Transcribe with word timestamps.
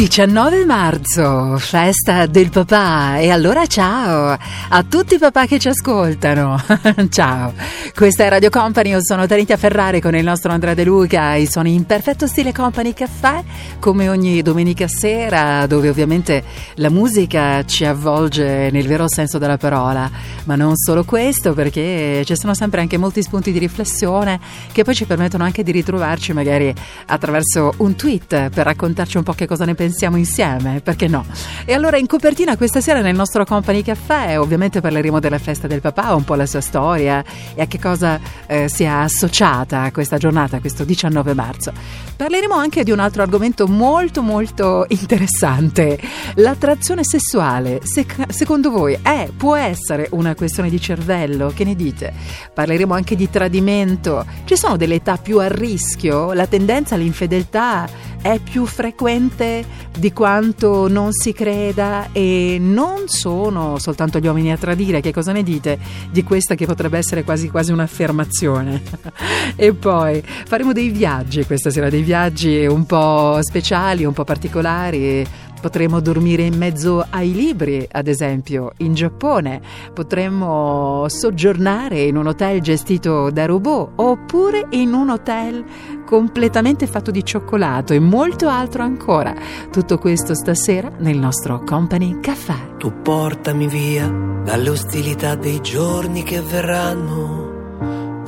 19 0.00 0.64
marzo, 0.64 1.58
festa 1.58 2.24
del 2.24 2.48
papà. 2.48 3.18
E 3.18 3.28
allora 3.28 3.66
ciao 3.66 4.34
a 4.70 4.82
tutti 4.82 5.16
i 5.16 5.18
papà 5.18 5.44
che 5.44 5.58
ci 5.58 5.68
ascoltano. 5.68 6.58
ciao, 7.10 7.52
questa 7.94 8.24
è 8.24 8.30
Radio 8.30 8.48
Company, 8.48 8.88
io 8.92 9.00
sono 9.02 9.26
Tanitia 9.26 9.58
Ferrari 9.58 10.00
con 10.00 10.16
il 10.16 10.24
nostro 10.24 10.52
Andrea 10.52 10.72
De 10.72 10.84
Luca 10.84 11.34
e 11.34 11.46
sono 11.46 11.68
in 11.68 11.84
perfetto 11.84 12.26
stile 12.26 12.50
Company 12.50 12.94
Caffè 12.94 13.42
come 13.78 14.08
ogni 14.08 14.40
domenica 14.40 14.88
sera 14.88 15.66
dove 15.66 15.90
ovviamente 15.90 16.44
la 16.76 16.88
musica 16.88 17.62
ci 17.66 17.84
avvolge 17.84 18.70
nel 18.70 18.86
vero 18.86 19.06
senso 19.06 19.36
della 19.36 19.58
parola, 19.58 20.10
ma 20.44 20.56
non 20.56 20.76
solo 20.76 21.04
questo 21.04 21.52
perché 21.52 22.22
ci 22.24 22.36
sono 22.36 22.54
sempre 22.54 22.80
anche 22.80 22.96
molti 22.96 23.20
spunti 23.20 23.52
di 23.52 23.58
riflessione 23.58 24.40
che 24.72 24.82
poi 24.82 24.94
ci 24.94 25.04
permettono 25.04 25.44
anche 25.44 25.62
di 25.62 25.72
ritrovarci 25.72 26.32
magari 26.32 26.74
attraverso 27.04 27.74
un 27.78 27.94
tweet 27.96 28.48
per 28.48 28.64
raccontarci 28.64 29.18
un 29.18 29.24
po' 29.24 29.34
che 29.34 29.46
cosa 29.46 29.66
ne 29.66 29.74
pensiamo 29.74 29.88
pensiamo 29.90 30.16
insieme, 30.16 30.80
perché 30.80 31.08
no? 31.08 31.24
E 31.64 31.74
allora 31.74 31.96
in 31.96 32.06
copertina 32.06 32.56
questa 32.56 32.80
sera 32.80 33.00
nel 33.00 33.16
nostro 33.16 33.44
Company 33.44 33.82
Caffè 33.82 34.38
ovviamente 34.38 34.80
parleremo 34.80 35.18
della 35.18 35.38
festa 35.38 35.66
del 35.66 35.80
papà, 35.80 36.14
un 36.14 36.22
po' 36.22 36.36
la 36.36 36.46
sua 36.46 36.60
storia 36.60 37.24
e 37.54 37.62
a 37.62 37.66
che 37.66 37.80
cosa 37.80 38.20
eh, 38.46 38.68
sia 38.68 39.00
associata 39.00 39.82
a 39.82 39.90
questa 39.90 40.16
giornata, 40.16 40.60
questo 40.60 40.84
19 40.84 41.34
marzo. 41.34 41.72
Parleremo 42.16 42.54
anche 42.54 42.84
di 42.84 42.92
un 42.92 43.00
altro 43.00 43.22
argomento 43.22 43.66
molto 43.66 44.22
molto 44.22 44.84
interessante, 44.88 45.98
l'attrazione 46.36 47.02
sessuale. 47.02 47.80
Se, 47.82 48.06
secondo 48.28 48.70
voi 48.70 48.96
è, 49.02 49.28
può 49.36 49.56
essere 49.56 50.06
una 50.12 50.36
questione 50.36 50.70
di 50.70 50.80
cervello? 50.80 51.50
Che 51.52 51.64
ne 51.64 51.74
dite? 51.74 52.12
Parleremo 52.54 52.94
anche 52.94 53.16
di 53.16 53.28
tradimento. 53.28 54.24
Ci 54.44 54.56
sono 54.56 54.76
delle 54.76 54.96
età 54.96 55.16
più 55.16 55.40
a 55.40 55.48
rischio? 55.48 56.32
La 56.32 56.46
tendenza 56.46 56.94
all'infedeltà 56.94 57.88
è 58.22 58.38
più 58.38 58.66
frequente 58.66 59.64
di 59.96 60.12
quanto 60.12 60.88
non 60.88 61.12
si 61.12 61.32
creda 61.32 62.08
e 62.12 62.58
non 62.60 63.08
sono 63.08 63.78
soltanto 63.78 64.18
gli 64.18 64.26
uomini 64.26 64.52
a 64.52 64.56
tradire, 64.56 65.00
che 65.00 65.12
cosa 65.12 65.32
ne 65.32 65.42
dite 65.42 65.78
di 66.10 66.22
questa 66.22 66.54
che 66.54 66.66
potrebbe 66.66 66.98
essere 66.98 67.24
quasi 67.24 67.48
quasi 67.48 67.72
un'affermazione? 67.72 68.82
e 69.56 69.72
poi 69.72 70.22
faremo 70.24 70.72
dei 70.72 70.90
viaggi 70.90 71.44
questa 71.44 71.70
sera, 71.70 71.88
dei 71.88 72.02
viaggi 72.02 72.66
un 72.66 72.86
po' 72.86 73.38
speciali, 73.42 74.04
un 74.04 74.12
po' 74.12 74.24
particolari 74.24 75.26
Potremmo 75.60 76.00
dormire 76.00 76.42
in 76.42 76.56
mezzo 76.56 77.04
ai 77.10 77.32
libri, 77.32 77.86
ad 77.90 78.08
esempio, 78.08 78.72
in 78.78 78.94
Giappone. 78.94 79.60
Potremmo 79.92 81.06
soggiornare 81.08 82.00
in 82.00 82.16
un 82.16 82.26
hotel 82.26 82.60
gestito 82.60 83.30
da 83.30 83.46
robot 83.46 83.92
oppure 83.96 84.66
in 84.70 84.94
un 84.94 85.10
hotel 85.10 85.64
completamente 86.06 86.86
fatto 86.86 87.10
di 87.10 87.24
cioccolato 87.24 87.92
e 87.92 87.98
molto 87.98 88.48
altro 88.48 88.82
ancora. 88.82 89.34
Tutto 89.70 89.98
questo 89.98 90.34
stasera 90.34 90.90
nel 90.98 91.18
nostro 91.18 91.62
Company 91.62 92.20
Caffè. 92.20 92.76
Tu 92.78 93.02
portami 93.02 93.66
via 93.68 94.08
dalle 94.42 94.70
ostilità 94.70 95.34
dei 95.34 95.60
giorni 95.60 96.22
che 96.22 96.40
verranno 96.40 97.49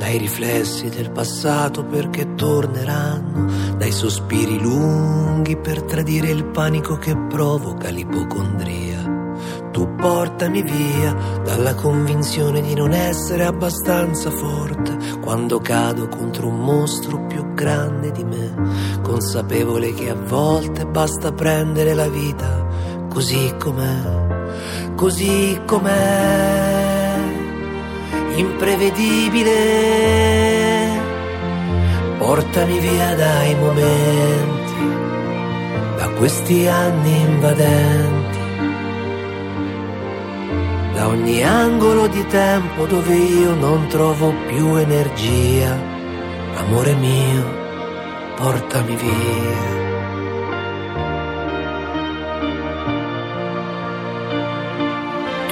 dai 0.03 0.17
riflessi 0.17 0.89
del 0.89 1.11
passato 1.11 1.85
perché 1.85 2.35
torneranno, 2.35 3.49
dai 3.77 3.93
sospiri 3.93 4.59
lunghi 4.59 5.55
per 5.55 5.81
tradire 5.83 6.29
il 6.29 6.43
panico 6.43 6.97
che 6.97 7.15
provoca 7.15 7.87
l'ipocondria. 7.87 8.99
Tu 9.71 9.95
portami 9.95 10.61
via 10.61 11.13
dalla 11.45 11.73
convinzione 11.75 12.59
di 12.59 12.75
non 12.75 12.91
essere 12.91 13.45
abbastanza 13.45 14.29
forte 14.29 14.97
quando 15.21 15.59
cado 15.59 16.09
contro 16.09 16.47
un 16.47 16.59
mostro 16.59 17.25
più 17.27 17.53
grande 17.53 18.11
di 18.11 18.25
me, 18.25 18.99
consapevole 19.01 19.93
che 19.93 20.09
a 20.09 20.15
volte 20.15 20.85
basta 20.85 21.31
prendere 21.31 21.93
la 21.93 22.09
vita 22.09 23.07
così 23.07 23.55
com'è, 23.57 24.95
così 24.95 25.61
com'è 25.65 27.02
imprevedibile. 28.35 29.51
Portami 32.17 32.79
via 32.79 33.15
dai 33.15 33.55
momenti, 33.55 34.73
da 35.97 36.09
questi 36.17 36.67
anni 36.67 37.21
invadenti, 37.21 38.39
da 40.93 41.07
ogni 41.07 41.43
angolo 41.43 42.07
di 42.07 42.25
tempo 42.27 42.85
dove 42.85 43.15
io 43.15 43.53
non 43.55 43.87
trovo 43.87 44.33
più 44.47 44.75
energia. 44.75 45.91
Amore 46.55 46.93
mio, 46.95 47.43
portami 48.37 48.95
via. 48.95 49.82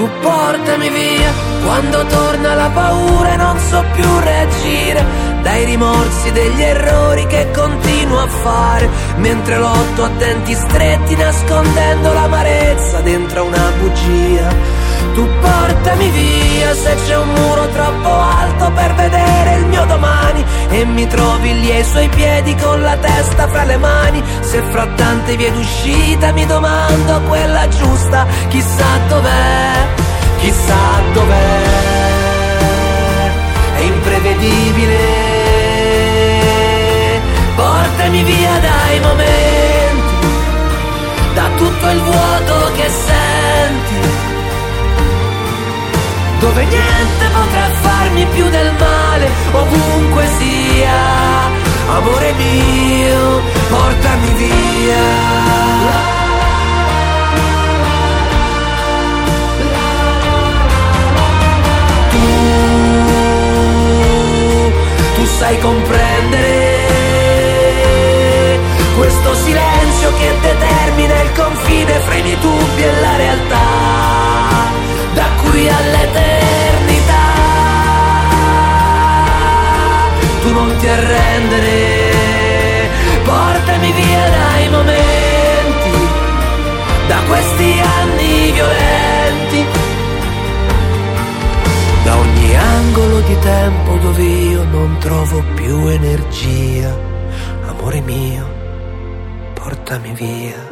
Tu 0.01 0.09
portami 0.19 0.89
via. 0.89 1.31
Quando 1.63 2.03
torna 2.07 2.55
la 2.55 2.71
paura 2.73 3.33
e 3.33 3.35
non 3.35 3.55
so 3.59 3.83
più 3.93 4.19
reagire. 4.19 5.05
Dai 5.43 5.63
rimorsi 5.65 6.31
degli 6.31 6.59
errori 6.59 7.27
che 7.27 7.51
continuo 7.53 8.17
a 8.17 8.27
fare. 8.27 8.89
Mentre 9.17 9.59
lotto 9.59 10.03
a 10.03 10.09
denti 10.17 10.55
stretti 10.55 11.15
nascondendo 11.15 12.13
l'amarezza 12.13 13.01
dentro 13.01 13.43
una 13.43 13.71
bugia. 13.79 14.80
Tu 15.13 15.27
portami 15.41 16.09
via 16.09 16.73
se 16.73 16.95
c'è 17.05 17.17
un 17.17 17.27
muro 17.27 17.67
troppo 17.69 18.09
alto 18.09 18.71
per 18.71 18.93
vedere 18.95 19.55
il 19.55 19.65
mio 19.65 19.85
domani 19.85 20.45
e 20.69 20.85
mi 20.85 21.05
trovi 21.07 21.59
lì 21.59 21.71
ai 21.71 21.83
suoi 21.83 22.07
piedi 22.09 22.55
con 22.55 22.81
la 22.81 22.95
testa 22.97 23.47
fra 23.47 23.63
le 23.63 23.77
mani. 23.77 24.23
Se 24.41 24.61
fra 24.71 24.87
tante 24.95 25.35
vie 25.35 25.51
d'uscita 25.51 26.31
mi 26.31 26.45
domando 26.45 27.21
quella 27.27 27.67
giusta, 27.67 28.25
chissà 28.49 28.97
dov'è 29.07 30.09
chissà 30.41 30.83
dov'è, 31.13 31.61
è 33.75 33.81
imprevedibile. 33.81 34.99
Portami 37.55 38.23
via 38.23 38.59
dai 38.59 38.99
momenti, 38.99 40.27
da 41.35 41.47
tutto 41.57 41.89
il 41.89 42.01
vuoto 42.01 42.71
che 42.75 42.89
senti, 42.89 44.10
dove 46.41 46.65
niente 46.65 47.25
potrà 47.31 47.69
farmi 47.81 48.25
più 48.25 48.49
del 48.49 48.73
male, 48.77 49.29
ovunque 49.51 50.27
sia. 50.37 50.99
Amore 51.87 52.33
mio, 52.33 53.41
portami 53.69 54.33
via. 54.37 55.49
sai 65.41 65.57
comprendere 65.59 66.81
questo 68.95 69.33
silenzio 69.33 70.13
che 70.19 70.33
determina 70.39 71.21
il 71.21 71.31
confine 71.35 71.93
fra 71.93 72.13
i 72.13 72.21
miei 72.21 72.37
dubbi 72.39 72.83
e 72.83 73.01
la 73.01 73.15
realtà, 73.15 73.57
da 75.13 75.25
qui 75.41 75.67
all'eternità. 75.67 76.30
Tu 80.81 80.87
non 80.87 80.95
ti 80.95 80.99
arrendere, 80.99 82.09
portami 83.23 83.91
via 83.91 84.29
dai 84.29 84.69
momenti, 84.69 86.07
da 87.07 87.17
questi 87.27 87.79
anni 87.79 88.51
violenti 88.51 89.65
da 92.03 92.17
ogni 92.17 92.55
angolo 92.55 93.19
di 93.21 93.39
tempo 93.39 93.95
dove 93.97 94.23
io 94.23 94.63
non 94.63 94.97
trovo 94.99 95.43
più 95.53 95.87
energia. 95.87 96.97
Amore 97.67 98.01
mio, 98.01 98.47
portami 99.53 100.13
via. 100.13 100.70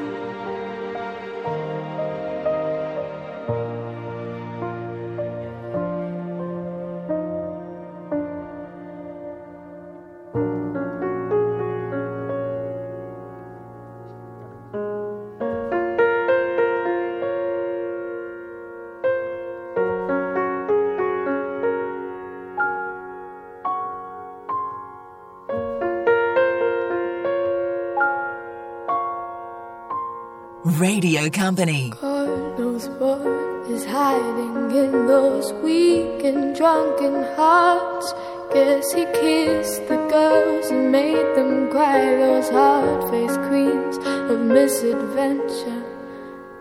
Company. 31.32 31.92
God 32.02 32.60
knows 32.60 32.88
what 33.00 33.22
is 33.70 33.86
hiding 33.86 34.72
in 34.72 35.08
those 35.08 35.54
weak 35.64 36.24
and 36.24 36.56
drunken 36.56 37.24
hearts. 37.36 38.14
Guess 38.54 38.92
he 38.94 39.06
kissed 39.06 39.88
the 39.88 39.98
girls 40.10 40.68
and 40.72 40.92
made 40.92 41.36
them 41.36 41.70
cry, 41.70 42.16
those 42.16 42.50
hard 42.50 43.10
faced 43.12 43.40
queens 43.48 43.98
of 44.32 44.40
misadventure. 44.42 45.84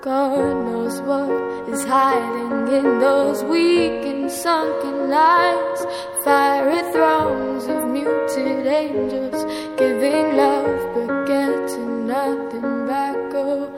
God 0.03 0.55
knows 0.67 1.01
what 1.03 1.31
is 1.69 1.85
hiding 1.85 2.69
in 2.79 3.01
those 3.01 3.43
weak 3.45 4.05
and 4.05 4.31
sunken 4.31 5.13
eyes. 5.13 5.87
Fiery 6.25 6.83
throngs 6.93 7.65
of 7.67 7.89
muted 7.91 8.67
angels 8.67 9.45
giving 9.79 10.37
love 10.37 10.95
but 10.95 11.27
getting 11.27 12.07
nothing 12.07 12.87
back. 12.87 13.17
Oh, 13.35 13.73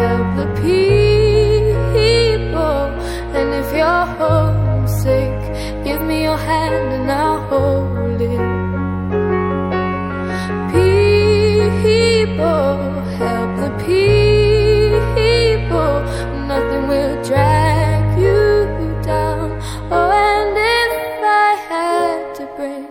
help 0.00 0.26
the 0.40 0.46
people. 0.62 2.84
And 3.36 3.48
if 3.60 3.68
you're 3.78 4.06
homesick, 4.18 5.38
give 5.84 6.00
me 6.02 6.22
your 6.22 6.36
hand 6.36 6.92
and 6.96 7.10
I'll 7.10 7.40
hold 7.50 8.20
it. 8.20 8.40
People, 11.84 12.76
help 13.20 13.50
the 13.62 13.70
people. 13.86 15.94
Nothing 16.50 16.84
will 16.88 17.16
drag 17.24 18.18
you 18.18 18.66
down. 19.02 19.48
Oh, 19.90 20.10
and 20.10 20.56
if 20.56 21.22
I 21.22 21.24
had 21.70 22.34
to 22.38 22.44
bring, 22.56 22.86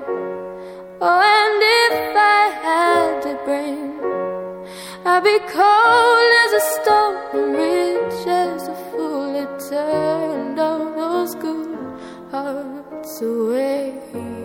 oh, 1.02 1.22
and 1.40 1.62
if 1.80 2.16
I 2.16 2.44
had 2.66 3.22
to 3.26 3.34
bring, 3.46 3.83
I'd 5.06 5.22
be 5.22 5.38
cold 5.52 6.32
as 6.44 6.54
a 6.54 6.64
stone 6.82 7.52
rich 7.52 8.26
as 8.26 8.70
a 8.70 8.76
fool. 8.90 9.36
It 9.36 9.70
turned 9.70 10.58
all 10.58 10.94
those 10.96 11.36
good 11.36 11.78
hearts 12.32 13.22
away. 13.22 14.43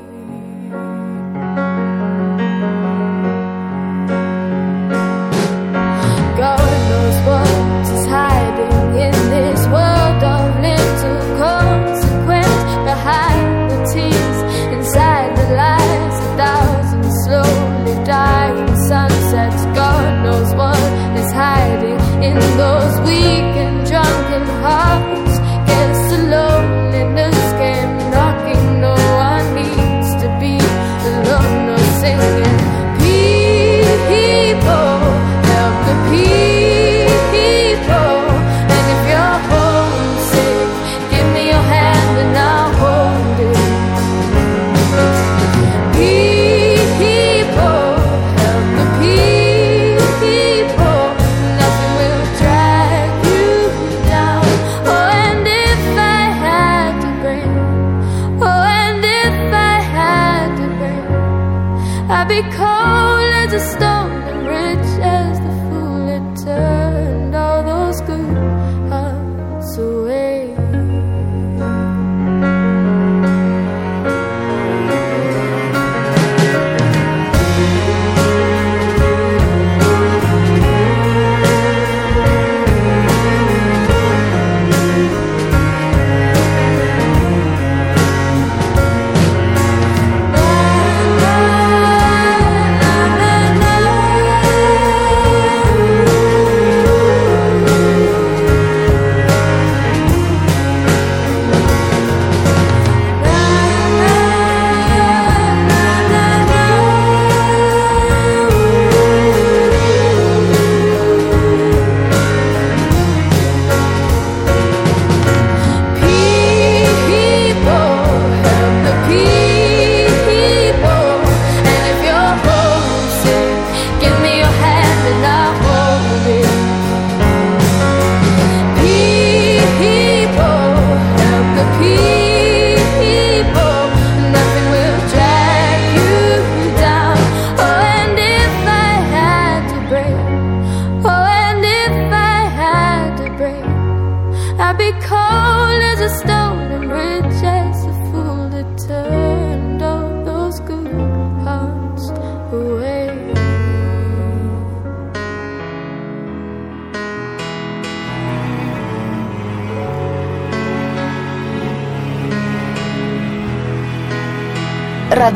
In 22.29 22.39
those 22.59 23.01
weak 23.01 23.55
and 23.65 23.87
drunken 23.87 24.45
hearts. 24.63 25.07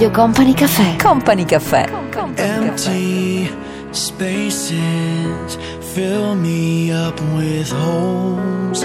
Radio 0.03 0.21
Company 0.21 0.53
Caffè. 0.53 0.97
Company 0.97 1.45
Caffè. 1.45 1.89
Empty 2.35 3.49
spaces 3.93 5.57
fill 5.95 6.35
me 6.35 6.91
up 6.91 7.21
with 7.37 7.71
holes. 7.71 8.85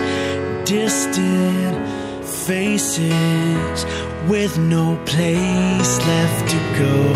Distant 0.64 1.76
faces 2.22 3.86
with 4.28 4.60
no 4.60 4.96
place 5.06 5.98
left 6.06 6.52
to 6.52 6.58
go. 6.78 7.14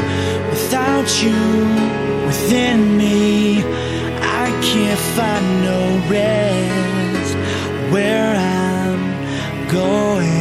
Without 0.49 1.21
you 1.21 1.37
within 2.25 2.97
me, 2.97 3.59
I 4.23 4.49
can't 4.63 4.99
find 5.15 5.45
no 5.61 6.01
rest. 6.09 7.35
Where 7.91 8.35
I'm 8.35 9.67
going 9.67 10.40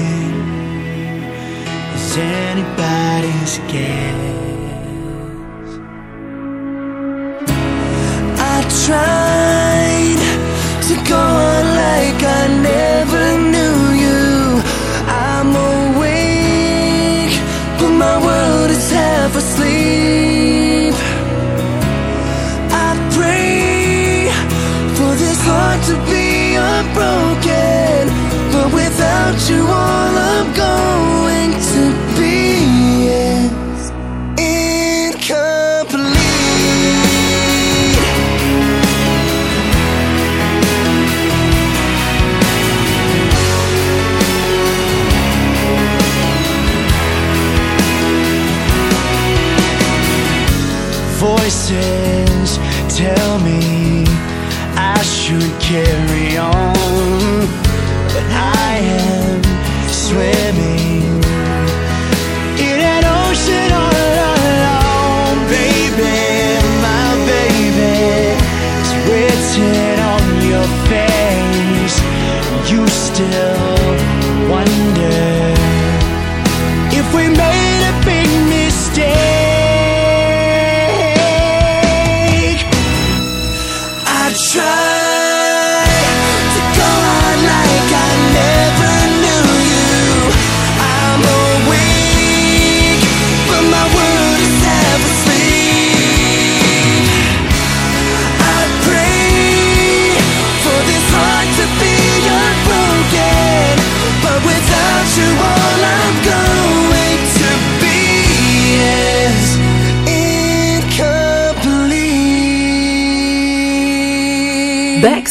is 2.11 2.17
anybody's 2.17 3.59
guess. 3.71 4.19
I 8.53 8.57
tried 8.87 10.21
to 10.89 10.95
go 11.09 11.23
on 11.51 11.65
like 11.83 12.21
I 12.41 12.43
never 12.73 13.25
knew 13.53 13.79
you. 14.05 14.23
I'm 15.07 15.51
awake, 15.73 17.35
but 17.79 17.93
my 18.05 18.17
world 18.27 18.71
is 18.71 18.91
half 18.91 19.37
asleep. 19.37 20.95
I 22.87 22.91
pray 23.17 24.31
for 24.97 25.13
this 25.23 25.41
heart 25.51 25.81
to 25.91 25.97
be 26.11 26.57
unbroken, 26.57 28.03
but 28.53 28.69
without 28.75 29.39
you, 29.49 29.61
all 29.67 30.20
carry 55.71 56.37
on. 56.37 57.47
But 58.15 58.27
I 58.67 58.73
am 59.07 59.43
swimming 59.87 61.23
in 62.69 62.79
an 62.95 63.05
ocean 63.23 63.71
all 63.83 63.95
alone, 64.19 65.39
baby, 65.55 66.19
my 66.87 67.07
baby. 67.31 67.95
It's 68.79 68.93
written 69.07 69.97
on 70.15 70.25
your 70.53 70.69
face. 70.91 71.97
You 72.71 72.83
still 72.89 73.95
wonder 74.51 75.55
if 76.99 77.07
we 77.15 77.29
made 77.29 77.60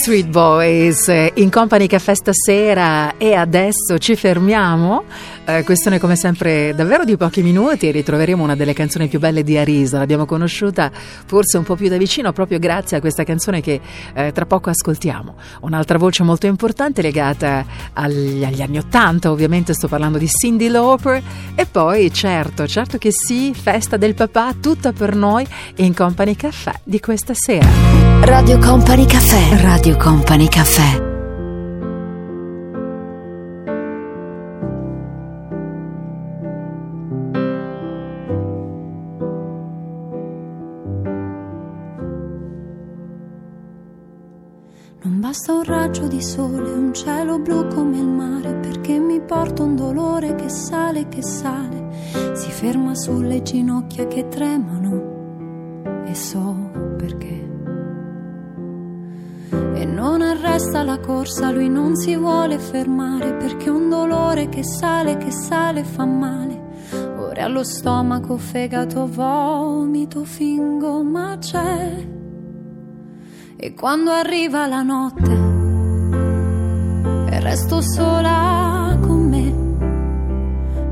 Backstreet 0.09 0.31
Boys 0.31 1.07
eh, 1.07 1.31
in 1.35 1.51
Company 1.51 1.85
Caffè 1.85 2.15
stasera 2.15 3.13
e 3.17 3.35
adesso 3.35 3.99
ci 3.99 4.15
fermiamo. 4.15 5.03
Eh, 5.49 5.63
questione 5.63 5.97
come 5.97 6.15
sempre 6.15 6.75
davvero 6.75 7.03
di 7.03 7.17
pochi 7.17 7.41
minuti 7.41 7.87
e 7.87 7.91
ritroveremo 7.91 8.43
una 8.43 8.55
delle 8.55 8.73
canzoni 8.73 9.07
più 9.07 9.17
belle 9.17 9.41
di 9.41 9.57
Arisa. 9.57 9.97
L'abbiamo 9.97 10.25
conosciuta 10.25 10.91
forse 10.93 11.57
un 11.57 11.63
po' 11.63 11.75
più 11.75 11.89
da 11.89 11.97
vicino 11.97 12.31
proprio 12.33 12.59
grazie 12.59 12.97
a 12.97 12.99
questa 12.99 13.23
canzone 13.23 13.59
che 13.59 13.81
eh, 14.13 14.31
tra 14.31 14.45
poco 14.45 14.69
ascoltiamo. 14.69 15.35
Un'altra 15.61 15.97
voce 15.97 16.21
molto 16.21 16.45
importante 16.45 17.01
legata 17.01 17.65
agli, 17.93 18.43
agli 18.43 18.61
anni 18.61 18.77
Ottanta, 18.77 19.31
ovviamente 19.31 19.73
sto 19.73 19.87
parlando 19.87 20.19
di 20.19 20.27
Cindy 20.27 20.67
Lauper 20.67 21.19
e 21.55 21.65
poi 21.65 22.13
certo, 22.13 22.67
certo 22.67 22.99
che 22.99 23.09
sì, 23.11 23.51
festa 23.55 23.97
del 23.97 24.13
papà 24.13 24.53
tutta 24.61 24.91
per 24.91 25.15
noi 25.15 25.47
in 25.77 25.95
Company 25.95 26.35
Caffè 26.35 26.73
di 26.83 26.99
questa 26.99 27.33
sera. 27.33 27.67
Radio 28.21 28.59
Company 28.59 29.07
Caffè. 29.07 29.61
Radio 29.63 29.97
Company 29.97 30.47
Caffè. 30.47 31.08
Basta 45.29 45.53
un 45.53 45.63
raggio 45.63 46.07
di 46.07 46.23
sole, 46.23 46.71
un 46.71 46.91
cielo 46.91 47.37
blu 47.37 47.67
come 47.67 47.99
il 47.99 48.07
mare, 48.07 48.55
perché 48.55 48.97
mi 48.97 49.21
porta 49.21 49.61
un 49.61 49.75
dolore 49.75 50.33
che 50.33 50.49
sale, 50.49 51.07
che 51.07 51.21
sale, 51.21 52.33
si 52.33 52.49
ferma 52.49 52.95
sulle 52.95 53.43
ginocchia 53.43 54.07
che 54.07 54.27
tremano 54.27 55.83
e 56.07 56.15
so 56.15 56.71
perché. 56.97 57.47
E 59.75 59.85
non 59.85 60.23
arresta 60.23 60.81
la 60.81 60.99
corsa, 60.99 61.51
lui 61.51 61.69
non 61.69 61.95
si 61.95 62.15
vuole 62.15 62.57
fermare, 62.57 63.35
perché 63.35 63.69
un 63.69 63.87
dolore 63.87 64.49
che 64.49 64.63
sale, 64.63 65.17
che 65.17 65.29
sale 65.29 65.83
fa 65.83 66.05
male. 66.05 66.59
Ora 67.19 67.43
allo 67.43 67.63
stomaco, 67.63 68.35
fegato, 68.37 69.05
vomito, 69.05 70.23
fingo, 70.23 71.03
ma 71.03 71.37
c'è. 71.37 72.17
E 73.61 73.73
quando 73.73 74.11
arriva 74.11 74.67
la 74.67 74.83
notte 74.83 75.31
e 77.29 77.39
resto 77.41 77.81
sola 77.81 78.97
con 79.01 79.27
me, 79.27 79.53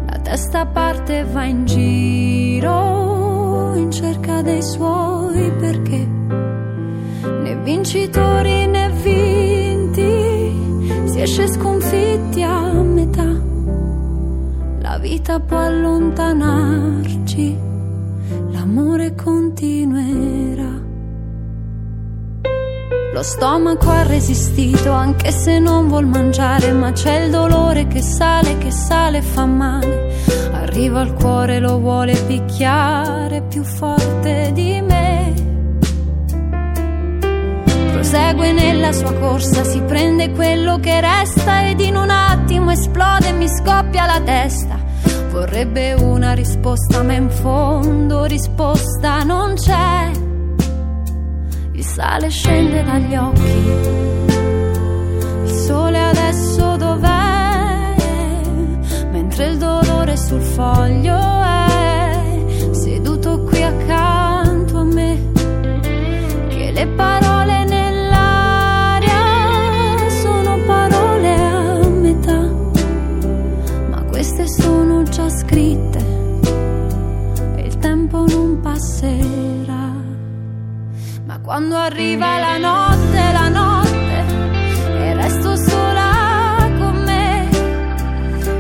la 0.06 0.20
testa 0.20 0.66
parte 0.66 1.20
e 1.20 1.24
va 1.24 1.46
in 1.46 1.66
giro 1.66 3.74
in 3.74 3.90
cerca 3.90 4.42
dei 4.42 4.62
suoi 4.62 5.50
perché 5.54 6.06
né 7.42 7.56
vincitori 7.64 8.68
né 8.68 8.92
vinti, 9.02 11.10
si 11.10 11.22
esce 11.22 11.48
sconfitti 11.48 12.44
a 12.44 12.84
metà. 12.84 13.34
La 14.80 14.98
vita 14.98 15.40
può 15.40 15.60
allontanarci, 15.60 17.58
l'amore 18.52 19.16
continuerà. 19.16 20.87
Lo 23.18 23.24
stomaco 23.24 23.90
ha 23.90 24.04
resistito 24.04 24.92
anche 24.92 25.32
se 25.32 25.58
non 25.58 25.88
vuol 25.88 26.06
mangiare, 26.06 26.72
ma 26.72 26.92
c'è 26.92 27.24
il 27.24 27.32
dolore 27.32 27.88
che 27.88 28.00
sale, 28.00 28.60
che 28.60 28.70
sale 28.70 29.18
e 29.18 29.22
fa 29.24 29.48
male. 29.48 30.14
Arriva 30.52 31.00
al 31.00 31.14
cuore, 31.14 31.58
lo 31.58 31.80
vuole 31.80 32.14
picchiare 32.28 33.42
più 33.42 33.64
forte 33.64 34.52
di 34.54 34.80
me. 34.82 35.34
Prosegue 37.92 38.52
nella 38.52 38.92
sua 38.92 39.14
corsa, 39.14 39.64
si 39.64 39.82
prende 39.82 40.30
quello 40.34 40.80
che 40.80 41.02
resta 41.02 41.68
ed 41.68 41.80
in 41.80 41.96
un 41.96 42.12
attimo 42.12 42.70
esplode 42.70 43.30
e 43.30 43.34
mi 43.34 43.48
scoppia 43.48 44.06
la 44.06 44.22
testa. 44.22 44.78
Vorrebbe 45.32 45.94
una 45.94 46.34
risposta, 46.34 47.02
ma 47.02 47.14
in 47.14 47.32
fondo 47.32 48.26
risposta 48.26 49.24
non 49.24 49.56
c'è. 49.56 50.27
Sale 51.94 52.30
scende 52.30 52.84
dagli 52.84 53.16
occhi. 53.16 53.72
Il 55.46 55.52
sole 55.52 56.00
adesso 56.00 56.76
dov'è? 56.76 57.96
Mentre 59.12 59.48
il 59.48 59.58
dolore 59.58 60.16
sul 60.16 60.42
foglio 60.42 61.18
è 61.18 62.70
seduto 62.72 63.42
qui 63.42 63.64
accanto 63.64 64.78
a 64.78 64.84
me. 64.84 65.32
Che 66.50 66.72
le 66.72 66.88
parole 66.96 67.66
nell'aria 67.66 69.20
sono 70.22 70.60
parole 70.68 71.34
a 71.34 71.88
metà. 71.88 72.52
Ma 73.90 74.04
queste 74.04 74.48
sono 74.48 75.02
già 75.04 75.28
scritte 75.30 76.00
e 77.56 77.62
il 77.62 77.78
tempo 77.80 78.26
non 78.28 78.60
passerà. 78.62 79.57
Quando 81.48 81.78
arriva 81.78 82.40
la 82.40 82.58
notte, 82.58 83.32
la 83.32 83.48
notte, 83.48 84.26
e 85.00 85.14
resto 85.14 85.56
sola 85.56 86.70
con 86.78 87.04
me, 87.06 87.48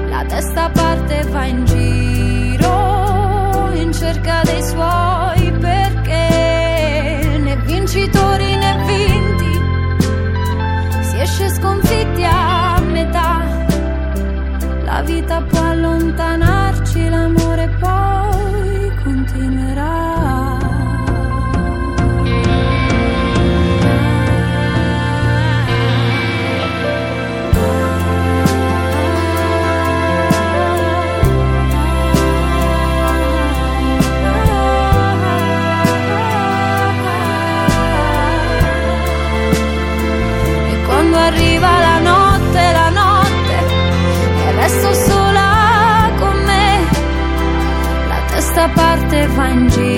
la 0.09 0.23
testa 0.23 0.69
parte 0.69 1.19
e 1.19 1.23
va 1.23 1.45
in 1.47 1.65
giro 1.65 3.71
in 3.73 3.91
cerca 3.91 4.41
dei 4.45 4.63
suoi 4.63 5.51
perché 5.59 7.39
né 7.41 7.57
vincitori 7.65 8.55
né 8.55 8.77
vinti, 8.85 9.59
si 11.01 11.19
esce 11.19 11.49
sconfitti 11.55 12.23
a 12.23 12.79
metà. 12.79 13.43
La 14.85 15.01
vita 15.01 15.41
può 15.41 15.61
allontanarci, 15.61 17.09
l'amore 17.09 17.46
parte 49.57 49.81
e 49.81 49.96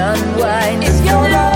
unwind. 0.00 0.82
If 0.82 1.04
you're 1.04 1.49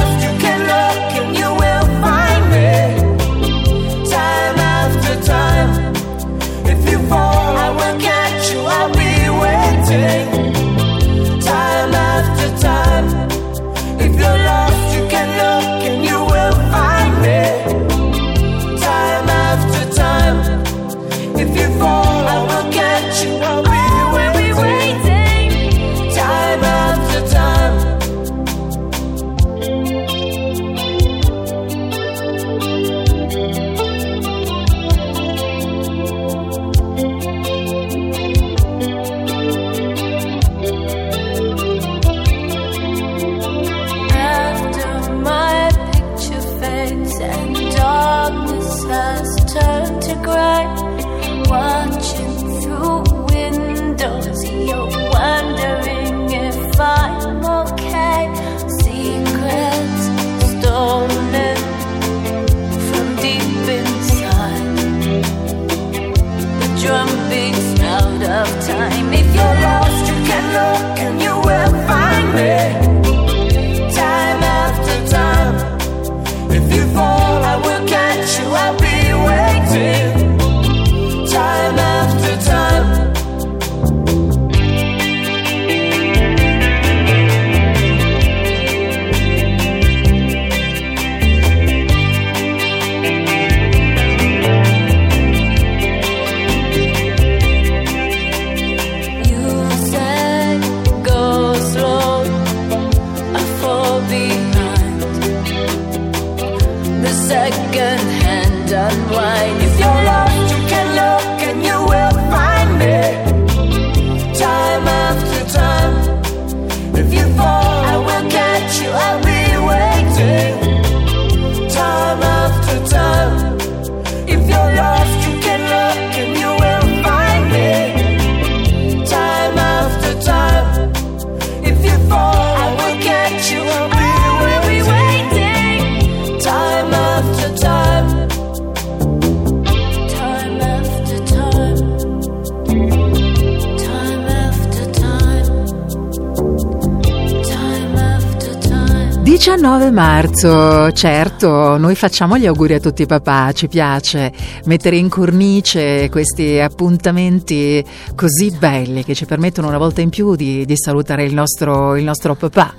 19 149.54 149.93
marzo, 149.93 150.90
certo, 150.90 151.76
noi 151.76 151.95
facciamo 151.95 152.36
gli 152.36 152.45
auguri 152.45 152.75
a 152.75 152.80
tutti 152.80 153.02
i 153.02 153.06
papà, 153.06 153.52
ci 153.52 153.69
piace 153.69 154.32
mettere 154.64 154.97
in 154.97 155.08
cornice 155.08 156.08
questi 156.10 156.58
appuntamenti 156.58 157.82
così 158.17 158.50
belli 158.58 159.04
che 159.04 159.14
ci 159.14 159.26
permettono 159.26 159.69
una 159.69 159.78
volta 159.78 160.00
in 160.00 160.10
più 160.10 160.34
di, 160.34 160.67
di 160.67 160.76
salutare 160.76 161.23
il 161.23 161.34
nostro, 161.34 161.95
il 161.95 162.02
nostro 162.02 162.34
papà. 162.34 162.75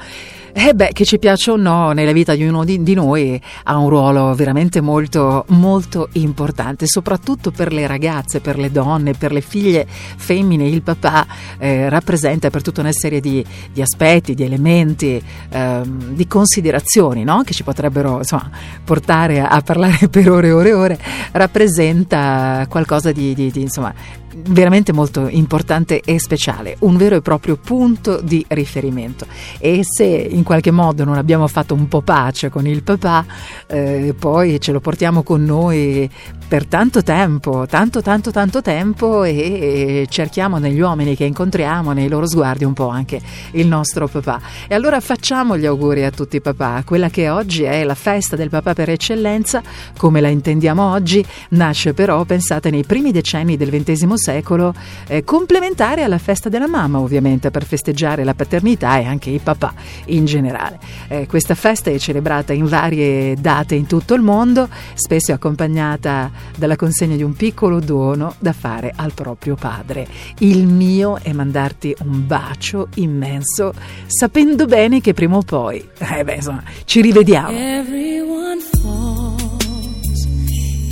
Eh 0.57 0.73
beh, 0.73 0.91
che 0.93 1.03
ci 1.03 1.19
piaccia 1.19 1.51
o 1.51 1.57
no, 1.57 1.91
nella 1.91 2.13
vita 2.13 2.33
di 2.33 2.43
ognuno 2.43 2.63
di, 2.63 2.81
di 2.81 2.93
noi 2.93 3.39
ha 3.63 3.77
un 3.77 3.89
ruolo 3.89 4.33
veramente 4.35 4.79
molto, 4.79 5.43
molto 5.49 6.07
importante, 6.13 6.87
soprattutto 6.87 7.51
per 7.51 7.73
le 7.73 7.85
ragazze, 7.87 8.39
per 8.39 8.57
le 8.57 8.71
donne, 8.71 9.15
per 9.15 9.33
le 9.33 9.41
figlie 9.41 9.85
femmine. 9.85 10.65
Il 10.65 10.81
papà 10.81 11.27
eh, 11.57 11.89
rappresenta 11.89 12.49
per 12.49 12.61
tutta 12.61 12.79
una 12.79 12.93
serie 12.93 13.19
di, 13.19 13.45
di 13.73 13.81
aspetti, 13.81 14.33
di 14.33 14.43
elementi, 14.43 15.21
ehm, 15.49 16.13
di 16.13 16.25
considerazioni 16.25 17.25
no? 17.25 17.41
che 17.43 17.51
ci 17.51 17.63
potrebbero 17.63 18.19
insomma, 18.19 18.49
portare 18.81 19.41
a, 19.41 19.49
a 19.49 19.59
parlare 19.59 20.07
per 20.07 20.31
ore 20.31 20.47
e 20.47 20.51
ore 20.53 20.69
e 20.69 20.73
ore. 20.73 20.99
Rappresenta 21.33 22.65
qualcosa 22.69 23.11
di, 23.11 23.33
di 23.33 23.51
insomma, 23.55 23.93
veramente 24.35 24.91
molto 24.91 25.27
importante 25.27 26.01
e 26.01 26.19
speciale, 26.19 26.75
un 26.79 26.97
vero 26.97 27.15
e 27.15 27.21
proprio 27.21 27.57
punto 27.57 28.19
di 28.21 28.43
riferimento. 28.49 29.25
E 29.59 29.81
se 29.83 30.05
in 30.05 30.43
qualche 30.43 30.71
modo 30.71 31.03
non 31.03 31.17
abbiamo 31.17 31.47
fatto 31.47 31.73
un 31.73 31.87
po' 31.87 32.01
pace 32.01 32.49
con 32.49 32.67
il 32.67 32.83
papà, 32.83 33.25
eh, 33.67 34.13
poi 34.17 34.59
ce 34.59 34.71
lo 34.71 34.79
portiamo 34.79 35.23
con 35.23 35.43
noi 35.43 36.09
per 36.47 36.65
tanto 36.65 37.01
tempo, 37.01 37.65
tanto 37.67 38.01
tanto 38.01 38.31
tanto 38.31 38.61
tempo 38.61 39.23
e, 39.23 39.31
e 39.31 40.07
cerchiamo 40.09 40.57
negli 40.57 40.79
uomini 40.79 41.15
che 41.15 41.25
incontriamo, 41.25 41.91
nei 41.91 42.07
loro 42.07 42.27
sguardi 42.27 42.63
un 42.63 42.73
po' 42.73 42.89
anche 42.89 43.19
il 43.51 43.67
nostro 43.67 44.07
papà. 44.07 44.41
E 44.67 44.75
allora 44.75 44.99
facciamo 44.99 45.57
gli 45.57 45.65
auguri 45.65 46.03
a 46.03 46.11
tutti 46.11 46.35
i 46.37 46.41
papà. 46.41 46.83
Quella 46.85 47.09
che 47.09 47.29
oggi 47.29 47.63
è 47.63 47.83
la 47.83 47.95
festa 47.95 48.35
del 48.35 48.49
papà 48.49 48.73
per 48.73 48.89
eccellenza, 48.89 49.61
come 49.97 50.21
la 50.21 50.27
intendiamo 50.27 50.91
oggi, 50.91 51.25
nasce 51.49 51.93
però, 51.93 52.23
pensate, 52.25 52.69
nei 52.69 52.83
primi 52.83 53.11
decenni 53.11 53.57
del 53.57 53.69
XX 53.69 54.13
secolo, 54.13 54.24
eh, 54.31 55.23
complementare 55.23 56.03
alla 56.03 56.17
festa 56.17 56.49
della 56.49 56.67
mamma, 56.67 56.99
ovviamente, 56.99 57.51
per 57.51 57.65
festeggiare 57.65 58.23
la 58.23 58.33
paternità 58.33 58.97
e 58.97 59.05
anche 59.05 59.29
i 59.29 59.39
papà 59.39 59.73
in 60.05 60.25
generale. 60.25 60.79
Eh, 61.07 61.27
questa 61.27 61.55
festa 61.55 61.89
è 61.89 61.97
celebrata 61.97 62.53
in 62.53 62.65
varie 62.65 63.35
date 63.35 63.75
in 63.75 63.85
tutto 63.87 64.13
il 64.13 64.21
mondo, 64.21 64.69
spesso 64.93 65.33
accompagnata 65.33 66.31
dalla 66.57 66.75
consegna 66.75 67.15
di 67.15 67.23
un 67.23 67.33
piccolo 67.33 67.79
dono 67.79 68.35
da 68.39 68.53
fare 68.53 68.93
al 68.95 69.13
proprio 69.13 69.55
padre. 69.55 70.07
Il 70.39 70.67
mio 70.67 71.19
è 71.21 71.31
mandarti 71.31 71.95
un 71.99 72.25
bacio 72.25 72.87
immenso, 72.95 73.73
sapendo 74.07 74.65
bene 74.65 75.01
che 75.01 75.13
prima 75.13 75.37
o 75.37 75.41
poi, 75.41 75.87
eh 75.97 76.23
beh, 76.23 76.35
insomma, 76.35 76.63
ci 76.85 77.01
rivediamo. 77.01 77.49
Everyone 77.49 78.59
falls 78.81 80.25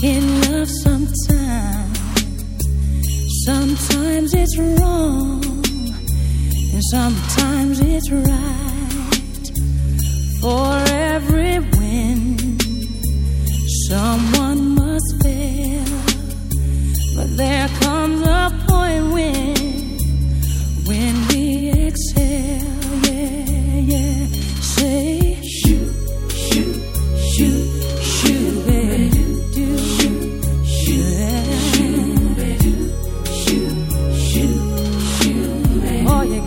in 0.02 0.39
love 0.50 0.67
sometimes. 0.67 1.83
Sometimes 3.45 4.34
it's 4.34 4.58
wrong, 4.58 5.43
and 6.71 6.84
sometimes 6.91 7.82
it's 7.82 8.10
right. 8.10 9.51
For 10.39 10.84
every 10.93 11.60
win, 11.60 12.58
someone 13.89 14.75
must 14.75 15.23
fail. 15.23 15.86
But 17.17 17.36
there 17.36 17.67
comes 17.82 18.21
a 18.25 18.49
point 18.65 19.12
when, 19.12 19.56
when 20.88 21.27
we 21.27 21.69
exhale. 21.88 22.63
Yeah, 23.03 23.77
yeah. 23.91 24.27
Say, 24.62 25.38
shoot, 25.43 25.91
shoot, 26.32 26.82
shoot, 27.19 27.67
shoot, 28.03 28.62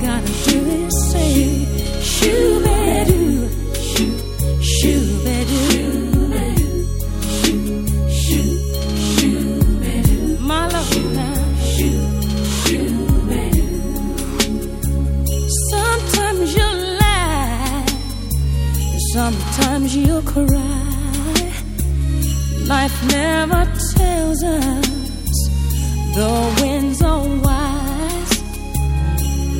gotta 0.00 0.32
do 0.44 0.56
is. 0.80 0.96
Shoo 2.02 2.62
doo, 3.08 3.48
shoo, 3.90 4.14
shoo 4.62 5.02
doo, 5.50 6.02
shoo, 8.20 8.48
shoo 9.16 10.38
My 10.40 10.68
love. 10.68 10.86
Shoo, 11.74 11.98
Sometimes 15.70 16.56
you'll 16.56 16.86
sometimes 19.16 19.96
you 19.96 20.20
cry. 20.22 20.86
Life 22.66 22.96
never 23.10 23.64
tells 23.96 24.42
us 24.42 24.86
the 26.14 26.30
winds 26.60 27.02
are 27.02 27.26
wild. 27.44 27.85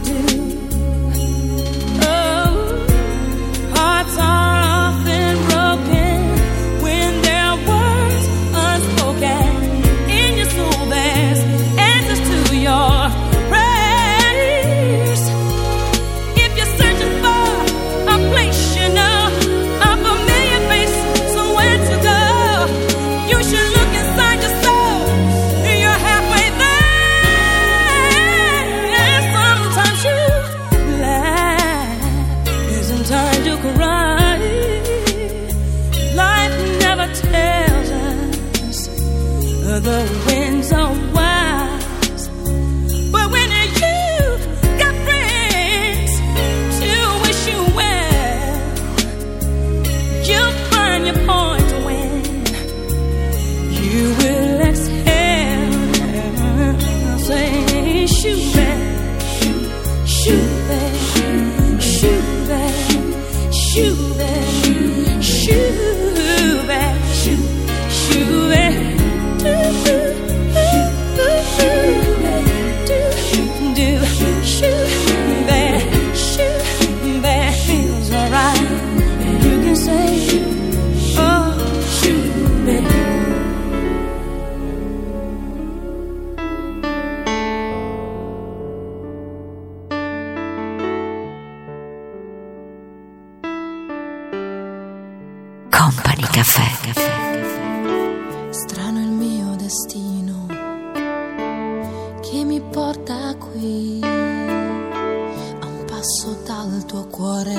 do. 0.00 0.27
caffè. 96.92 98.50
Strano 98.50 99.00
il 99.00 99.10
mio 99.10 99.56
destino 99.56 100.46
che 102.20 102.44
mi 102.44 102.60
porta 102.60 103.34
qui 103.36 104.00
a 104.02 104.06
un 105.66 105.84
passo 105.86 106.42
dal 106.46 106.84
tuo 106.86 107.06
cuore 107.06 107.54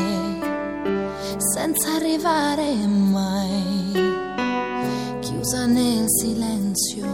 senza 1.53 1.95
arrivare 1.95 2.73
mai. 2.87 4.17
Chiusa 5.19 5.65
nel 5.65 6.05
silenzio, 6.07 7.07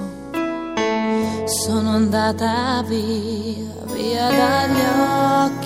sono 1.45 1.89
andata 1.91 2.83
via, 2.87 3.83
via 3.93 4.29
dagli 4.29 4.81
occhi 5.53 5.64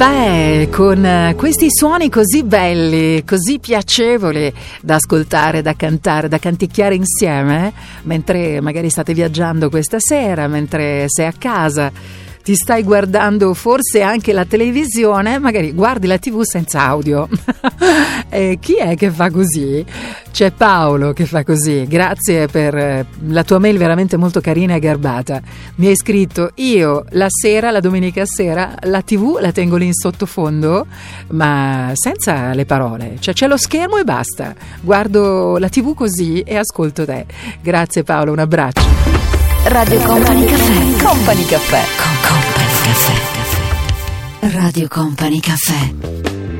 Caffè 0.00 0.66
con 0.70 1.04
eh, 1.04 1.34
questi 1.36 1.66
suoni 1.68 2.08
così 2.08 2.42
belli, 2.42 3.22
così 3.22 3.58
piacevoli 3.58 4.50
da 4.80 4.94
ascoltare, 4.94 5.60
da 5.60 5.74
cantare, 5.74 6.26
da 6.26 6.38
canticchiare 6.38 6.94
insieme, 6.94 7.70
mentre 8.04 8.62
magari 8.62 8.88
state 8.88 9.12
viaggiando 9.12 9.68
questa 9.68 9.98
sera, 10.00 10.48
mentre 10.48 11.04
sei 11.08 11.26
a 11.26 11.34
casa 11.36 11.92
ti 12.42 12.54
stai 12.54 12.82
guardando 12.82 13.52
forse 13.52 14.00
anche 14.00 14.32
la 14.32 14.46
televisione, 14.46 15.38
magari 15.38 15.72
guardi 15.72 16.06
la 16.06 16.16
tv 16.16 16.40
senza 16.44 16.80
audio. 16.80 17.28
chi 18.58 18.76
è 18.76 18.96
che 18.96 19.10
fa 19.10 19.30
così? 19.30 19.84
C'è 20.40 20.52
Paolo 20.52 21.12
che 21.12 21.26
fa 21.26 21.44
così. 21.44 21.86
Grazie 21.86 22.46
per 22.46 22.74
eh, 22.74 23.04
la 23.26 23.44
tua 23.44 23.58
mail 23.58 23.76
veramente 23.76 24.16
molto 24.16 24.40
carina 24.40 24.74
e 24.74 24.78
garbata. 24.78 25.38
Mi 25.74 25.88
hai 25.88 25.94
scritto 25.94 26.52
io 26.54 27.04
la 27.10 27.26
sera, 27.28 27.70
la 27.70 27.80
domenica 27.80 28.24
sera, 28.24 28.74
la 28.84 29.02
tv 29.02 29.36
la 29.38 29.52
tengo 29.52 29.76
lì 29.76 29.84
in 29.84 29.92
sottofondo, 29.92 30.86
ma 31.32 31.90
senza 31.92 32.54
le 32.54 32.64
parole. 32.64 33.16
Cioè 33.18 33.34
c'è 33.34 33.46
lo 33.46 33.58
schermo 33.58 33.98
e 33.98 34.04
basta. 34.04 34.54
Guardo 34.80 35.58
la 35.58 35.68
tv 35.68 35.92
così 35.92 36.40
e 36.40 36.56
ascolto 36.56 37.04
te. 37.04 37.26
Grazie 37.60 38.02
Paolo, 38.02 38.32
un 38.32 38.38
abbraccio. 38.38 38.80
Radio 39.64 40.00
Company 40.00 40.46
Caffè. 40.46 41.04
Company 41.04 41.44
Caffè. 41.44 41.82
Con 41.98 42.16
Company 42.26 42.72
Caffè. 44.40 44.56
Radio 44.56 44.88
Company 44.88 45.40
Caffè. 45.40 46.59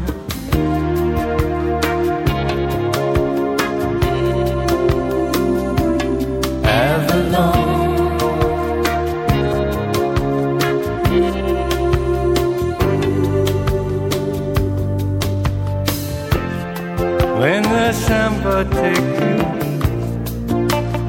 Samba 18.61 18.81
take 18.81 18.97
you 19.21 19.37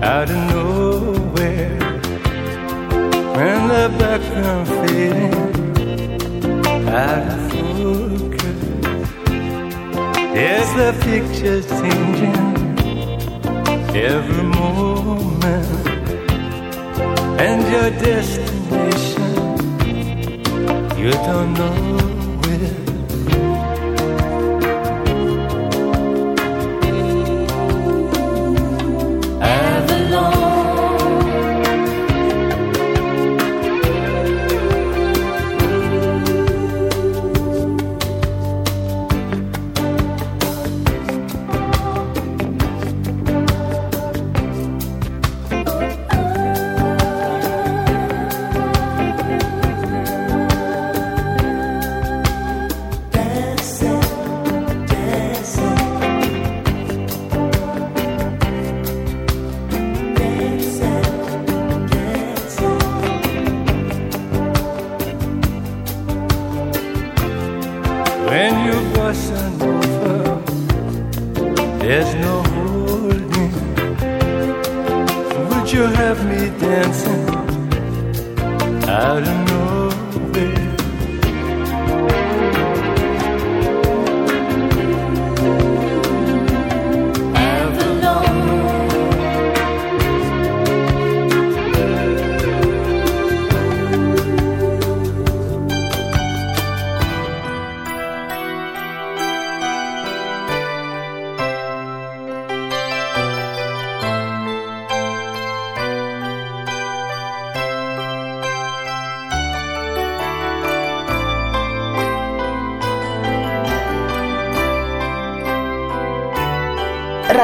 out 0.03 0.31
of 0.31 0.37
nowhere, 0.51 1.79
when 3.37 3.69
the 3.69 3.89
background 3.99 4.69
fading 4.69 5.35
out 6.89 7.27
of 7.29 7.41
focus, 7.51 8.61
yes, 10.35 10.67
the 10.77 10.93
picture's 11.05 11.67
changing 11.69 12.53
every 13.97 14.43
moment. 14.43 15.89
And 17.41 17.61
your 17.73 17.91
destination 17.91 19.33
you 20.97 21.11
don't 21.11 21.55
know 21.55 22.22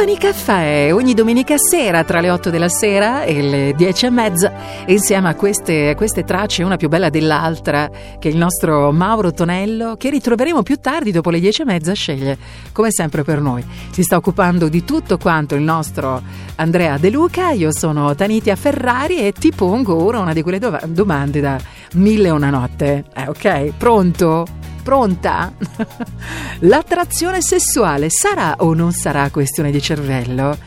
Company 0.00 0.18
Caffè 0.18 0.94
ogni 0.94 1.12
domenica 1.12 1.56
sera 1.58 2.04
tra 2.04 2.20
le 2.20 2.30
8 2.30 2.48
della 2.48 2.70
sera 2.70 3.24
e 3.24 3.42
le 3.42 3.74
10 3.76 4.06
e 4.06 4.10
mezza. 4.10 4.52
Insieme 4.86 5.28
a 5.28 5.34
queste, 5.34 5.90
a 5.90 5.94
queste 5.94 6.24
tracce 6.24 6.62
una 6.62 6.78
più 6.78 6.88
bella 6.88 7.10
dell'altra 7.10 7.90
che 8.18 8.28
il 8.28 8.38
nostro 8.38 8.92
Mauro 8.92 9.30
Tonello 9.30 9.96
che 9.98 10.08
ritroveremo 10.08 10.62
più 10.62 10.76
tardi 10.76 11.12
dopo 11.12 11.28
le 11.28 11.38
10 11.38 11.60
e 11.60 11.64
mezza 11.66 11.92
sceglie 11.92 12.38
come 12.72 12.90
sempre 12.90 13.24
per 13.24 13.42
noi. 13.42 13.62
Si 13.90 14.02
sta 14.02 14.16
occupando 14.16 14.70
di 14.70 14.84
tutto 14.84 15.18
quanto 15.18 15.54
il 15.54 15.62
nostro 15.62 16.22
Andrea 16.54 16.96
De 16.96 17.10
Luca. 17.10 17.50
Io 17.50 17.70
sono 17.70 18.14
Tanitia 18.14 18.56
Ferrari 18.56 19.18
e 19.18 19.32
ti 19.32 19.52
pongo 19.54 20.02
ora 20.02 20.20
una 20.20 20.32
di 20.32 20.40
quelle 20.40 20.58
dova- 20.58 20.80
domande 20.86 21.40
da 21.40 21.60
mille 21.96 22.28
e 22.28 22.30
una 22.30 22.48
notte. 22.48 23.04
Eh, 23.14 23.28
ok? 23.28 23.74
Pronto? 23.76 24.59
Pronta? 24.90 25.52
L'attrazione 26.66 27.40
sessuale 27.40 28.08
sarà 28.10 28.56
o 28.58 28.74
non 28.74 28.90
sarà 28.90 29.30
questione 29.30 29.70
di 29.70 29.80
cervello? 29.80 30.58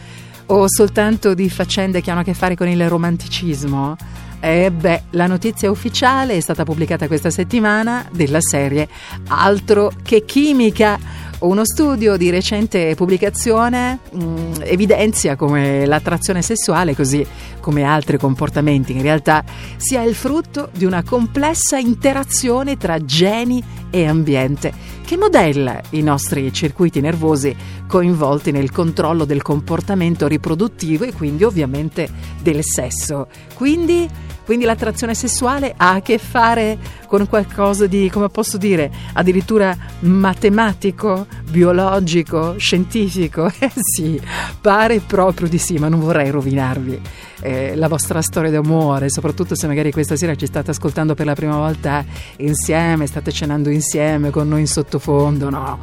O 0.45 0.63
soltanto 0.69 1.33
di 1.33 1.49
faccende 1.49 1.99
che 1.99 2.09
hanno 2.09 2.21
a 2.21 2.23
che 2.23 2.33
fare 2.33 2.55
con 2.55 2.69
il 2.69 2.87
romanticismo? 2.87 3.97
E 4.39 4.71
beh, 4.71 5.03
la 5.09 5.27
notizia 5.27 5.69
ufficiale 5.69 6.37
è 6.37 6.39
stata 6.39 6.63
pubblicata 6.63 7.07
questa 7.07 7.29
settimana 7.29 8.07
della 8.13 8.39
serie 8.39 8.87
Altro 9.27 9.91
che 10.01 10.23
chimica. 10.23 10.97
Uno 11.43 11.65
studio 11.65 12.15
di 12.15 12.29
recente 12.29 12.95
pubblicazione 12.95 13.99
mh, 14.13 14.61
evidenzia 14.61 15.35
come 15.35 15.85
l'attrazione 15.85 16.41
sessuale, 16.41 16.95
così 16.95 17.25
come 17.59 17.83
altri 17.83 18.17
comportamenti, 18.17 18.93
in 18.93 19.01
realtà 19.01 19.43
sia 19.75 20.03
il 20.03 20.15
frutto 20.15 20.69
di 20.73 20.85
una 20.85 21.03
complessa 21.03 21.77
interazione 21.77 22.77
tra 22.77 23.03
geni 23.03 23.61
e 23.89 24.05
ambiente 24.05 24.71
che 25.03 25.17
modella 25.17 25.81
i 25.89 26.01
nostri 26.01 26.51
circuiti 26.53 27.01
nervosi 27.01 27.53
coinvolti 27.87 28.51
nel 28.51 28.71
controllo 28.71 29.25
del 29.25 29.41
comportamento 29.41 30.27
riproduttivo 30.27 31.03
e 31.03 31.11
quindi 31.11 31.43
ovviamente 31.43 32.09
del 32.41 32.63
sesso. 32.63 33.27
Quindi, 33.53 34.07
quindi 34.45 34.65
l'attrazione 34.65 35.13
sessuale 35.13 35.73
ha 35.75 35.93
a 35.93 36.01
che 36.01 36.17
fare 36.17 36.77
con 37.07 37.27
qualcosa 37.27 37.87
di, 37.87 38.09
come 38.09 38.29
posso 38.29 38.57
dire, 38.57 38.91
addirittura 39.13 39.75
matematico, 39.99 41.27
biologico, 41.49 42.55
scientifico? 42.57 43.51
Eh 43.63 43.71
sì, 43.75 44.21
pare 44.59 44.99
proprio 44.99 45.47
di 45.47 45.57
sì, 45.57 45.77
ma 45.77 45.87
non 45.87 46.01
vorrei 46.01 46.29
rovinarvi 46.29 47.01
eh, 47.41 47.75
la 47.75 47.87
vostra 47.87 48.21
storia 48.21 48.49
d'amore, 48.49 49.09
soprattutto 49.09 49.55
se 49.55 49.67
magari 49.67 49.91
questa 49.91 50.15
sera 50.15 50.35
ci 50.35 50.45
state 50.45 50.71
ascoltando 50.71 51.13
per 51.13 51.25
la 51.25 51.35
prima 51.35 51.57
volta 51.57 52.03
insieme, 52.37 53.05
state 53.05 53.31
cenando 53.31 53.69
insieme 53.69 54.29
con 54.29 54.47
noi 54.47 54.61
in 54.61 54.67
sottofondo, 54.67 55.49
no? 55.49 55.79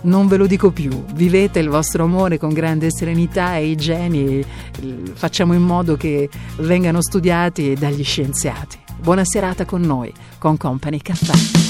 Non 0.00 0.28
ve 0.28 0.36
lo 0.36 0.46
dico 0.46 0.70
più, 0.70 1.04
vivete 1.12 1.58
il 1.58 1.68
vostro 1.68 2.04
amore 2.04 2.38
con 2.38 2.52
grande 2.52 2.90
serenità 2.90 3.56
e 3.56 3.70
i 3.70 3.76
geni 3.76 4.44
facciamo 5.14 5.54
in 5.54 5.62
modo 5.62 5.96
che 5.96 6.28
vengano 6.58 7.02
studiati 7.02 7.74
dagli 7.74 8.04
scienziati. 8.04 8.78
Buona 9.00 9.24
serata 9.24 9.64
con 9.64 9.80
noi, 9.80 10.12
con 10.38 10.56
Company 10.56 10.98
Caffè. 10.98 11.67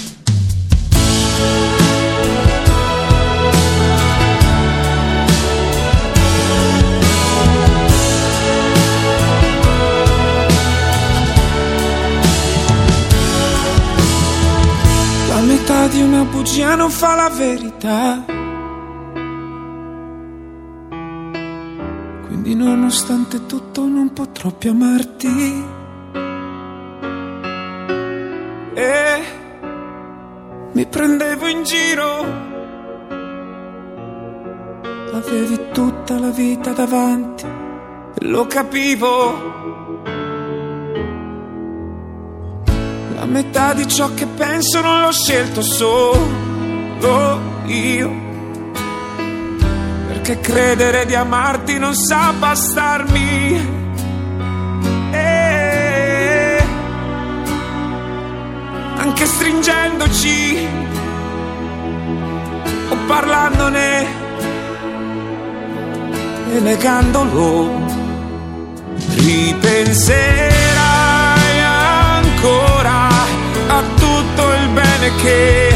Bugia 16.30 16.74
non 16.74 16.90
fa 16.90 17.14
la 17.14 17.28
verità. 17.28 18.24
Quindi 22.26 22.54
nonostante 22.54 23.46
tutto 23.46 23.86
non 23.86 24.12
potrò 24.12 24.50
più 24.50 24.70
amarti. 24.70 25.64
E 28.74 29.22
mi 30.72 30.86
prendevo 30.86 31.46
in 31.46 31.62
giro. 31.64 32.46
Avevi 35.12 35.58
tutta 35.72 36.18
la 36.18 36.30
vita 36.30 36.72
davanti 36.72 37.66
lo 38.20 38.46
capivo. 38.46 39.67
La 43.18 43.24
metà 43.24 43.74
di 43.74 43.88
ciò 43.88 44.14
che 44.14 44.26
penso 44.26 44.80
non 44.80 45.00
l'ho 45.00 45.10
scelto 45.10 45.60
solo 45.60 47.40
io. 47.64 48.12
Perché 50.06 50.38
credere 50.38 51.04
di 51.04 51.16
amarti 51.16 51.80
non 51.80 51.96
sa 51.96 52.32
bastarmi. 52.38 53.76
E 55.10 56.62
anche 58.98 59.26
stringendoci 59.26 60.68
o 62.90 62.96
parlandone 63.08 64.06
e 66.54 66.60
negandolo, 66.60 67.68
ripenserai 69.16 71.60
ancora 71.62 72.77
bene 75.08 75.14
che 75.16 75.74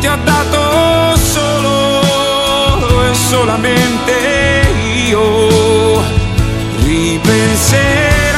ti 0.00 0.06
ho 0.06 0.16
dato 0.24 1.16
solo 1.16 3.04
e 3.04 3.14
solamente 3.14 4.70
io. 5.08 6.02
Ripenserai 6.84 8.32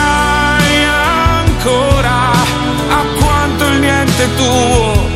ancora 1.37 2.33
a 2.89 3.05
quanto 3.19 3.67
il 3.67 3.79
niente 3.81 4.35
tuo 4.37 5.09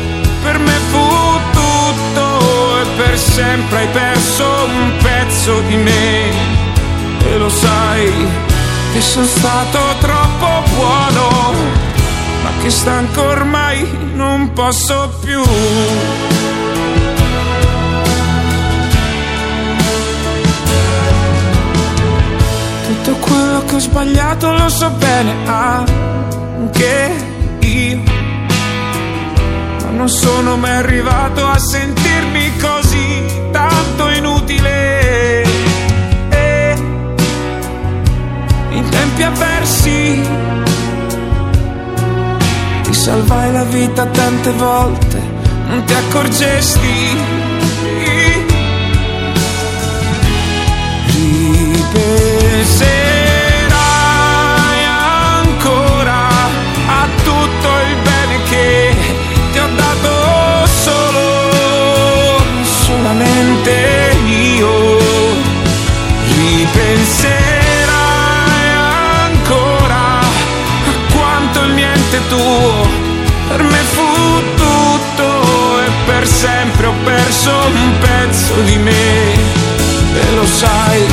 per 0.43 0.57
me 0.59 0.77
fu 0.89 1.39
tutto 1.51 2.81
e 2.81 2.85
per 2.95 3.17
sempre 3.17 3.77
hai 3.79 3.87
perso 3.87 4.45
un 4.67 4.93
pezzo 5.01 5.59
di 5.61 5.75
me. 5.75 6.53
E 7.27 7.37
lo 7.37 7.49
sai 7.49 8.27
che 8.93 9.01
sono 9.01 9.25
stato 9.25 9.79
troppo 9.99 10.63
buono 10.75 11.54
che 12.65 12.71
stanco 12.71 13.21
ormai 13.21 13.87
non 14.15 14.51
posso 14.53 15.13
più. 15.23 15.39
Tutto 22.87 23.15
quello 23.17 23.65
che 23.65 23.75
ho 23.75 23.79
sbagliato 23.79 24.51
lo 24.51 24.67
so 24.69 24.89
bene 24.97 25.35
anche 25.45 27.11
io, 27.59 28.01
ma 29.83 29.89
non 29.91 30.09
sono 30.09 30.57
mai 30.57 30.71
arrivato 30.71 31.45
a 31.45 31.59
sentirmi 31.59 32.57
così 32.57 33.23
tanto 33.51 34.09
inutile. 34.09 35.43
E 36.29 36.75
in 38.71 38.89
tempi 38.89 39.21
avversi 39.21 40.54
salvai 42.95 43.51
la 43.51 43.63
vita 43.63 44.05
tante 44.05 44.51
volte, 44.51 45.21
non 45.67 45.83
ti 45.83 45.93
accorgesti. 45.93 47.17
Ripenserai 51.07 52.85
ancora 55.37 56.27
a 56.87 57.07
tutto 57.23 57.67
il 57.89 57.95
bene 58.03 58.43
che 58.49 58.95
ti 59.51 59.59
ho 59.59 59.67
dato 59.75 60.65
solo, 60.65 62.41
solamente 62.63 64.17
io. 64.25 64.94
Perso 77.25 77.49
un 77.49 77.97
pezzo 77.99 78.61
di 78.61 78.77
me. 78.77 79.33
E 80.13 80.35
lo 80.35 80.45
sai 80.45 81.03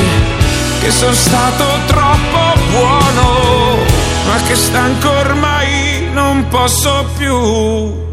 che 0.79 0.91
sono 0.91 1.13
stato 1.13 1.65
troppo 1.87 2.59
buono 2.71 3.77
ma 4.25 4.41
che 4.47 4.55
stanco 4.55 5.09
ormai 5.09 6.07
non 6.13 6.47
posso 6.49 7.05
più 7.17 8.12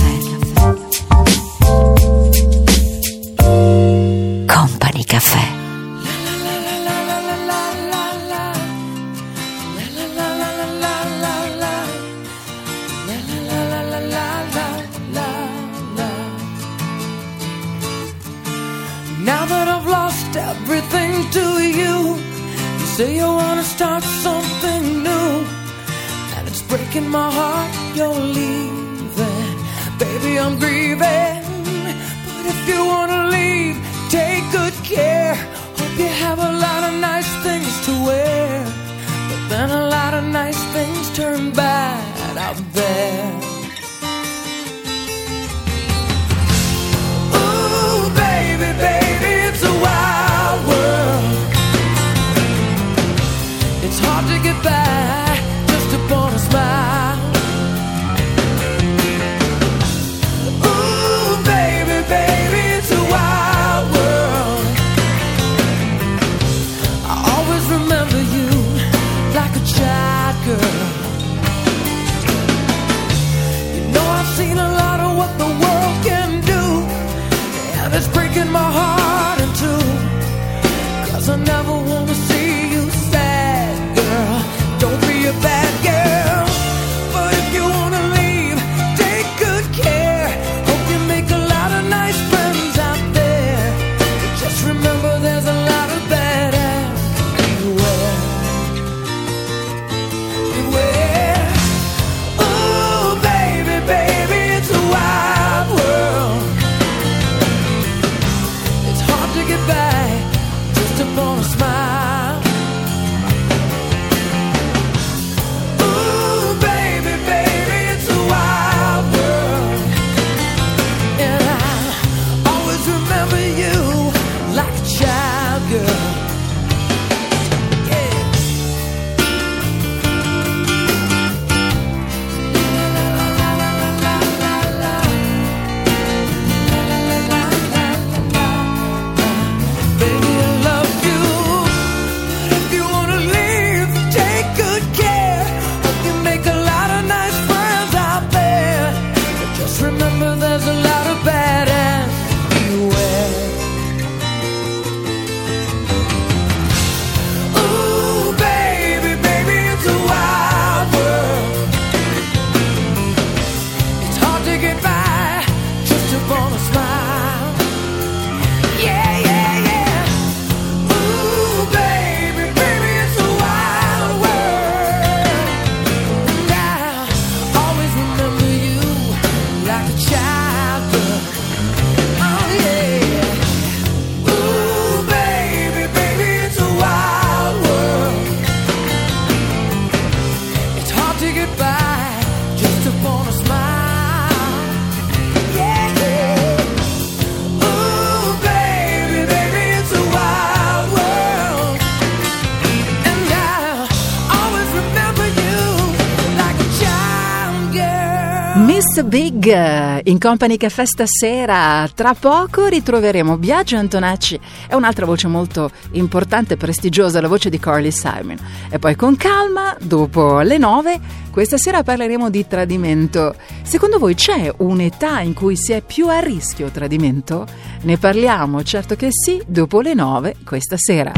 Big 209.41 210.01
in 210.03 210.19
Company 210.19 210.55
Caffè 210.55 210.85
stasera. 210.85 211.89
Tra 211.95 212.13
poco 212.13 212.67
ritroveremo 212.67 213.37
Biagio 213.37 213.75
Antonacci 213.77 214.39
e 214.69 214.75
un'altra 214.75 215.07
voce 215.07 215.27
molto 215.27 215.71
importante 215.93 216.53
e 216.53 216.57
prestigiosa, 216.57 217.19
la 217.19 217.27
voce 217.27 217.49
di 217.49 217.57
Carly 217.57 217.89
Simon. 217.89 218.37
E 218.69 218.77
poi 218.77 218.95
con 218.95 219.15
calma, 219.15 219.75
dopo 219.81 220.41
le 220.41 220.59
nove, 220.59 220.99
questa 221.31 221.57
sera 221.57 221.81
parleremo 221.81 222.29
di 222.29 222.45
tradimento. 222.45 223.33
Secondo 223.63 223.97
voi 223.97 224.13
c'è 224.13 224.53
un'età 224.57 225.21
in 225.21 225.33
cui 225.33 225.55
si 225.55 225.71
è 225.71 225.81
più 225.81 226.07
a 226.07 226.19
rischio 226.19 226.69
tradimento? 226.69 227.47
Ne 227.81 227.97
parliamo, 227.97 228.61
certo 228.61 228.95
che 228.95 229.07
sì, 229.09 229.41
dopo 229.47 229.81
le 229.81 229.95
nove 229.95 230.35
questa 230.45 230.77
sera. 230.77 231.11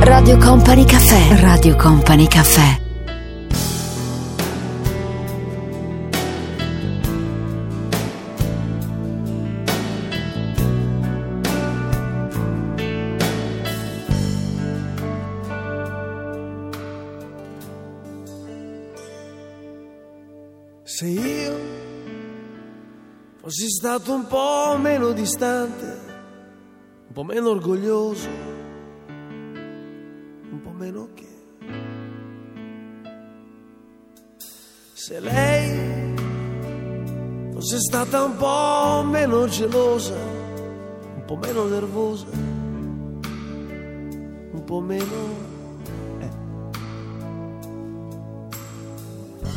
Radio 0.00 0.38
Company 0.38 0.84
Caffè. 0.84 1.40
Radio 1.40 1.74
Company 1.74 2.28
Caffè. 2.28 2.85
Se 20.96 21.06
io 21.06 21.54
fossi 23.42 23.68
stato 23.68 24.14
un 24.14 24.26
po' 24.26 24.78
meno 24.78 25.12
distante, 25.12 25.84
un 27.08 27.12
po' 27.12 27.22
meno 27.22 27.50
orgoglioso, 27.50 28.28
un 29.06 30.60
po' 30.62 30.70
meno 30.70 31.10
che... 31.12 31.28
Se 34.94 35.20
lei 35.20 36.14
fosse 37.52 37.78
stata 37.78 38.22
un 38.22 38.36
po' 38.38 39.02
meno 39.04 39.46
gelosa, 39.48 40.16
un 40.16 41.24
po' 41.26 41.36
meno 41.36 41.66
nervosa, 41.66 42.30
un 44.50 44.62
po' 44.64 44.80
meno... 44.80 45.55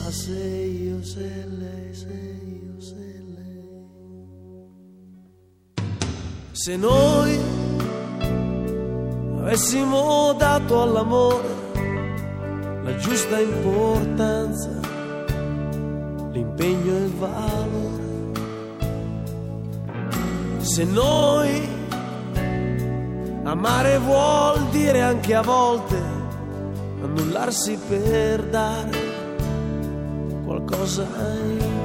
Ma 0.10 0.16
io, 0.16 1.04
se 1.04 1.46
lei, 1.60 1.94
se 1.94 2.08
io, 2.08 2.82
se 2.82 3.24
lei. 3.36 3.64
Se 6.52 6.76
noi 6.78 7.40
avessimo 9.38 10.34
dato 10.34 10.82
all'amore 10.82 11.48
la 12.82 12.96
giusta 12.96 13.40
importanza, 13.40 14.80
l'impegno 16.32 16.92
e 16.92 17.04
il 17.04 17.14
valore. 17.14 18.08
Se 20.62 20.86
noi 20.86 21.70
amare 23.44 24.00
vuol 24.00 24.70
dire 24.72 25.04
anche 25.04 25.36
a 25.36 25.44
volte 25.44 26.02
annullarsi 27.00 27.78
per 27.88 28.44
dare 28.46 29.09
cosa 30.70 31.04
hai. 31.18 31.79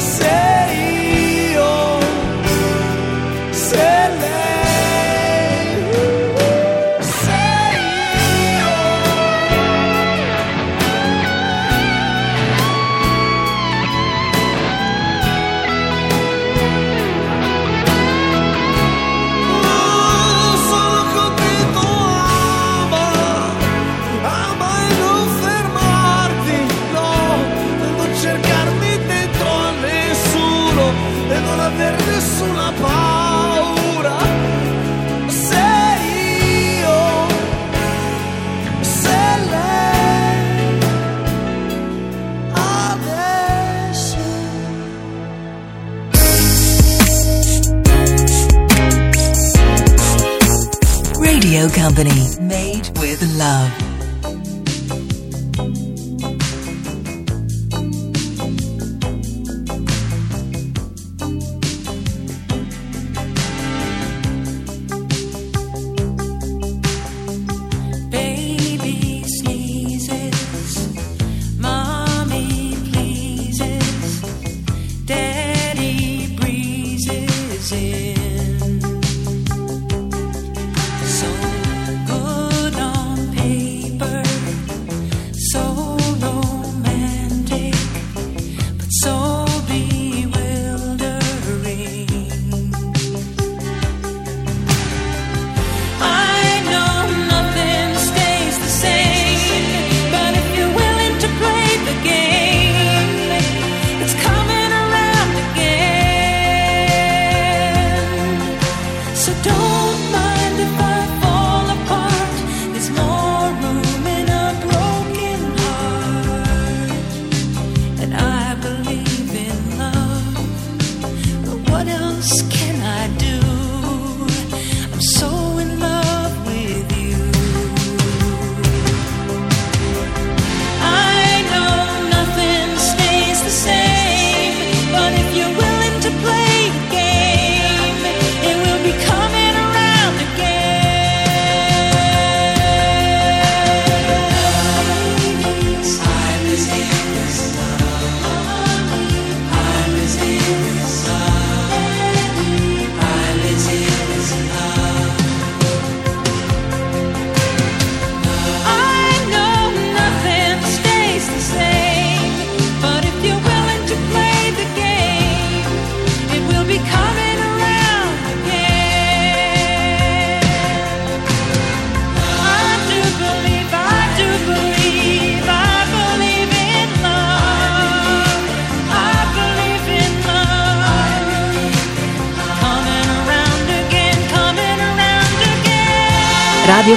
você. 0.00 0.57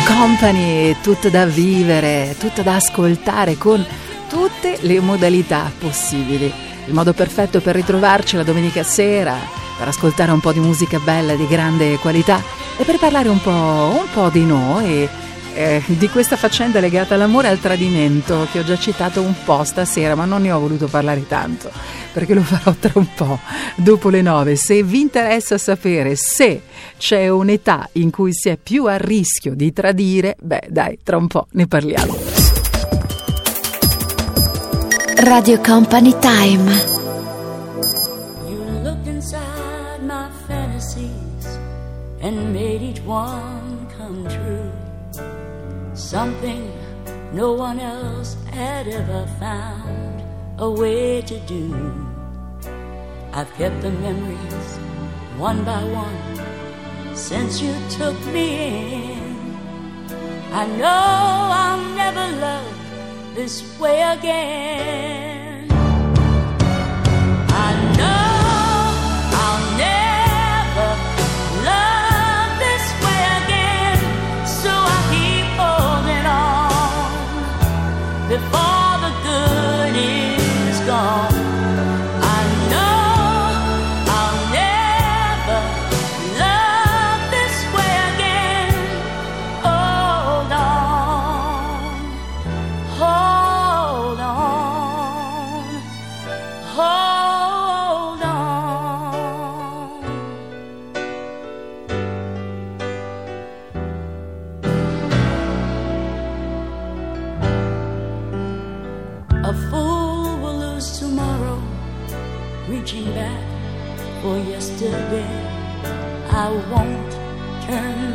Company, 0.06 0.96
tutto 1.02 1.30
da 1.30 1.46
vivere, 1.46 2.36
tutto 2.40 2.62
da 2.62 2.76
ascoltare 2.76 3.58
con 3.58 3.86
tutte 4.30 4.78
le 4.82 5.00
modalità 5.00 5.72
possibili. 5.78 6.52
Il 6.86 6.94
modo 6.94 7.14
perfetto 7.14 7.62
per 7.62 7.76
ritrovarci 7.76 8.36
la 8.36 8.44
domenica 8.44 8.84
sera, 8.84 9.36
per 9.78 9.88
ascoltare 9.88 10.32
un 10.32 10.40
po' 10.40 10.52
di 10.52 10.60
musica 10.60 11.00
bella 11.00 11.36
di 11.36 11.48
grande 11.48 11.98
qualità 11.98 12.42
e 12.78 12.84
per 12.84 12.98
parlare 12.98 13.30
un 13.30 13.42
po', 13.42 13.52
un 13.52 14.08
po 14.14 14.30
di 14.30 14.46
noi, 14.46 15.08
e 15.54 15.84
di 15.86 16.10
questa 16.10 16.38
faccenda 16.38 16.80
legata 16.80 17.16
all'amore 17.16 17.48
e 17.48 17.52
al 17.52 17.60
tradimento 17.60 18.48
che 18.52 18.60
ho 18.60 18.64
già 18.64 18.78
citato 18.78 19.22
un 19.22 19.34
po' 19.44 19.64
stasera, 19.64 20.16
ma 20.16 20.26
non 20.26 20.42
ne 20.42 20.52
ho 20.52 20.60
voluto 20.60 20.88
parlare 20.88 21.28
tanto 21.28 21.70
perché 22.12 22.34
lo 22.34 22.42
farò 22.42 22.74
tra 22.80 22.92
un 22.96 23.08
po', 23.16 23.40
dopo 23.76 24.10
le 24.10 24.22
9. 24.22 24.56
Se 24.56 24.84
vi 24.84 25.02
interessa 25.02 25.58
sapere 25.58 26.16
se 26.16 26.62
c'è 26.98 27.30
un'età 27.30 27.90
in 27.94 28.12
cui 28.12 28.34
si 28.34 28.50
è 28.50 28.58
più 28.58 28.86
a 28.86 28.98
rischio 28.98 29.56
di 29.56 29.72
tradire, 29.74 30.36
beh 30.40 30.68
dai, 30.70 31.00
tra 31.04 31.18
un 31.18 31.28
po' 31.28 31.48
ne 31.52 31.68
parliamo. 31.68 32.16
Radio 35.24 35.60
Company 35.62 36.16
Time. 36.20 36.72
You 38.48 38.82
looked 38.82 39.08
inside 39.08 40.02
my 40.02 40.30
fantasies 40.48 41.60
and 42.22 42.52
made 42.52 42.82
each 42.82 43.02
one 43.06 43.88
come 43.98 44.28
true. 44.28 44.72
Something 45.94 46.64
no 47.34 47.54
one 47.54 47.80
else 47.80 48.36
had 48.52 48.88
ever 48.88 49.28
found. 49.40 50.11
A 50.62 50.70
way 50.70 51.24
to 51.24 51.40
do. 51.48 51.74
I've 53.34 53.52
kept 53.56 53.82
the 53.82 53.90
memories 53.90 54.78
one 55.36 55.66
by 55.66 55.84
one 55.84 57.16
since 57.16 57.60
you 57.60 57.74
took 57.90 58.16
me 58.28 58.48
in. 59.16 59.36
I 60.54 60.68
know 60.78 61.02
I'll 61.64 61.96
never 61.96 62.28
love 62.38 62.76
this 63.34 63.56
way 63.80 64.04
again. 64.04 65.51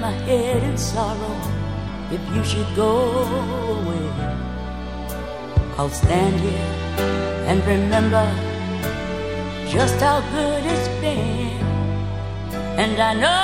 My 0.06 0.12
head 0.30 0.62
in 0.62 0.78
sorrow 0.78 1.36
if 2.16 2.22
you 2.34 2.42
should 2.50 2.70
go 2.76 2.92
away. 3.76 4.06
I'll 5.76 5.94
stand 6.02 6.36
here 6.46 6.70
and 7.48 7.58
remember 7.74 8.26
just 9.74 9.98
how 10.06 10.18
good 10.36 10.62
it's 10.72 10.88
been. 11.02 11.58
And 12.82 12.94
I 13.10 13.12
know 13.22 13.42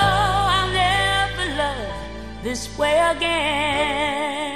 I'll 0.56 0.72
never 0.86 1.46
love 1.62 2.44
this 2.44 2.62
way 2.78 2.96
again. 3.14 4.51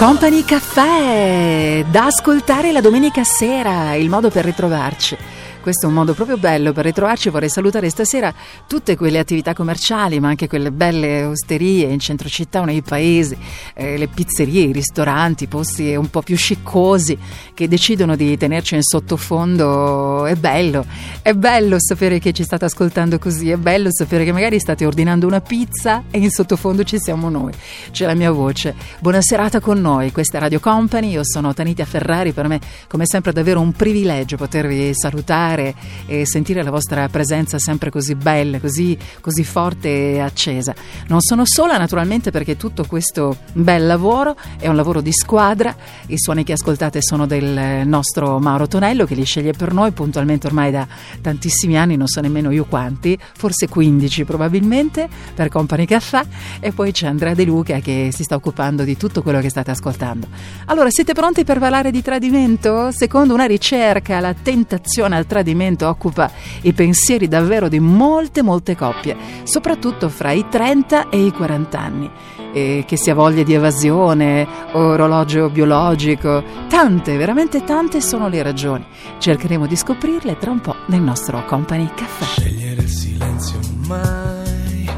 Company 0.00 0.44
Caffè 0.44 1.84
da 1.86 2.06
ascoltare 2.06 2.72
la 2.72 2.80
domenica 2.80 3.22
sera, 3.22 3.92
il 3.96 4.08
modo 4.08 4.30
per 4.30 4.46
ritrovarci. 4.46 5.14
Questo 5.60 5.84
è 5.84 5.88
un 5.88 5.94
modo 5.94 6.14
proprio 6.14 6.38
bello 6.38 6.72
per 6.72 6.86
ritrovarci. 6.86 7.28
Vorrei 7.28 7.50
salutare 7.50 7.90
stasera 7.90 8.32
tutte 8.66 8.96
quelle 8.96 9.18
attività 9.18 9.52
commerciali, 9.52 10.18
ma 10.18 10.28
anche 10.28 10.48
quelle 10.48 10.72
belle 10.72 11.24
osterie 11.24 11.86
in 11.86 11.98
centro 11.98 12.30
città 12.30 12.60
o 12.60 12.64
nei 12.64 12.80
paesi, 12.80 13.36
eh, 13.74 13.98
le 13.98 14.08
pizzerie, 14.08 14.64
i 14.64 14.72
ristoranti, 14.72 15.48
posti 15.48 15.94
un 15.94 16.08
po' 16.08 16.22
più 16.22 16.36
sciccosi 16.36 17.18
che 17.52 17.68
decidono 17.68 18.16
di 18.16 18.38
tenerci 18.38 18.74
in 18.74 18.82
sottofondo. 18.82 20.24
È 20.24 20.34
bello, 20.34 20.86
è 21.20 21.34
bello 21.34 21.76
sapere 21.78 22.18
che 22.18 22.32
ci 22.32 22.42
state 22.42 22.64
ascoltando 22.64 23.18
così, 23.18 23.50
è 23.50 23.56
bello 23.56 23.88
sapere 23.92 24.24
che 24.24 24.32
magari 24.32 24.58
state 24.58 24.86
ordinando 24.86 25.26
una 25.26 25.42
pizza 25.42 26.04
e 26.10 26.18
in 26.18 26.30
sottofondo 26.30 26.84
ci 26.84 26.98
siamo 26.98 27.28
noi. 27.28 27.52
C'è 27.90 28.06
la 28.06 28.14
mia 28.14 28.30
voce. 28.30 28.74
Buona 28.98 29.20
serata 29.20 29.60
con 29.60 29.78
noi, 29.78 30.10
questa 30.10 30.38
è 30.38 30.40
Radio 30.40 30.58
Company, 30.60 31.10
io 31.10 31.22
sono 31.22 31.52
Tanitia 31.52 31.84
Ferrari, 31.84 32.32
per 32.32 32.48
me 32.48 32.60
come 32.88 33.04
sempre 33.04 33.32
è 33.32 33.34
davvero 33.34 33.60
un 33.60 33.72
privilegio 33.72 34.36
potervi 34.36 34.94
salutare 34.94 35.49
e 35.54 36.26
sentire 36.26 36.62
la 36.62 36.70
vostra 36.70 37.08
presenza 37.08 37.58
sempre 37.58 37.90
così 37.90 38.14
bella, 38.14 38.60
così, 38.60 38.96
così 39.20 39.44
forte 39.44 40.12
e 40.14 40.20
accesa. 40.20 40.74
Non 41.08 41.20
sono 41.20 41.42
sola 41.44 41.76
naturalmente 41.76 42.30
perché 42.30 42.56
tutto 42.56 42.84
questo 42.86 43.36
bel 43.52 43.86
lavoro 43.86 44.36
è 44.58 44.68
un 44.68 44.76
lavoro 44.76 45.00
di 45.00 45.12
squadra, 45.12 45.74
i 46.06 46.18
suoni 46.18 46.44
che 46.44 46.52
ascoltate 46.52 47.00
sono 47.02 47.26
del 47.26 47.86
nostro 47.86 48.38
Mauro 48.38 48.68
Tonello 48.68 49.04
che 49.04 49.14
li 49.14 49.24
sceglie 49.24 49.52
per 49.52 49.72
noi 49.72 49.90
puntualmente 49.90 50.46
ormai 50.46 50.70
da 50.70 50.86
tantissimi 51.20 51.76
anni, 51.76 51.96
non 51.96 52.06
so 52.06 52.20
nemmeno 52.20 52.50
io 52.50 52.64
quanti, 52.64 53.18
forse 53.36 53.68
15 53.68 54.24
probabilmente 54.24 55.08
per 55.34 55.48
Company 55.48 55.84
Caffè 55.84 56.22
e 56.60 56.72
poi 56.72 56.92
c'è 56.92 57.06
Andrea 57.06 57.34
De 57.34 57.44
Luca 57.44 57.80
che 57.80 58.10
si 58.12 58.22
sta 58.22 58.36
occupando 58.36 58.84
di 58.84 58.96
tutto 58.96 59.22
quello 59.22 59.40
che 59.40 59.48
state 59.48 59.70
ascoltando. 59.70 60.28
Allora, 60.66 60.88
siete 60.90 61.12
pronti 61.12 61.44
per 61.44 61.58
parlare 61.58 61.90
di 61.90 62.02
tradimento? 62.02 62.90
Secondo 62.92 63.34
una 63.34 63.46
ricerca, 63.46 64.20
la 64.20 64.34
tentazione 64.34 65.16
al 65.16 65.26
tradimento 65.26 65.39
occupa 65.86 66.30
i 66.62 66.72
pensieri 66.72 67.28
davvero 67.28 67.68
di 67.68 67.80
molte, 67.80 68.42
molte 68.42 68.76
coppie, 68.76 69.16
soprattutto 69.44 70.08
fra 70.08 70.32
i 70.32 70.46
30 70.48 71.08
e 71.08 71.24
i 71.24 71.32
40 71.32 71.78
anni. 71.78 72.10
E 72.52 72.84
che 72.86 72.96
sia 72.96 73.14
voglia 73.14 73.44
di 73.44 73.54
evasione, 73.54 74.46
orologio 74.72 75.50
biologico, 75.50 76.42
tante, 76.68 77.16
veramente 77.16 77.62
tante 77.62 78.00
sono 78.00 78.28
le 78.28 78.42
ragioni. 78.42 78.84
Cercheremo 79.18 79.66
di 79.66 79.76
scoprirle 79.76 80.36
tra 80.36 80.50
un 80.50 80.60
po' 80.60 80.74
nel 80.86 81.00
nostro 81.00 81.44
Company 81.44 81.88
Caffè. 81.94 82.24
Scegliere 82.24 82.82
il 82.82 82.88
silenzio 82.88 83.58
mai, 83.86 84.90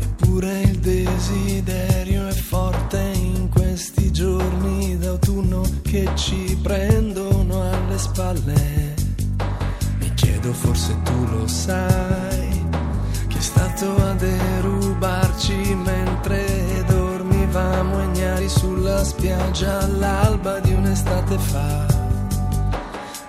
eppure 0.00 0.60
il 0.60 0.78
desiderio 0.78 2.28
è 2.28 2.32
forte 2.32 3.10
in 3.14 3.48
questi 3.48 4.12
giorni 4.12 4.96
d'autunno 4.98 5.62
che 5.82 6.08
ci 6.14 6.56
prendono 6.62 7.62
alle 7.62 7.98
spalle. 7.98 8.81
Chiedo, 10.42 10.54
forse 10.54 10.96
tu 11.04 11.26
lo 11.30 11.46
sai, 11.46 12.66
che 13.28 13.38
è 13.38 13.40
stato 13.40 13.94
a 13.94 14.12
derubarci 14.14 15.74
mentre 15.84 16.82
dormivamo 16.84 18.02
ignari 18.02 18.48
sulla 18.48 19.04
spiaggia 19.04 19.82
all'alba 19.82 20.58
di 20.58 20.72
un'estate 20.72 21.38
fa. 21.38 21.86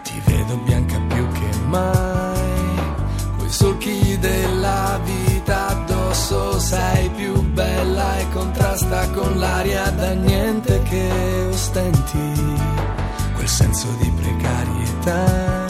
Ti 0.01 0.21
vedo 0.25 0.57
bianca 0.65 0.99
più 1.07 1.27
che 1.33 1.57
mai, 1.67 2.95
coi 3.37 3.49
solchi 3.49 4.17
della 4.17 4.99
vita 5.03 5.67
addosso 5.67 6.57
sei 6.57 7.09
più 7.11 7.39
bella 7.51 8.17
e 8.17 8.29
contrasta 8.31 9.07
con 9.11 9.37
l'aria 9.37 9.87
da 9.91 10.13
niente 10.13 10.81
che 10.81 11.47
ostenti, 11.51 12.55
quel 13.35 13.47
senso 13.47 13.87
di 13.99 14.11
precarietà 14.15 15.62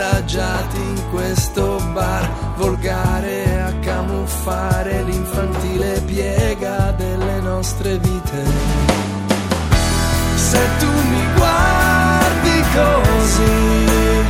adagiati 0.00 0.78
in 0.80 1.10
questo 1.10 1.76
bar 1.92 2.26
volgare 2.56 3.60
a 3.60 3.72
camuffare 3.80 5.02
l'infantile 5.02 6.00
piega 6.06 6.92
delle 6.92 7.40
nostre 7.40 7.98
vite. 7.98 8.44
Se 10.36 10.58
tu 10.78 10.86
mi 10.86 11.24
guardi 11.36 12.64
così, 12.72 14.24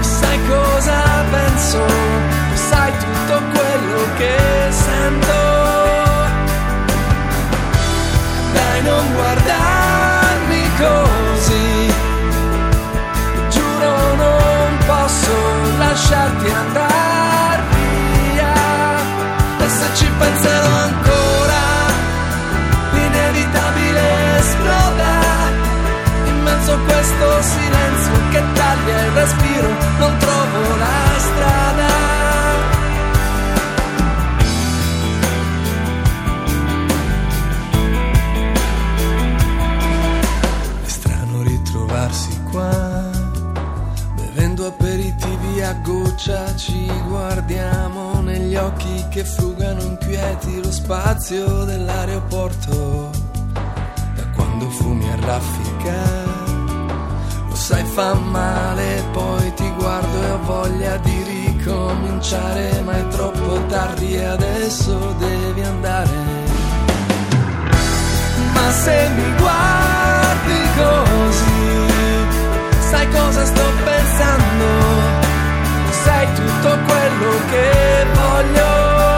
sai 0.00 0.38
cosa 0.46 1.24
passo, 1.30 1.86
sai 2.68 2.92
tutto 2.98 3.40
quello 3.52 4.02
che 4.18 4.36
sento. 4.70 5.46
Dai, 8.52 8.82
non 8.82 9.12
guardarmi 9.14 9.97
lasciarti 16.08 16.50
andare 16.50 17.62
via. 17.70 18.52
E 19.58 19.68
se 19.68 19.86
ci 19.94 20.10
penserò 20.18 20.74
ancora, 20.88 21.62
l'inevitabile 22.92 24.38
esploda. 24.38 25.12
In 26.24 26.42
mezzo 26.42 26.72
a 26.72 26.78
questo 26.78 27.42
silenzio 27.42 28.12
che 28.30 28.42
taglia 28.54 29.00
il 29.04 29.10
respiro, 29.12 29.68
non 29.98 30.16
trovo 30.16 30.27
a 46.18 46.28
goccia, 46.28 46.56
ci 46.56 46.90
guardiamo 47.06 48.20
negli 48.20 48.56
occhi 48.56 49.04
che 49.08 49.24
frugano 49.24 49.80
inquieti 49.82 50.60
lo 50.60 50.72
spazio 50.72 51.64
dell'aeroporto. 51.64 53.10
Da 53.52 54.26
quando 54.34 54.68
fumi 54.68 55.08
a 55.10 55.16
raffica, 55.20 56.26
lo 57.48 57.54
sai 57.54 57.84
fa 57.84 58.14
male, 58.14 59.04
poi 59.12 59.54
ti 59.54 59.70
guardo 59.76 60.22
e 60.22 60.30
ho 60.30 60.42
voglia 60.42 60.96
di 60.96 61.22
ricominciare, 61.22 62.80
ma 62.84 62.96
è 62.96 63.08
troppo 63.08 63.64
tardi 63.66 64.14
e 64.14 64.24
adesso 64.24 65.14
devi 65.18 65.62
andare. 65.62 66.46
Ma 68.52 68.70
se 68.72 69.08
mi 69.14 69.36
guardi 69.36 70.60
così, 70.76 71.86
sai 72.90 73.08
cosa 73.10 73.44
sto 73.44 73.62
pensando? 73.84 75.27
Sei 76.08 76.26
tutto 76.32 76.78
quello 76.86 77.38
che 77.50 78.06
voglio. 78.14 79.17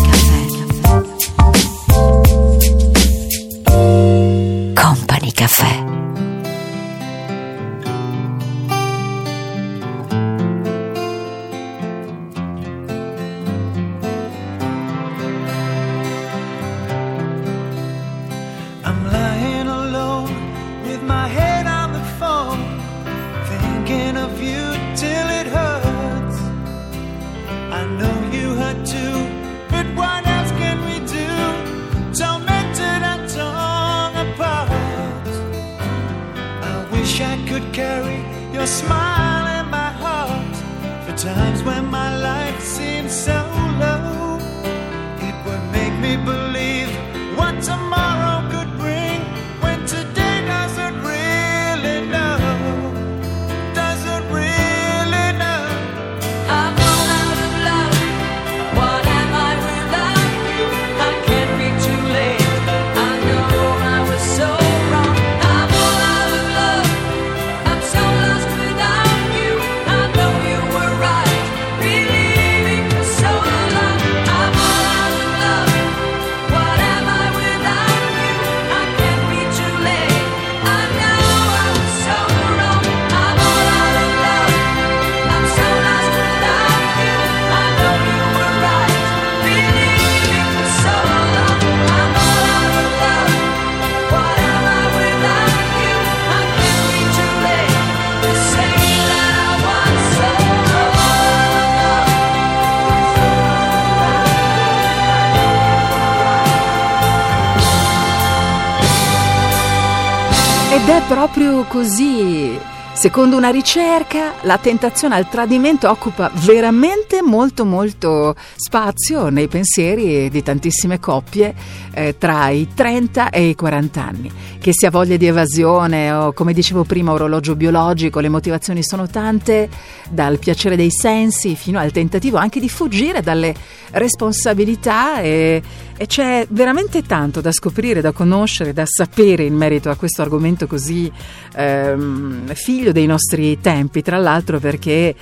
Secondo 113.01 113.35
una 113.35 113.49
ricerca, 113.49 114.33
la 114.41 114.59
tentazione 114.59 115.15
al 115.15 115.27
tradimento 115.27 115.89
occupa 115.89 116.29
veramente 116.45 117.23
molto 117.23 117.65
molto 117.65 118.35
spazio 118.55 119.29
nei 119.29 119.47
pensieri 119.47 120.29
di 120.29 120.43
tantissime 120.43 120.99
coppie 120.99 121.51
eh, 121.95 122.19
tra 122.19 122.49
i 122.49 122.67
30 122.71 123.31
e 123.31 123.47
i 123.47 123.55
40 123.55 124.05
anni. 124.05 124.31
Che 124.59 124.69
sia 124.71 124.91
voglia 124.91 125.17
di 125.17 125.25
evasione 125.25 126.11
o, 126.11 126.31
come 126.33 126.53
dicevo 126.53 126.83
prima, 126.83 127.11
orologio 127.11 127.55
biologico, 127.55 128.19
le 128.19 128.29
motivazioni 128.29 128.83
sono 128.83 129.07
tante, 129.07 129.67
dal 130.07 130.37
piacere 130.37 130.75
dei 130.75 130.91
sensi 130.91 131.55
fino 131.55 131.79
al 131.79 131.91
tentativo 131.91 132.37
anche 132.37 132.59
di 132.59 132.69
fuggire 132.69 133.21
dalle 133.21 133.55
responsabilità 133.93 135.21
e, 135.21 135.59
e 136.01 136.07
c'è 136.07 136.47
veramente 136.49 137.03
tanto 137.03 137.41
da 137.41 137.51
scoprire, 137.51 138.01
da 138.01 138.11
conoscere, 138.11 138.73
da 138.73 138.87
sapere 138.87 139.43
in 139.43 139.53
merito 139.53 139.91
a 139.91 139.95
questo 139.95 140.23
argomento 140.23 140.65
così 140.65 141.11
ehm, 141.53 142.51
figlio 142.55 142.91
dei 142.91 143.05
nostri 143.05 143.59
tempi, 143.61 144.01
tra 144.01 144.17
l'altro 144.17 144.57
perché 144.57 145.13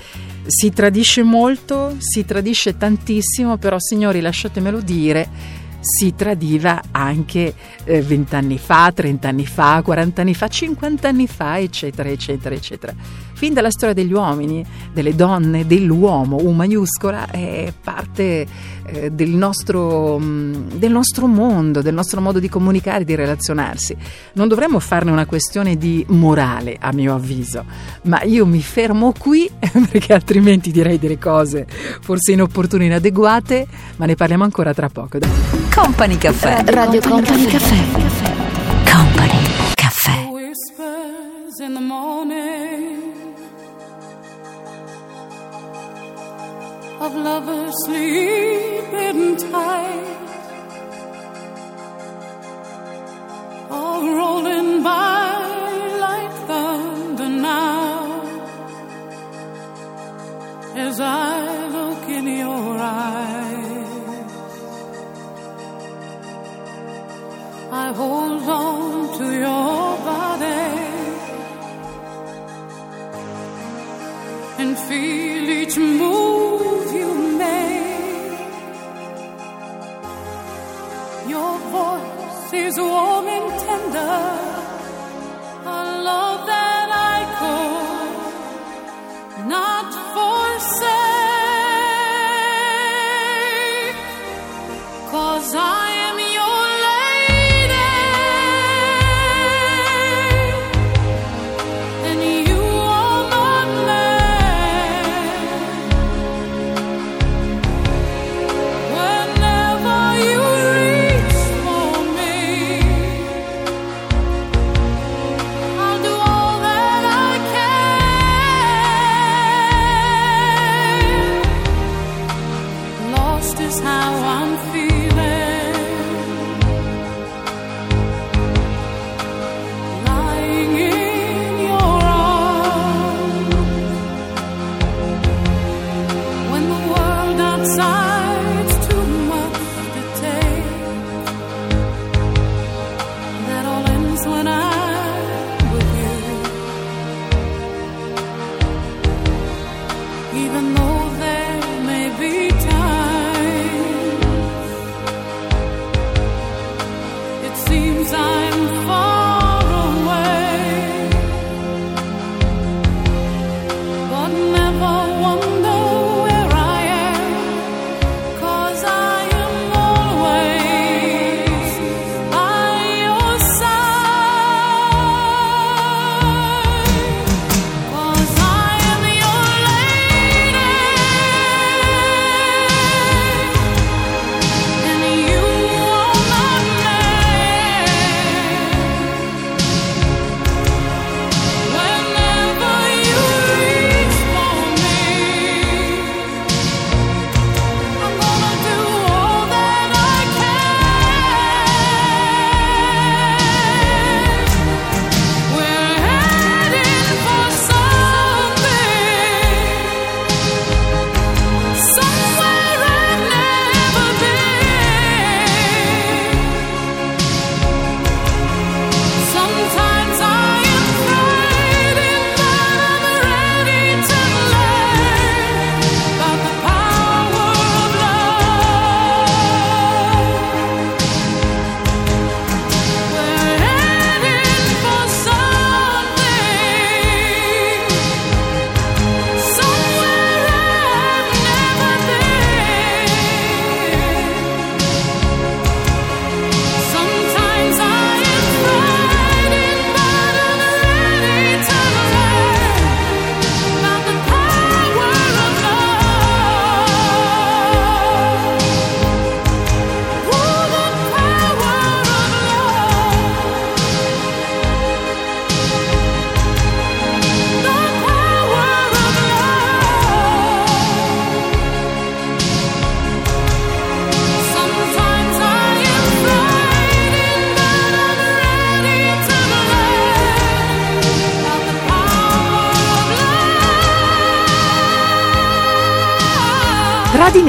si 0.48 0.72
tradisce 0.72 1.22
molto, 1.22 1.98
si 1.98 2.24
tradisce 2.24 2.78
tantissimo, 2.78 3.58
però 3.58 3.76
signori 3.78 4.22
lasciatemelo 4.22 4.80
dire, 4.80 5.28
si 5.80 6.14
tradiva 6.16 6.82
anche 6.92 7.54
eh, 7.84 8.02
20 8.02 8.36
anni 8.36 8.58
fa, 8.58 8.92
30 8.94 9.28
anni 9.28 9.46
fa, 9.46 9.82
40 9.84 10.22
anni 10.22 10.34
fa, 10.34 10.48
50 10.48 11.08
anni 11.08 11.28
fa, 11.28 11.60
eccetera, 11.60 12.10
eccetera, 12.10 12.56
eccetera. 12.56 12.94
Fin 13.40 13.54
dalla 13.54 13.72
storia 13.72 13.96
degli 13.96 14.12
uomini, 14.12 14.66
delle 14.92 15.16
donne, 15.16 15.66
dell'uomo, 15.66 16.38
U 16.42 16.52
maiuscola, 16.52 17.30
è 17.30 17.72
parte 17.82 18.46
eh, 18.86 19.12
del, 19.12 19.30
nostro, 19.30 20.20
mh, 20.20 20.78
del 20.78 20.92
nostro 20.92 21.26
mondo, 21.26 21.82
del 21.82 21.94
nostro 21.94 22.20
modo 22.20 22.40
di 22.40 22.50
comunicare, 22.50 23.06
di 23.06 23.16
relazionarsi. 23.16 23.96
Non 24.34 24.50
dovremmo 24.50 24.80
farne 24.80 25.12
una 25.12 25.26
questione 25.26 25.78
di 25.78 26.04
morale, 26.10 26.76
a 26.80 26.92
mio 26.92 27.16
avviso, 27.16 27.64
ma 28.04 28.22
io 28.24 28.46
mi 28.46 28.62
fermo 28.62 29.14
qui 29.18 29.50
perché 29.90 30.12
altrimenti 30.12 30.72
direi 30.72 31.00
delle 31.00 31.18
cose 31.18 31.66
forse 32.02 32.34
inopportune, 32.34 32.86
inadeguate, 32.86 33.68
ma 33.96 34.06
ne 34.06 34.16
parliamo 34.16 34.44
ancora 34.44 34.74
tra 34.74 34.90
poco. 34.90 35.18
Company 35.70 36.18
Caffè. 36.18 36.64
Radio 36.66 37.00
Company 37.02 37.46
Caffè. 37.46 37.76
Company 38.84 39.44
Caffè. 39.76 40.28
Whispers 40.30 41.60
in 41.60 41.74
the 41.74 41.80
morning 41.80 43.36
of 47.00 47.16
lovers 47.16 47.74
sleeping 47.86 49.38
tight, 49.38 50.19
hold 68.00 68.50
on 68.50 69.18
to 69.18 69.26
your 69.46 69.88
body 70.10 70.64
and 74.62 74.72
feel 74.88 75.50
each 75.60 75.78
move 75.78 76.88
you 77.00 77.12
make. 77.44 78.40
Your 81.34 81.54
voice 81.78 82.54
is 82.54 82.76
warm 82.78 83.28
and 83.38 83.48
tender, 83.66 84.39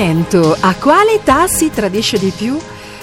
Tradimento, 0.00 0.56
a 0.58 0.74
quale 0.76 1.16
età 1.16 1.46
si 1.46 1.70
tradisce 1.70 2.18
di 2.18 2.32
più? 2.34 2.58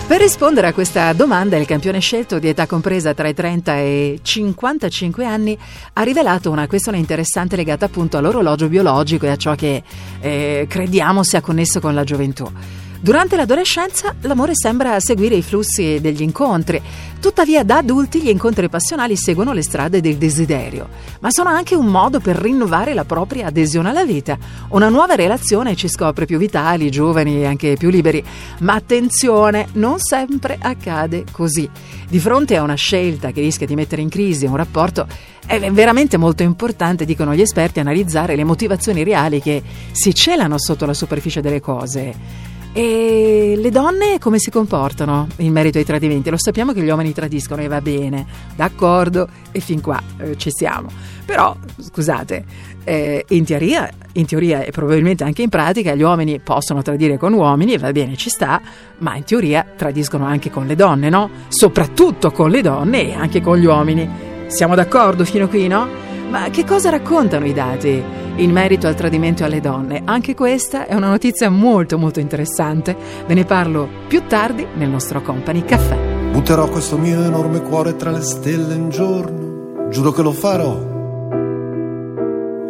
Per 0.08 0.20
rispondere 0.20 0.66
a 0.66 0.74
questa 0.74 1.14
domanda 1.14 1.56
il 1.56 1.68
campione 1.68 2.00
scelto 2.00 2.40
di 2.40 2.48
età 2.48 2.66
compresa 2.66 3.14
tra 3.14 3.28
i 3.28 3.36
30 3.36 3.78
e 3.78 4.08
i 4.14 4.20
55 4.20 5.24
anni 5.24 5.56
ha 5.94 6.02
rivelato 6.02 6.50
una 6.50 6.66
questione 6.66 6.98
interessante 6.98 7.56
legata 7.56 7.86
appunto 7.86 8.18
all'orologio 8.18 8.68
biologico 8.68 9.28
e 9.28 9.30
a 9.30 9.36
ciò 9.36 9.54
che 9.54 9.84
eh, 10.22 10.66
crediamo 10.68 11.22
sia 11.22 11.40
connesso 11.40 11.80
con 11.80 11.94
la 11.94 12.04
gioventù. 12.04 12.52
Durante 13.00 13.36
l'adolescenza 13.36 14.16
l'amore 14.22 14.54
sembra 14.56 15.00
seguire 15.00 15.36
i 15.36 15.44
flussi 15.44 16.00
degli 16.02 16.24
incontri, 16.24 16.82
tuttavia 17.20 17.64
da 17.64 17.78
adulti 17.78 18.22
gli 18.22 18.30
incontri 18.30 18.70
passionali 18.70 19.16
seguono 19.16 19.54
le 19.54 19.62
strade 19.62 20.02
del 20.02 20.18
desiderio, 20.18 20.90
ma 21.20 21.30
sono 21.30 21.50
anche 21.50 21.76
un 21.76 21.86
modo 21.86 22.20
per 22.20 22.36
rinnovare 22.36 22.96
la 22.96 23.06
propria 23.06 23.48
adesione 23.48 23.90
alla 23.90 24.04
vita. 24.04 24.38
Una 24.70 24.90
nuova 24.90 25.14
relazione 25.14 25.76
ci 25.76 25.88
scopre 25.88 26.26
più 26.26 26.40
vitali, 26.40 26.90
giovani 26.90 27.42
e 27.42 27.46
anche 27.46 27.76
più 27.78 27.90
liberi, 27.90 28.24
ma 28.60 28.74
attenzione, 28.74 29.68
non 29.74 30.00
sempre 30.00 30.58
accade 30.60 31.24
così. 31.32 31.70
Di 32.10 32.20
fronte 32.20 32.58
a 32.58 32.64
una 32.64 32.76
scelta 32.76 33.32
che 33.32 33.42
rischia 33.42 33.68
di 33.68 33.76
mettere 33.76 34.02
in 34.02 34.10
crisi 34.10 34.48
un 34.48 34.56
rapporto, 34.56 35.08
è 35.46 35.72
veramente 35.72 36.18
molto 36.18 36.42
importante, 36.42 37.06
dicono 37.06 37.36
gli 37.36 37.42
esperti, 37.42 37.80
analizzare 37.80 38.36
le 38.36 38.44
motivazioni 38.44 39.04
reali 39.04 39.40
che 39.40 39.62
si 39.92 40.14
celano 40.16 40.58
sotto 40.58 40.86
la 40.88 40.94
superficie 40.94 41.42
delle 41.42 41.62
cose. 41.62 42.56
E 42.80 43.56
le 43.58 43.72
donne 43.72 44.20
come 44.20 44.38
si 44.38 44.52
comportano 44.52 45.28
in 45.38 45.52
merito 45.52 45.80
ai 45.80 45.84
tradimenti? 45.84 46.30
Lo 46.30 46.38
sappiamo 46.38 46.74
che 46.74 46.82
gli 46.84 46.90
uomini 46.90 47.12
tradiscono 47.12 47.64
e 47.64 47.68
va 47.68 47.82
bene, 47.82 48.24
d'accordo, 48.56 49.28
e 49.52 49.60
fin 49.62 49.82
qua 49.82 50.00
eh, 50.20 50.38
ci 50.38 50.52
siamo. 50.52 50.88
Però, 51.26 51.56
scusate, 51.80 52.46
eh, 52.84 53.26
in, 53.30 53.46
teoria, 53.46 53.90
in 54.12 54.28
teoria 54.28 54.62
e 54.62 54.70
probabilmente 54.70 55.24
anche 55.24 55.42
in 55.42 55.50
pratica 55.50 55.96
gli 55.96 56.04
uomini 56.04 56.40
possono 56.40 56.84
tradire 56.84 57.18
con 57.18 57.34
uomini 57.34 57.74
e 57.74 57.78
va 57.80 57.92
bene, 57.92 58.16
ci 58.16 58.30
sta, 58.30 58.62
ma 59.00 59.16
in 59.16 59.24
teoria 59.24 59.66
tradiscono 59.76 60.26
anche 60.26 60.52
con 60.52 60.68
le 60.68 60.76
donne, 60.76 61.10
no? 61.10 61.32
Soprattutto 61.48 62.30
con 62.30 62.52
le 62.52 62.62
donne 62.62 63.08
e 63.08 63.14
anche 63.16 63.42
con 63.42 63.58
gli 63.58 63.66
uomini. 63.66 64.08
Siamo 64.46 64.76
d'accordo 64.76 65.26
fino 65.26 65.48
qui, 65.48 65.68
no? 65.68 66.07
Ma 66.30 66.50
che 66.50 66.66
cosa 66.66 66.90
raccontano 66.90 67.46
i 67.46 67.54
dati 67.54 68.04
in 68.36 68.52
merito 68.52 68.88
al 68.88 68.96
tradimento 68.96 69.46
alle 69.46 69.62
donne? 69.62 70.02
Anche 70.04 70.36
questa 70.36 70.86
è 70.86 70.94
una 70.94 71.08
notizia 71.08 71.50
molto 71.50 71.98
molto 71.98 72.20
interessante. 72.20 72.96
Ve 73.26 73.34
ne 73.34 73.46
parlo 73.46 73.88
più 74.08 74.24
tardi 74.28 74.68
nel 74.76 74.90
nostro 74.90 75.22
Company 75.22 75.64
Caffè. 75.64 75.98
Butterò 76.32 76.68
questo 76.68 76.98
mio 76.98 77.24
enorme 77.24 77.62
cuore 77.62 77.96
tra 77.96 78.12
le 78.12 78.22
stelle 78.22 78.76
un 78.76 78.90
giorno, 78.90 79.90
giuro 79.90 80.12
che 80.12 80.22
lo 80.22 80.32
farò. 80.34 80.96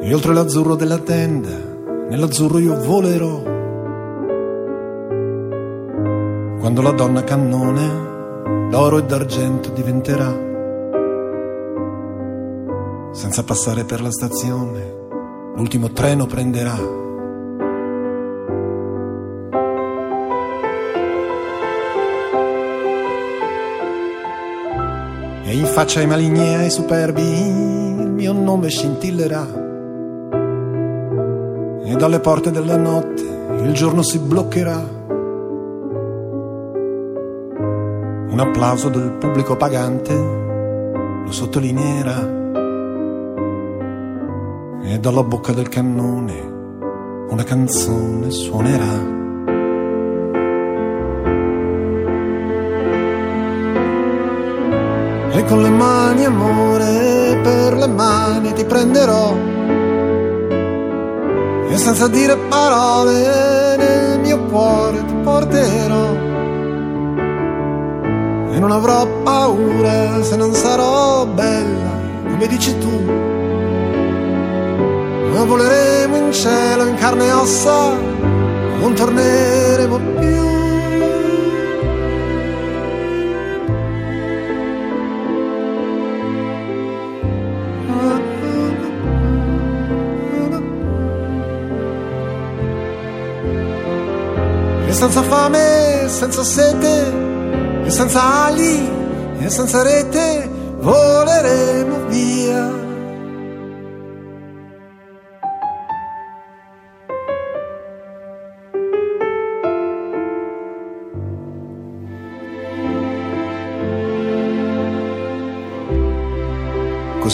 E 0.01 0.13
oltre 0.13 0.33
l'azzurro 0.33 0.75
della 0.75 0.99
tenda, 0.99 1.49
nell'azzurro 2.09 2.59
io 2.59 2.79
volerò. 2.79 3.41
Quando 6.59 6.81
la 6.81 6.91
donna 6.91 7.23
cannone 7.23 8.69
d'oro 8.69 8.99
e 8.99 9.03
d'argento 9.03 9.71
diventerà. 9.71 10.46
Senza 13.11 13.43
passare 13.43 13.83
per 13.83 14.01
la 14.01 14.11
stazione, 14.11 14.95
l'ultimo 15.55 15.91
treno 15.91 16.25
prenderà. 16.25 16.75
E 25.43 25.55
in 25.55 25.65
faccia 25.65 25.99
ai 25.99 26.07
maligni 26.07 26.45
e 26.45 26.55
ai 26.55 26.69
superbi 26.69 27.21
il 27.21 28.09
mio 28.11 28.33
nome 28.33 28.69
scintillerà. 28.69 29.47
E 31.85 31.95
dalle 31.95 32.19
porte 32.19 32.51
della 32.51 32.77
notte 32.77 33.23
il 33.63 33.73
giorno 33.73 34.03
si 34.03 34.19
bloccherà. 34.19 34.95
Un 38.29 38.39
applauso 38.39 38.89
del 38.89 39.13
pubblico 39.13 39.55
pagante 39.55 40.13
lo 40.13 41.31
sottolineerà. 41.31 42.46
E 44.89 44.99
dalla 44.99 45.21
bocca 45.21 45.51
del 45.51 45.67
cannone 45.67 47.27
una 47.29 47.43
canzone 47.43 48.31
suonerà. 48.31 49.15
E 55.33 55.43
con 55.43 55.61
le 55.61 55.69
mani 55.69 56.23
amore, 56.23 57.37
per 57.43 57.73
le 57.73 57.87
mani 57.87 58.53
ti 58.53 58.63
prenderò. 58.63 59.35
E 61.67 61.77
senza 61.77 62.07
dire 62.07 62.37
parole 62.47 63.75
nel 63.75 64.19
mio 64.21 64.39
cuore 64.45 65.03
ti 65.05 65.13
porterò. 65.21 66.15
E 68.53 68.59
non 68.59 68.71
avrò 68.71 69.05
paura 69.23 70.23
se 70.23 70.37
non 70.37 70.53
sarò 70.53 71.25
bella, 71.25 71.91
come 72.23 72.47
dici 72.47 72.77
tu. 72.77 73.16
Ma 75.37 75.43
voleremo 75.45 76.15
in 76.17 76.33
cielo 76.33 76.87
in 76.87 76.95
carne 76.95 77.27
e 77.27 77.31
ossa, 77.31 77.91
non 78.79 78.93
torneremo 78.95 79.99
più. 80.17 80.45
E 94.87 94.91
senza 94.91 95.21
fame, 95.21 96.05
senza 96.07 96.43
sete, 96.43 97.13
e 97.83 97.89
senza 97.91 98.45
ali, 98.45 98.89
e 99.37 99.49
senza 99.49 99.83
rete, 99.83 100.49
voleremo 100.79 102.07
via. 102.07 102.86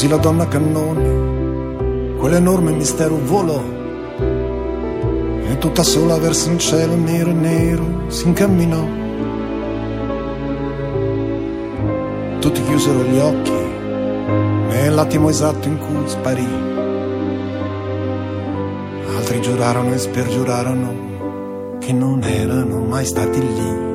Così 0.04 0.16
la 0.16 0.20
donna 0.20 0.46
cannone, 0.50 2.18
quell'enorme 2.18 2.74
mistero 2.74 3.16
volò 3.24 3.64
e 5.48 5.58
tutta 5.60 5.82
sola 5.82 6.18
verso 6.18 6.50
un 6.50 6.60
cielo 6.60 6.94
nero 6.96 7.30
e 7.30 7.34
nero 7.34 8.04
si 8.08 8.28
incamminò. 8.28 8.86
Tutti 12.42 12.62
chiusero 12.64 13.02
gli 13.04 13.18
occhi 13.18 13.54
nell'attimo 14.72 15.30
esatto 15.30 15.70
in 15.70 15.78
cui 15.78 16.04
sparì. 16.10 16.48
Altri 19.16 19.40
giurarono 19.40 19.94
e 19.94 19.98
spergiurarono 20.00 21.78
che 21.80 21.94
non 21.94 22.22
erano 22.24 22.82
mai 22.82 23.06
stati 23.06 23.40
lì. 23.40 23.93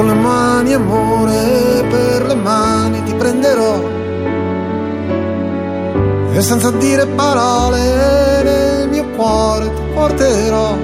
Con 0.00 0.08
le 0.08 0.14
mani 0.14 0.72
amore, 0.72 1.84
per 1.90 2.24
le 2.26 2.34
mani 2.34 3.02
ti 3.02 3.12
prenderò. 3.12 3.74
E 6.32 6.40
senza 6.40 6.70
dire 6.70 7.04
parole 7.06 8.42
nel 8.42 8.88
mio 8.88 9.04
cuore 9.10 9.66
ti 9.74 9.82
porterò. 9.92 10.74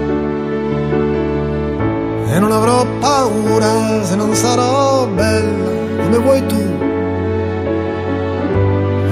E 2.26 2.38
non 2.38 2.52
avrò 2.52 2.84
paura 3.00 4.04
se 4.04 4.16
non 4.16 4.34
sarò 4.34 5.06
bella 5.06 5.70
come 6.02 6.18
vuoi 6.18 6.46
tu. 6.46 6.62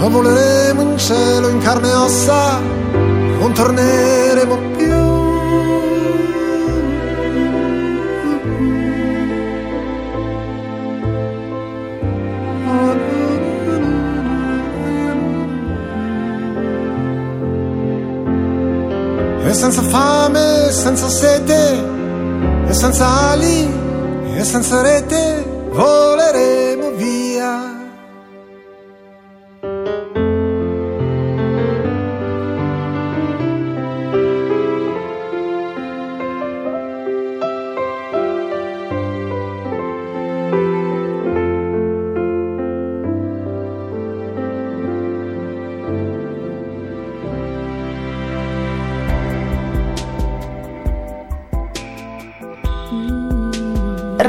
Ma 0.00 0.08
voleremo 0.08 0.82
in 0.82 0.98
cielo 0.98 1.48
in 1.48 1.60
carne 1.60 1.88
e 1.88 1.94
ossa, 1.94 2.60
non 3.40 3.52
torneremo 3.54 4.58
più. 4.76 4.83
E 19.54 19.56
senza 19.56 19.82
fame, 19.82 20.72
senza 20.72 21.08
sete, 21.08 21.54
e 22.68 22.74
senza 22.74 23.06
ali, 23.30 23.70
e 24.36 24.42
senza 24.42 24.82
rete, 24.82 25.46
voleremo 25.70 26.63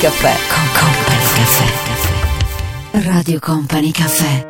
Company 0.00 0.08
Caffè. 0.08 0.34
Con 0.48 0.66
Company 0.72 1.26
Caffè. 1.34 3.08
Radio 3.08 3.38
Company 3.38 3.90
Caffè. 3.90 4.49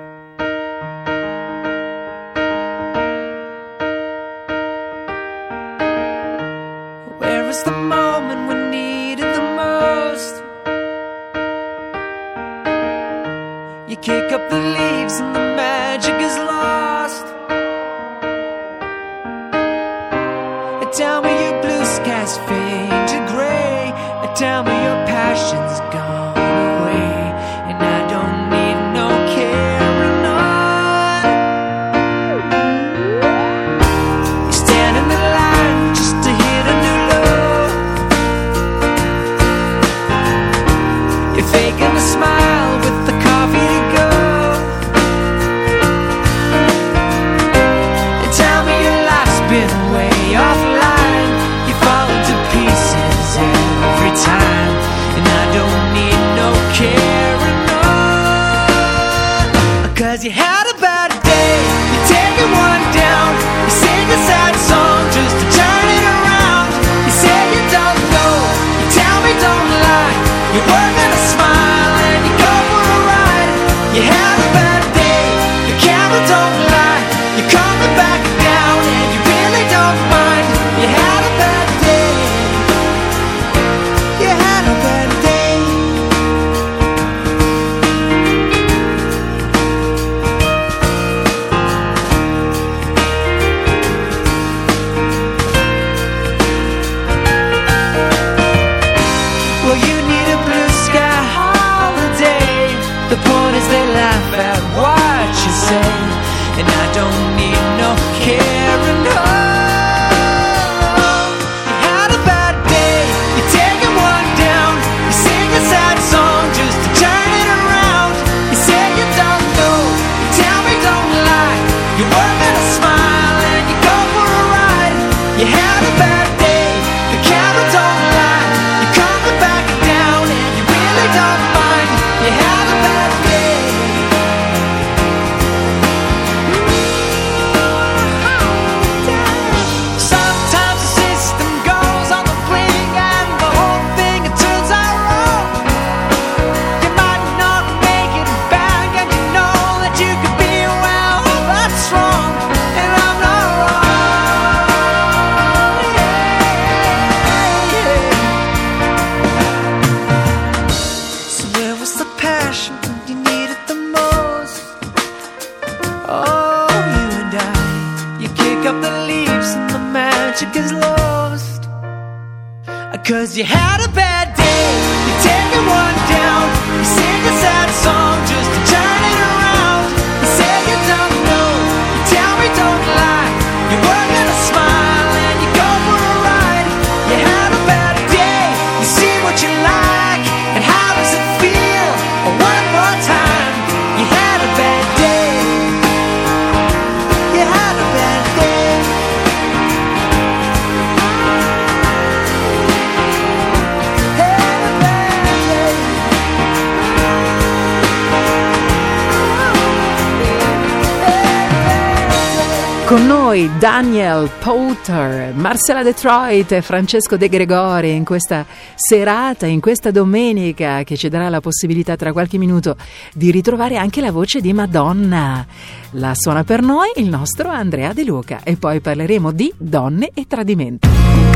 Noi 213.41 213.59
Daniel 213.59 214.29
Potter, 214.39 215.33
Marcella 215.33 215.83
Detroit 215.83 216.53
e 216.53 216.61
Francesco 216.61 217.17
De 217.17 217.31
Gregori 217.31 217.93
in 217.95 218.05
questa 218.05 218.45
serata, 218.75 219.47
in 219.47 219.61
questa 219.61 219.91
domenica 219.91 220.83
che 220.83 220.95
ci 220.95 221.09
darà 221.09 221.31
la 221.31 221.41
possibilità 221.41 221.97
tra 221.97 222.13
qualche 222.13 222.37
minuto 222.37 222.77
di 223.15 223.31
ritrovare 223.31 223.79
anche 223.79 224.03
la 224.03 224.13
voce 224.13 224.43
di 224.43 224.53
Madonna. 224.53 225.47
La 225.93 226.13
suona 226.15 226.45
per 226.45 226.61
noi 226.61 226.91
il 226.97 227.09
nostro 227.09 227.49
Andrea 227.49 227.95
De 227.95 228.05
Luca 228.05 228.41
e 228.45 228.57
poi 228.57 228.81
parleremo 228.81 229.33
di 229.33 229.51
donne 229.57 230.11
e 230.13 230.27
tradimento. 230.27 230.87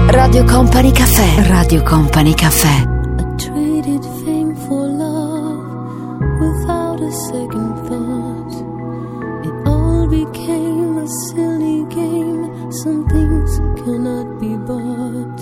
Radio 0.09 0.44
Company 0.44 0.90
Caffè. 0.90 1.47
Radio 1.48 1.82
Company 1.82 2.35
Caffè. 2.35 2.86
traded 3.39 4.02
fame 4.22 4.55
for 4.66 4.86
love 4.86 6.20
without 6.39 7.01
a 7.01 7.12
second 7.32 7.74
thought. 7.89 8.52
It 9.47 9.68
all 9.68 10.06
became 10.06 10.98
a 10.98 11.06
game. 11.35 11.44
Some 12.85 13.09
things 13.09 13.51
cannot 13.81 14.39
be 14.39 14.56
bought. 14.69 15.40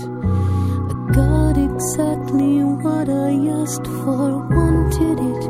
I 0.91 1.13
got 1.13 1.59
exactly 1.59 2.63
what 2.63 3.09
I 3.09 3.33
asked 3.61 3.85
for, 3.85 4.47
wanted 4.47 5.19
it 5.19 5.45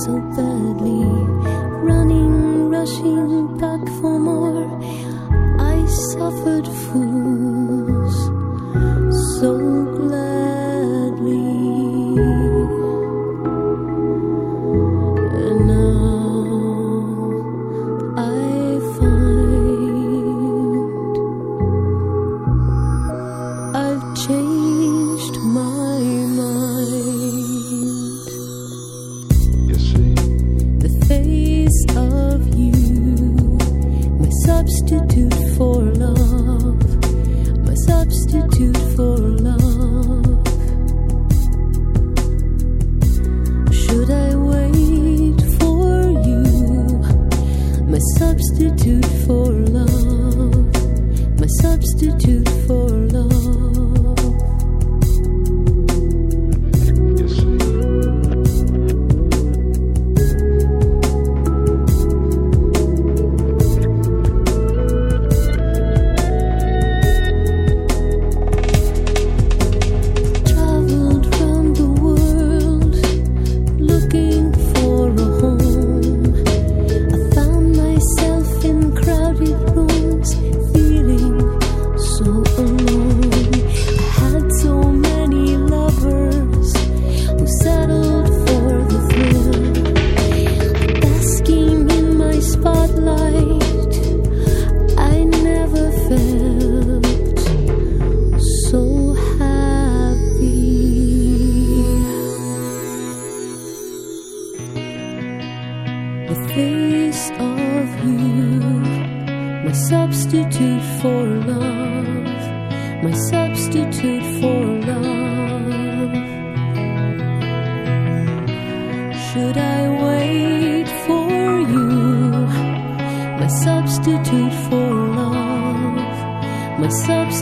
so 0.00 0.14
badly. 0.34 1.04
Running, 1.90 2.70
rushing 2.70 3.58
back 3.58 3.86
for 4.00 4.18
more. 4.18 4.64
I 5.60 5.84
suffered 6.14 6.66
fools 6.66 7.05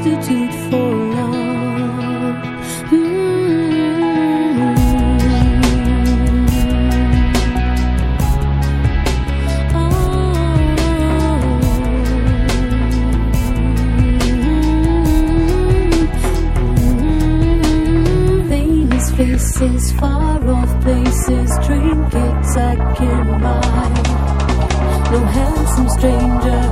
substitute 0.05 0.53
for 0.71 0.91
love? 1.17 2.37
Mm-hmm. 17.05 18.49
Famous 18.49 19.11
faces, 19.17 19.93
far 19.93 20.49
off 20.51 20.81
places, 20.83 21.51
trinkets 21.65 22.57
I 22.57 22.75
can 22.97 23.41
buy. 23.41 23.89
No 25.13 25.21
handsome 25.25 25.89
stranger, 25.89 26.64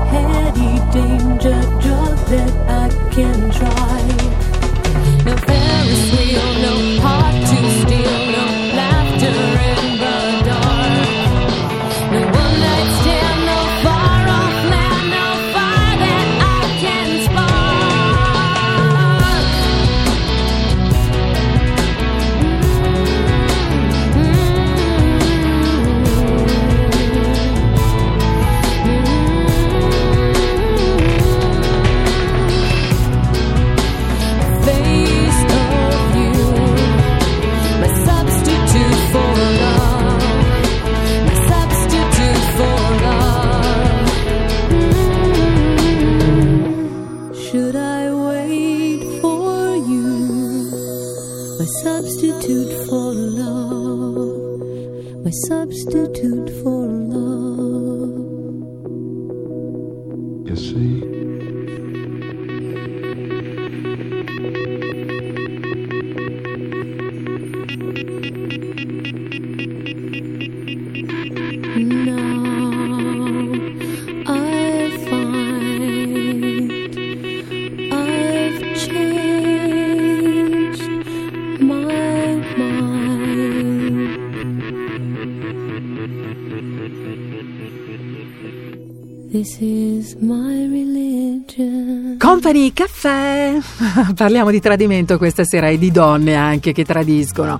Company 92.53 92.73
Caffè. 92.75 93.59
Parliamo 94.15 94.51
di 94.51 94.61
tradimento 94.61 95.17
questa 95.17 95.43
sera 95.43 95.69
e 95.69 95.79
di 95.79 95.91
donne 95.91 96.35
anche 96.35 96.73
che 96.73 96.85
tradiscono. 96.85 97.59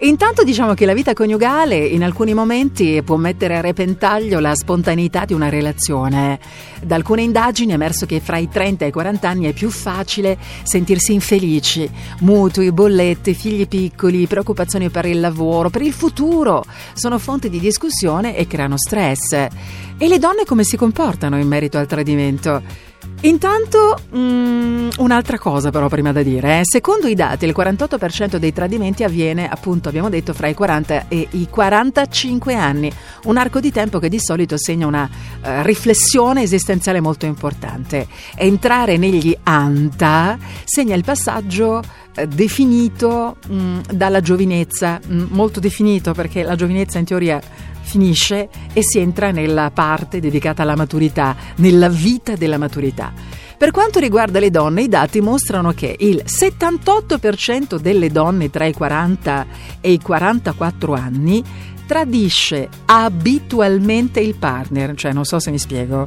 Intanto 0.00 0.44
diciamo 0.44 0.74
che 0.74 0.84
la 0.84 0.92
vita 0.92 1.14
coniugale 1.14 1.78
in 1.78 2.04
alcuni 2.04 2.34
momenti 2.34 3.00
può 3.02 3.16
mettere 3.16 3.56
a 3.56 3.62
repentaglio 3.62 4.40
la 4.40 4.54
spontaneità 4.54 5.24
di 5.24 5.32
una 5.32 5.48
relazione. 5.48 6.38
Da 6.82 6.94
alcune 6.94 7.22
indagini 7.22 7.70
è 7.70 7.76
emerso 7.76 8.04
che 8.04 8.20
fra 8.20 8.36
i 8.36 8.50
30 8.50 8.84
e 8.84 8.88
i 8.88 8.92
40 8.92 9.26
anni 9.26 9.46
è 9.46 9.54
più 9.54 9.70
facile 9.70 10.36
sentirsi 10.62 11.14
infelici. 11.14 11.90
Mutui, 12.20 12.70
bollette, 12.70 13.32
figli 13.32 13.66
piccoli, 13.66 14.26
preoccupazioni 14.26 14.90
per 14.90 15.06
il 15.06 15.20
lavoro, 15.20 15.70
per 15.70 15.80
il 15.80 15.94
futuro 15.94 16.62
sono 16.92 17.18
fonte 17.18 17.48
di 17.48 17.60
discussione 17.60 18.36
e 18.36 18.46
creano 18.46 18.76
stress. 18.76 19.32
E 19.32 20.08
le 20.08 20.18
donne 20.18 20.44
come 20.44 20.64
si 20.64 20.76
comportano 20.76 21.38
in 21.38 21.48
merito 21.48 21.78
al 21.78 21.86
tradimento? 21.86 22.92
Intanto, 23.24 23.98
mm, 24.14 24.88
un'altra 24.98 25.38
cosa 25.38 25.70
però 25.70 25.88
prima 25.88 26.12
da 26.12 26.22
dire. 26.22 26.60
eh. 26.60 26.62
Secondo 26.64 27.06
i 27.06 27.14
dati, 27.14 27.46
il 27.46 27.54
48% 27.56 28.36
dei 28.36 28.52
tradimenti 28.52 29.02
avviene, 29.02 29.48
appunto, 29.48 29.88
abbiamo 29.88 30.10
detto, 30.10 30.34
fra 30.34 30.48
i 30.48 30.54
40 30.54 31.08
e 31.08 31.28
i 31.30 31.48
45 31.48 32.54
anni. 32.54 32.92
Un 33.24 33.38
arco 33.38 33.60
di 33.60 33.72
tempo 33.72 33.98
che 33.98 34.10
di 34.10 34.20
solito 34.20 34.58
segna 34.58 34.86
una 34.86 35.08
eh, 35.42 35.62
riflessione 35.62 36.42
esistenziale 36.42 37.00
molto 37.00 37.24
importante. 37.24 38.06
Entrare 38.36 38.98
negli 38.98 39.34
ANTA 39.42 40.36
segna 40.64 40.94
il 40.94 41.02
passaggio 41.02 41.82
eh, 42.14 42.26
definito 42.28 43.36
mm, 43.50 43.80
dalla 43.90 44.20
giovinezza, 44.20 45.00
mm, 45.06 45.28
molto 45.30 45.60
definito 45.60 46.12
perché 46.12 46.42
la 46.42 46.56
giovinezza 46.56 46.98
in 46.98 47.04
teoria 47.06 47.40
finisce 47.84 48.48
e 48.72 48.82
si 48.82 48.98
entra 48.98 49.30
nella 49.30 49.70
parte 49.70 50.18
dedicata 50.18 50.62
alla 50.62 50.74
maturità, 50.74 51.36
nella 51.56 51.88
vita 51.88 52.34
della 52.34 52.58
maturità. 52.58 53.12
Per 53.56 53.70
quanto 53.70 54.00
riguarda 54.00 54.40
le 54.40 54.50
donne, 54.50 54.82
i 54.82 54.88
dati 54.88 55.20
mostrano 55.20 55.72
che 55.72 55.94
il 56.00 56.24
78% 56.26 57.78
delle 57.78 58.10
donne 58.10 58.50
tra 58.50 58.64
i 58.66 58.72
40 58.72 59.46
e 59.80 59.92
i 59.92 60.00
44 60.00 60.92
anni 60.94 61.42
tradisce 61.86 62.68
abitualmente 62.86 64.20
il 64.20 64.34
partner, 64.34 64.94
cioè 64.96 65.12
non 65.12 65.24
so 65.24 65.38
se 65.38 65.50
mi 65.50 65.58
spiego. 65.58 66.04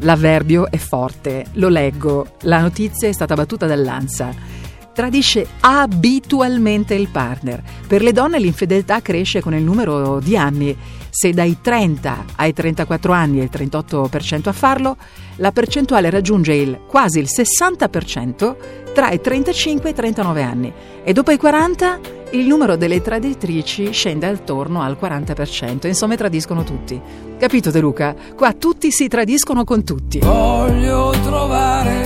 L'avverbio 0.00 0.70
è 0.70 0.76
forte, 0.76 1.46
lo 1.54 1.68
leggo, 1.68 2.36
la 2.42 2.60
notizia 2.60 3.08
è 3.08 3.12
stata 3.12 3.34
battuta 3.34 3.66
dall'ANSA 3.66 4.59
tradisce 5.00 5.46
abitualmente 5.60 6.92
il 6.92 7.08
partner. 7.08 7.62
Per 7.88 8.02
le 8.02 8.12
donne 8.12 8.38
l'infedeltà 8.38 9.00
cresce 9.00 9.40
con 9.40 9.54
il 9.54 9.62
numero 9.62 10.20
di 10.20 10.36
anni. 10.36 10.76
Se 11.08 11.32
dai 11.32 11.56
30 11.62 12.24
ai 12.36 12.52
34 12.52 13.10
anni 13.10 13.38
è 13.38 13.42
il 13.44 13.50
38% 13.50 14.48
a 14.48 14.52
farlo, 14.52 14.98
la 15.36 15.52
percentuale 15.52 16.10
raggiunge 16.10 16.52
il 16.52 16.80
quasi 16.86 17.18
il 17.18 17.28
60% 17.34 18.56
tra 18.92 19.10
i 19.10 19.22
35 19.22 19.88
e 19.88 19.92
i 19.92 19.94
39 19.94 20.42
anni. 20.42 20.70
E 21.02 21.14
dopo 21.14 21.30
i 21.30 21.38
40 21.38 22.00
il 22.32 22.46
numero 22.46 22.76
delle 22.76 23.00
traditrici 23.00 23.92
scende 23.92 24.26
attorno 24.26 24.82
al 24.82 24.98
40%. 25.00 25.86
Insomma, 25.86 26.14
tradiscono 26.14 26.62
tutti. 26.62 27.00
Capito 27.38 27.70
De 27.70 27.80
Luca? 27.80 28.14
Qua 28.36 28.52
tutti 28.52 28.90
si 28.90 29.08
tradiscono 29.08 29.64
con 29.64 29.82
tutti. 29.82 30.18
Voglio 30.18 31.10
trovare 31.22 31.99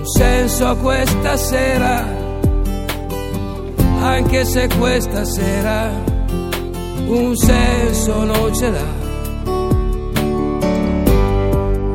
un 0.00 0.06
senso 0.06 0.66
a 0.66 0.76
questa 0.76 1.36
sera, 1.36 2.06
anche 4.00 4.46
se 4.46 4.66
questa 4.78 5.24
sera 5.26 5.90
un 7.06 7.36
senso 7.36 8.24
non 8.24 8.54
ce 8.54 8.70
l'ha. 8.70 8.98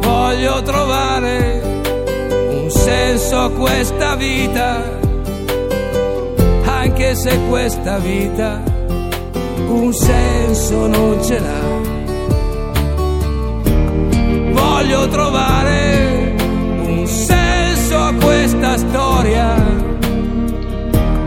Voglio 0.02 0.62
trovare 0.62 1.64
un 2.52 2.70
senso 2.70 3.40
a 3.40 3.50
questa 3.50 4.16
vita, 4.16 4.84
anche 6.64 7.16
se 7.16 7.40
questa 7.50 7.98
vita 7.98 8.62
un 9.68 9.92
senso 9.92 10.86
non 10.86 11.24
ce 11.24 11.40
l'ha. 11.40 11.64
Voglio 14.52 15.08
trovare 15.08 15.95
questa 18.14 18.78
storia, 18.78 19.56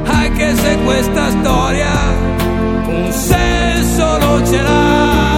anche 0.05 0.57
se 0.57 0.79
questa 0.85 1.31
storia 1.31 1.93
un 2.87 3.13
senso 3.13 4.19
non 4.19 4.47
ce 4.47 4.63
l'ha. 4.63 5.38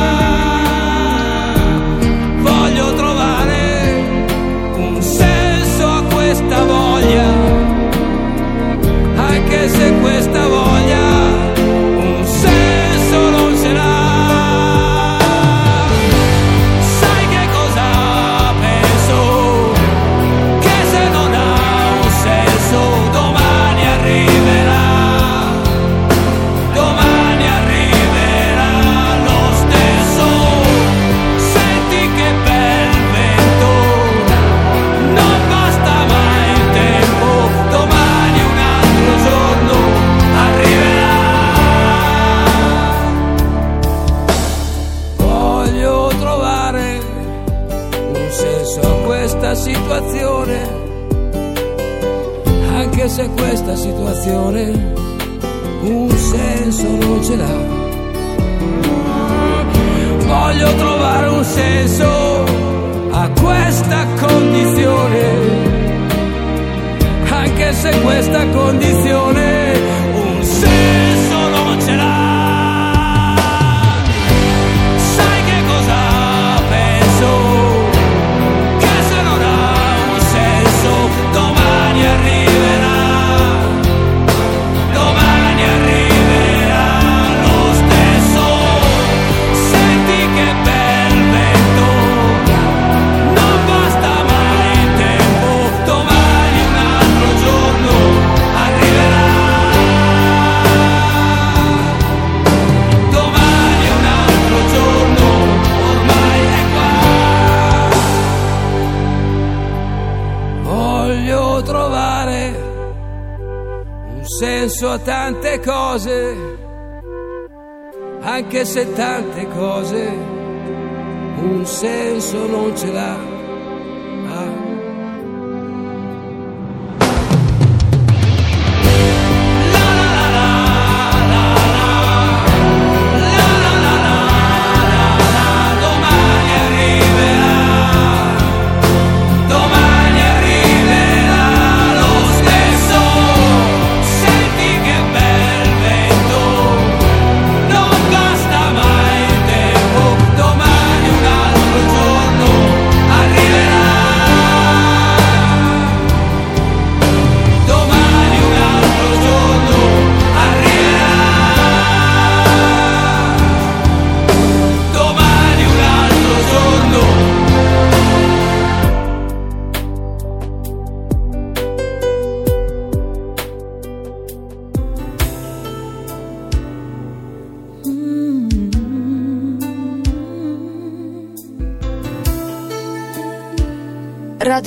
Anche 118.71 118.85
se 118.87 118.95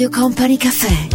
Radio 0.04 0.10
Company 0.10 0.58
Caffè. 0.58 1.13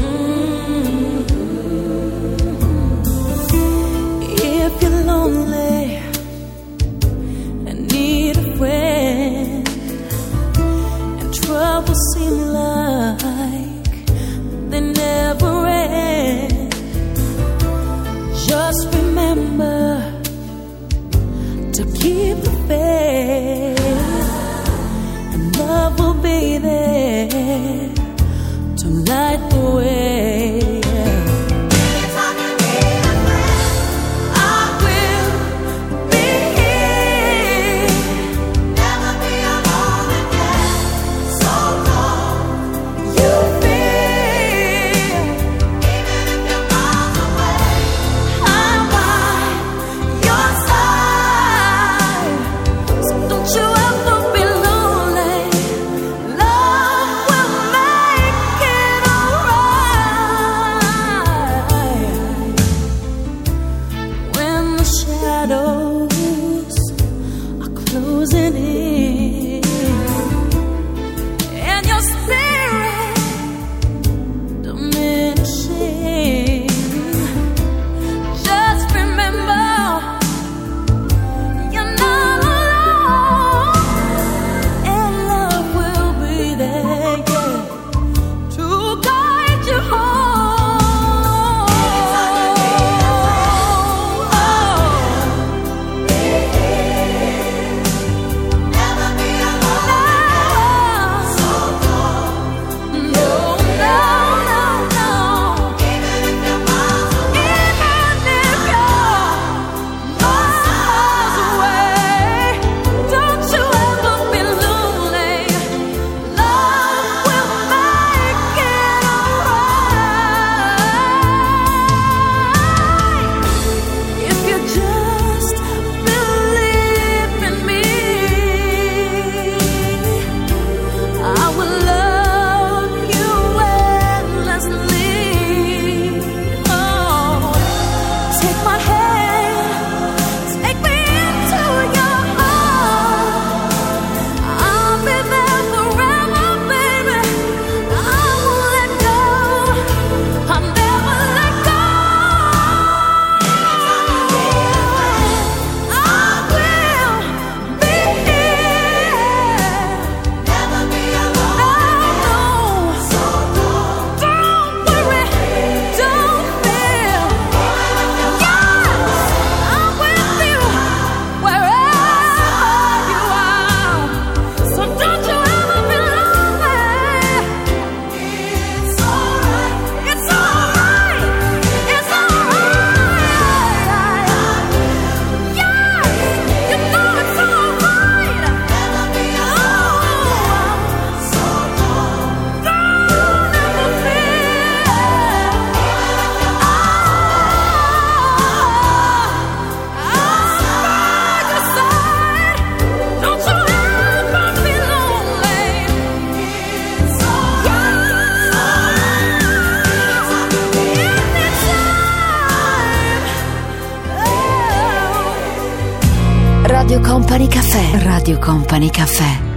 Radio 218.29 218.45
Company 218.45 218.91
Caffè. 218.91 219.48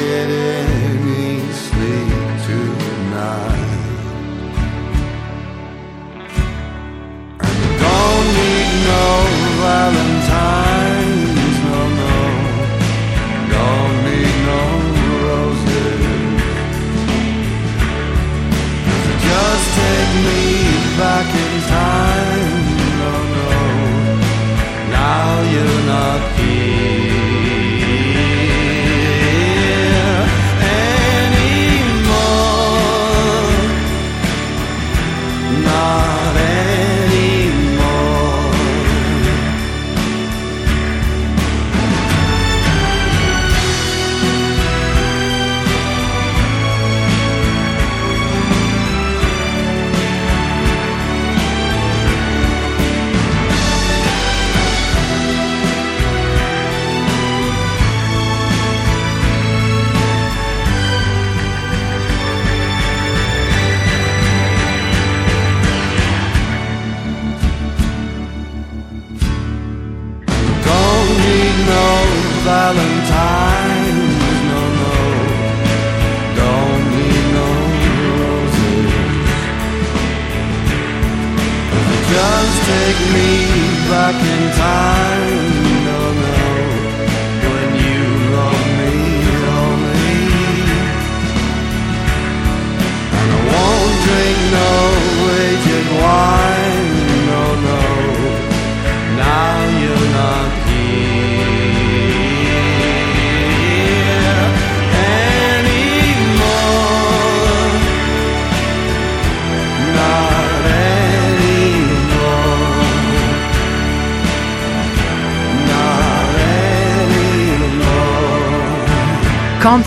get 0.00 0.30
it. 0.30 0.49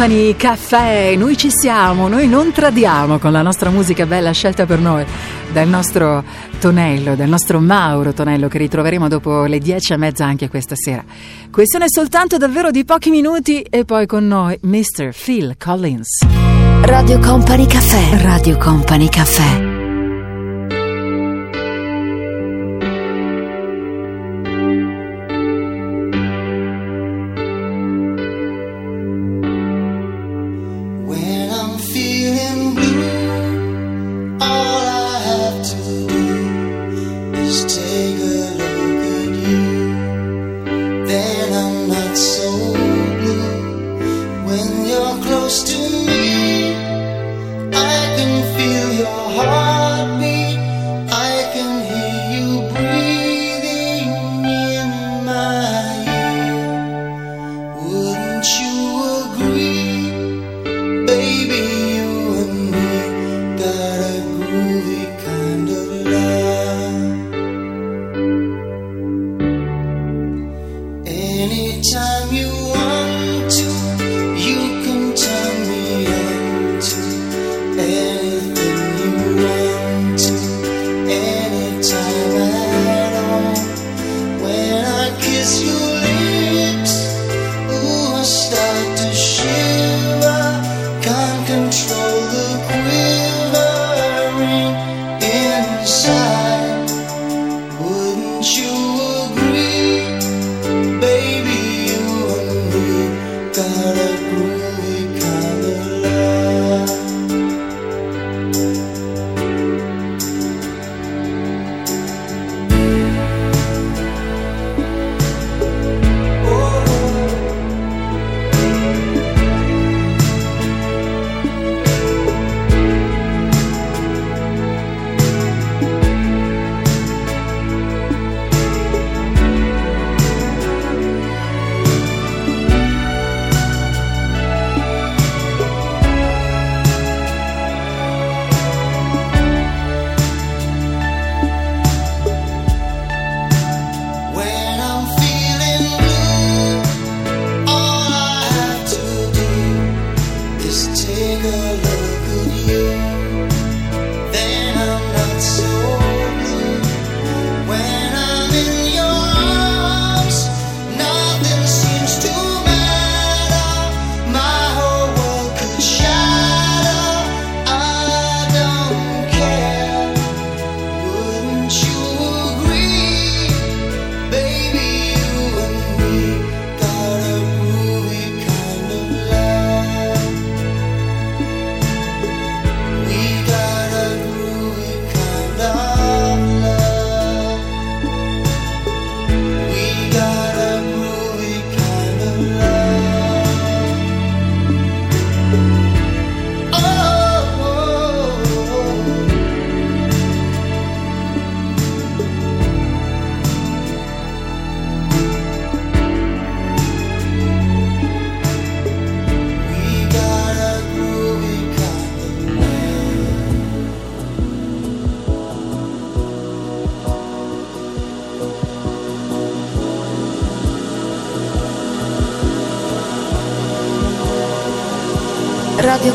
Company 0.03 0.35
Caffè, 0.35 1.15
noi 1.15 1.37
ci 1.37 1.49
siamo, 1.49 2.09
noi 2.09 2.27
non 2.27 2.51
tradiamo 2.51 3.19
con 3.19 3.31
la 3.31 3.41
nostra 3.41 3.69
musica 3.69 4.05
bella 4.05 4.31
scelta 4.31 4.65
per 4.65 4.79
noi 4.79 5.05
dal 5.53 5.65
nostro 5.65 6.25
Tonello, 6.59 7.15
dal 7.15 7.29
nostro 7.29 7.61
Mauro 7.61 8.11
Tonello 8.11 8.49
che 8.49 8.57
ritroveremo 8.57 9.07
dopo 9.07 9.45
le 9.45 9.59
dieci 9.59 9.93
e 9.93 9.97
mezza 9.97 10.25
anche 10.25 10.49
questa 10.49 10.75
sera. 10.75 11.05
Questione 11.49 11.85
soltanto 11.87 12.35
davvero 12.35 12.69
di 12.69 12.83
pochi 12.83 13.11
minuti 13.11 13.61
e 13.61 13.85
poi 13.85 14.05
con 14.05 14.27
noi 14.27 14.59
Mr. 14.61 15.13
Phil 15.15 15.55
Collins. 15.57 16.25
Radio 16.81 17.19
Company 17.19 17.65
Caffè, 17.65 18.21
Radio 18.23 18.57
Company 18.57 19.07
Caffè. 19.07 19.62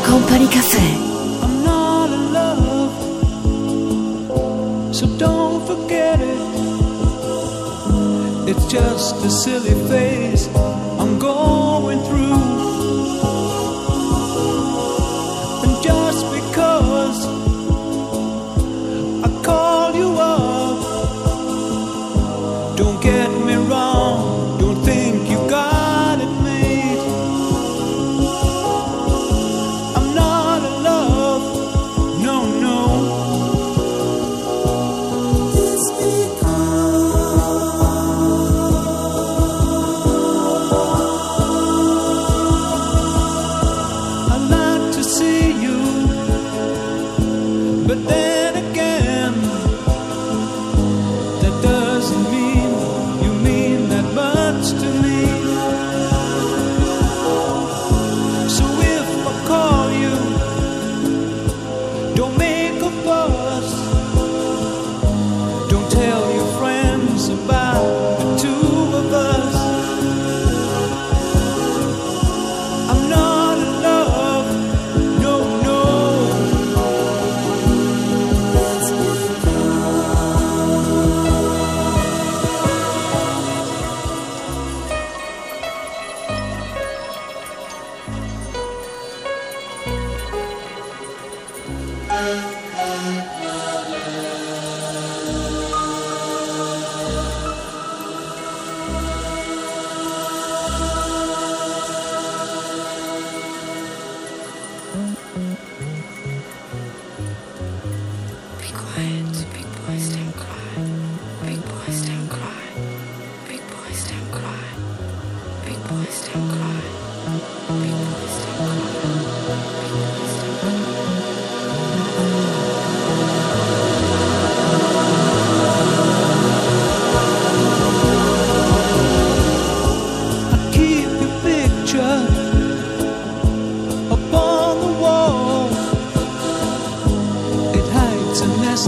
Company 0.09 0.47
Cafe. 0.47 0.87
so 4.91 5.05
don't 5.17 5.67
forget 5.67 6.19
it. 6.19 6.39
It's 8.49 8.65
just 8.65 9.23
a 9.23 9.29
silly 9.29 9.75
face. 9.87 10.08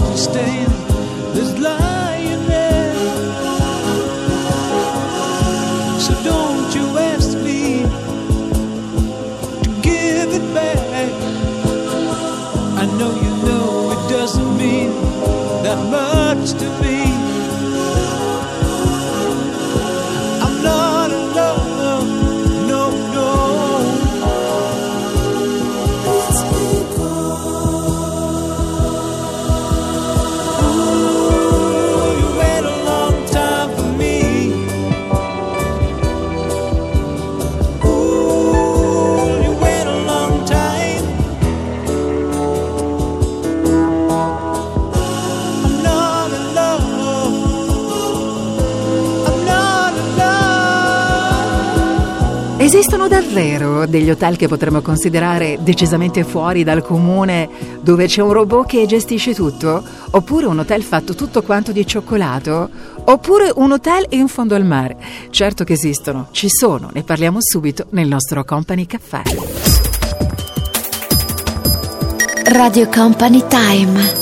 to 0.00 0.16
stand. 0.16 0.91
vero 53.32 53.86
degli 53.86 54.10
hotel 54.10 54.36
che 54.36 54.46
potremmo 54.46 54.80
considerare 54.82 55.58
decisamente 55.60 56.24
fuori 56.24 56.64
dal 56.64 56.82
comune, 56.82 57.48
dove 57.80 58.06
c'è 58.06 58.22
un 58.22 58.32
robot 58.32 58.66
che 58.66 58.86
gestisce 58.86 59.34
tutto? 59.34 59.82
Oppure 60.10 60.46
un 60.46 60.58
hotel 60.58 60.82
fatto 60.82 61.14
tutto 61.14 61.42
quanto 61.42 61.72
di 61.72 61.86
cioccolato? 61.86 62.68
Oppure 63.04 63.50
un 63.54 63.72
hotel 63.72 64.06
in 64.10 64.28
fondo 64.28 64.54
al 64.54 64.64
mare? 64.64 64.96
Certo 65.30 65.64
che 65.64 65.72
esistono, 65.72 66.28
ci 66.30 66.48
sono, 66.48 66.90
ne 66.92 67.02
parliamo 67.02 67.38
subito 67.40 67.86
nel 67.90 68.06
nostro 68.06 68.44
Company 68.44 68.86
Caffè. 68.86 69.22
Radio 72.44 72.88
Company 72.88 73.42
Time 73.48 74.21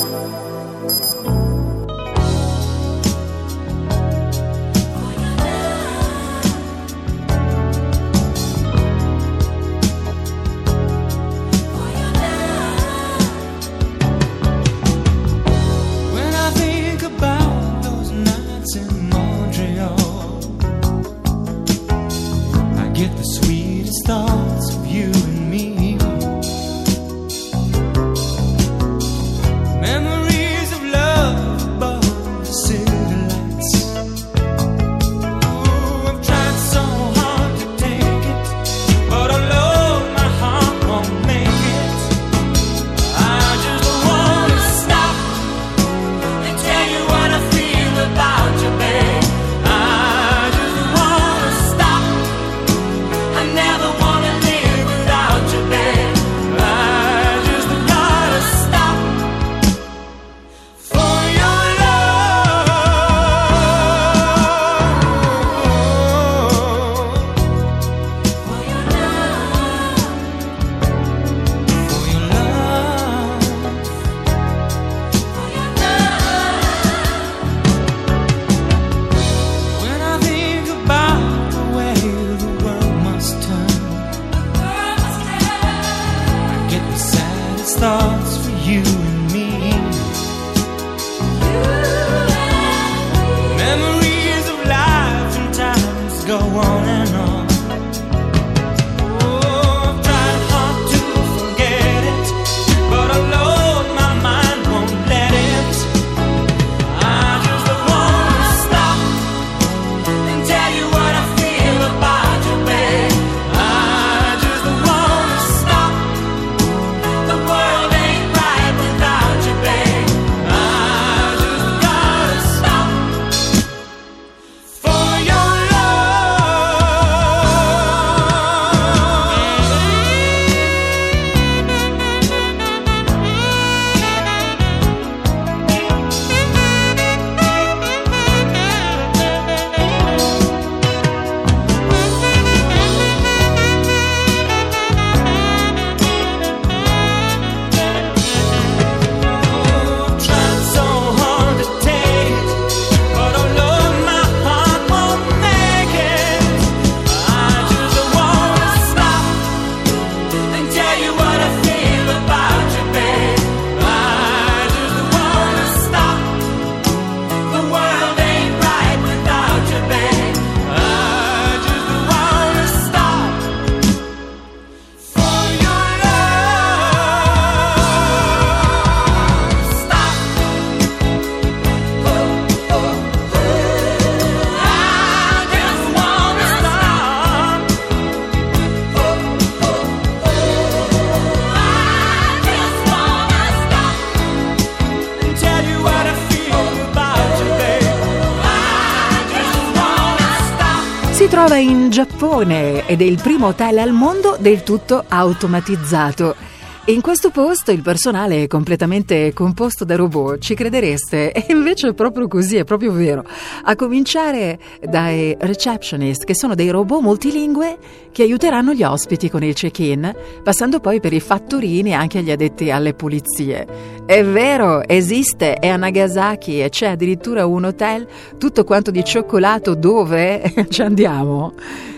trova 201.40 201.56
in 201.56 201.88
Giappone 201.88 202.86
ed 202.86 203.00
è 203.00 203.04
il 203.04 203.18
primo 203.22 203.46
hotel 203.46 203.78
al 203.78 203.92
mondo 203.92 204.36
del 204.38 204.62
tutto 204.62 205.04
automatizzato. 205.08 206.36
In 206.86 207.02
questo 207.02 207.30
posto 207.30 207.72
il 207.72 207.82
personale 207.82 208.42
è 208.42 208.46
completamente 208.46 209.34
composto 209.34 209.84
da 209.84 209.96
robot, 209.96 210.38
ci 210.38 210.54
credereste? 210.54 211.30
E 211.50 211.52
invece 211.52 211.88
è 211.88 211.94
proprio 211.94 212.26
così, 212.26 212.56
è 212.56 212.64
proprio 212.64 212.92
vero. 212.92 213.22
A 213.64 213.76
cominciare 213.76 214.58
dai 214.80 215.36
receptionist, 215.38 216.24
che 216.24 216.34
sono 216.34 216.54
dei 216.54 216.70
robot 216.70 217.02
multilingue 217.02 217.76
che 218.10 218.22
aiuteranno 218.22 218.72
gli 218.72 218.82
ospiti 218.82 219.28
con 219.28 219.42
il 219.42 219.54
check-in, 219.54 220.12
passando 220.42 220.80
poi 220.80 221.00
per 221.00 221.12
i 221.12 221.20
fattorini 221.20 221.90
e 221.90 221.94
anche 221.94 222.22
gli 222.22 222.30
addetti 222.30 222.70
alle 222.70 222.94
pulizie. 222.94 223.66
È 224.06 224.24
vero, 224.24 224.82
esiste, 224.88 225.54
è 225.54 225.68
a 225.68 225.76
Nagasaki 225.76 226.62
e 226.62 226.70
c'è 226.70 226.88
addirittura 226.88 227.46
un 227.46 227.64
hotel 227.64 228.06
tutto 228.38 228.64
quanto 228.64 228.90
di 228.90 229.04
cioccolato 229.04 229.74
dove 229.74 230.42
ci 230.70 230.80
andiamo. 230.80 231.52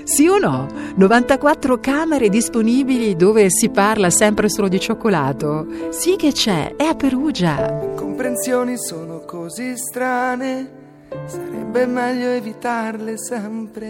Sì 0.05 0.27
o 0.27 0.39
no? 0.39 0.67
94 0.97 1.79
camere 1.79 2.29
disponibili 2.29 3.15
dove 3.17 3.51
si 3.51 3.71
parla 3.71 4.11
sempre 4.11 4.49
solo 4.49 4.69
di 4.69 4.81
cioccolato. 4.81 5.67
Sì 5.91 6.17
che 6.17 6.33
c'è, 6.33 6.75
è 6.77 6.85
a 6.85 6.95
Perugia. 6.95 7.93
Comprensioni 7.95 8.77
sono 8.77 9.21
così 9.25 9.77
strane, 9.77 10.71
sarebbe 11.27 11.87
meglio 11.87 12.29
evitarle 12.29 13.17
sempre 13.17 13.89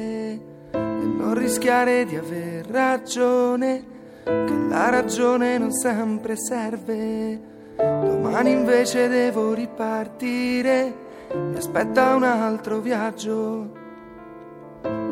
e 0.73 1.05
non 1.05 1.35
rischiare 1.35 2.05
di 2.05 2.17
aver 2.17 2.67
ragione, 2.67 3.85
che 4.25 4.55
la 4.69 4.91
ragione 4.91 5.59
non 5.59 5.73
sempre 5.73 6.37
serve. 6.37 7.41
Domani 7.77 8.53
invece 8.53 9.09
devo 9.09 9.55
ripartire, 9.55 10.95
mi 11.35 11.57
aspetta 11.57 12.15
un 12.15 12.25
altro 12.25 12.79
viaggio. 12.79 13.82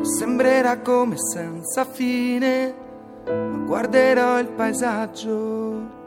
Sembrerà 0.01 0.79
come 0.79 1.15
senza 1.17 1.85
fine, 1.85 2.73
ma 3.25 3.57
guarderò 3.65 4.39
il 4.39 4.47
paesaggio. 4.47 5.99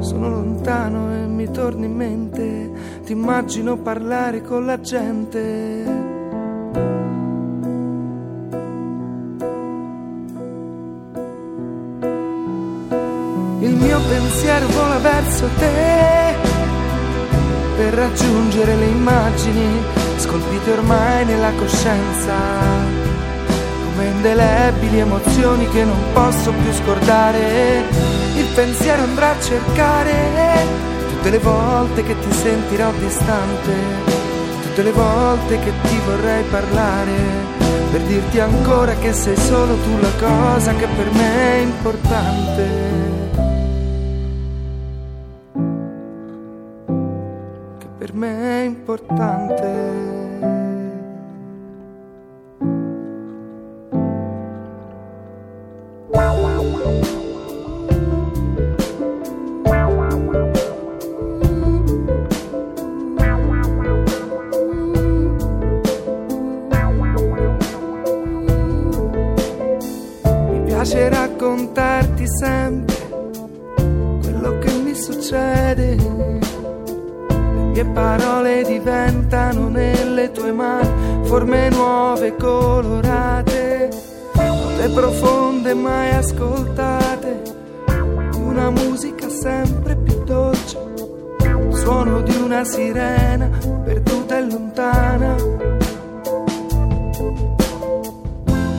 Sono 0.00 0.28
lontano 0.28 1.14
e 1.14 1.26
mi 1.26 1.50
torni 1.50 1.86
in 1.86 1.94
mente, 1.94 2.70
ti 3.04 3.12
immagino 3.12 3.76
parlare 3.76 4.42
con 4.42 4.66
la 4.66 4.80
gente. 4.80 5.40
Il 13.60 13.74
mio 13.76 13.98
pensiero 14.08 14.66
vola 14.66 14.98
verso 14.98 15.46
te 15.58 16.34
per 17.76 17.94
raggiungere 17.94 18.74
le 18.76 18.86
immagini 18.86 20.01
scolpite 20.22 20.70
ormai 20.70 21.24
nella 21.24 21.50
coscienza 21.58 22.32
come 23.84 24.06
indelebili 24.06 25.00
emozioni 25.00 25.68
che 25.68 25.84
non 25.84 25.98
posso 26.12 26.52
più 26.52 26.72
scordare. 26.72 27.82
Il 28.36 28.46
pensiero 28.54 29.02
andrà 29.02 29.30
a 29.30 29.40
cercare 29.40 30.64
tutte 31.08 31.30
le 31.30 31.38
volte 31.38 32.04
che 32.04 32.16
ti 32.20 32.32
sentirò 32.32 32.92
distante, 33.00 33.72
tutte 34.62 34.82
le 34.84 34.92
volte 34.92 35.58
che 35.58 35.72
ti 35.82 36.00
vorrei 36.06 36.44
parlare, 36.44 37.12
per 37.90 38.00
dirti 38.02 38.38
ancora 38.38 38.94
che 38.94 39.12
sei 39.12 39.36
solo 39.36 39.74
tu 39.74 39.98
la 40.00 40.12
cosa 40.20 40.72
che 40.74 40.86
per 40.86 41.10
me 41.12 41.52
è 41.54 41.56
importante. 41.62 43.11
Per 48.02 48.14
me 48.14 48.62
è 48.62 48.64
importante. 48.64 50.21
Mani 80.52 81.26
forme 81.26 81.70
nuove 81.70 82.36
colorate, 82.36 83.88
note 84.34 84.88
profonde 84.90 85.74
mai 85.74 86.10
ascoltate, 86.10 87.42
una 88.36 88.70
musica 88.70 89.28
sempre 89.28 89.96
più 89.96 90.22
dolce, 90.24 90.78
suono 91.70 92.20
di 92.20 92.36
una 92.36 92.64
sirena 92.64 93.48
perduta 93.84 94.38
e 94.38 94.46
lontana. 94.46 95.36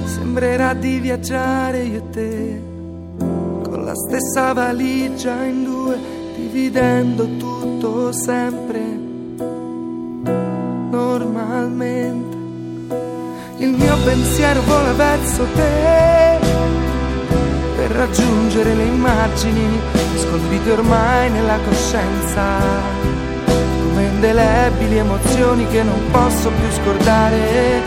Sembrerà 0.05 0.73
di 0.73 0.99
viaggiare 0.99 1.83
io 1.83 1.97
e 1.97 2.09
te 2.09 2.61
con 3.63 3.83
la 3.83 3.95
stessa 3.95 4.53
valigia 4.53 5.43
in 5.43 5.63
due, 5.63 5.97
dividendo 6.35 7.25
tutto 7.37 8.11
sempre 8.11 9.02
normalmente. 11.17 12.37
Il 13.57 13.69
mio 13.69 13.95
pensiero 14.03 14.61
vola 14.63 14.93
verso 14.93 15.45
te 15.53 16.39
per 17.75 17.91
raggiungere 17.91 18.73
le 18.73 18.83
immagini 18.83 19.79
scolpite 20.15 20.71
ormai 20.71 21.29
nella 21.29 21.57
coscienza 21.67 22.41
come 23.83 24.05
indelebili 24.05 24.97
emozioni 24.97 25.67
che 25.67 25.83
non 25.83 25.99
posso 26.11 26.49
più 26.49 26.71
scordare. 26.81 27.81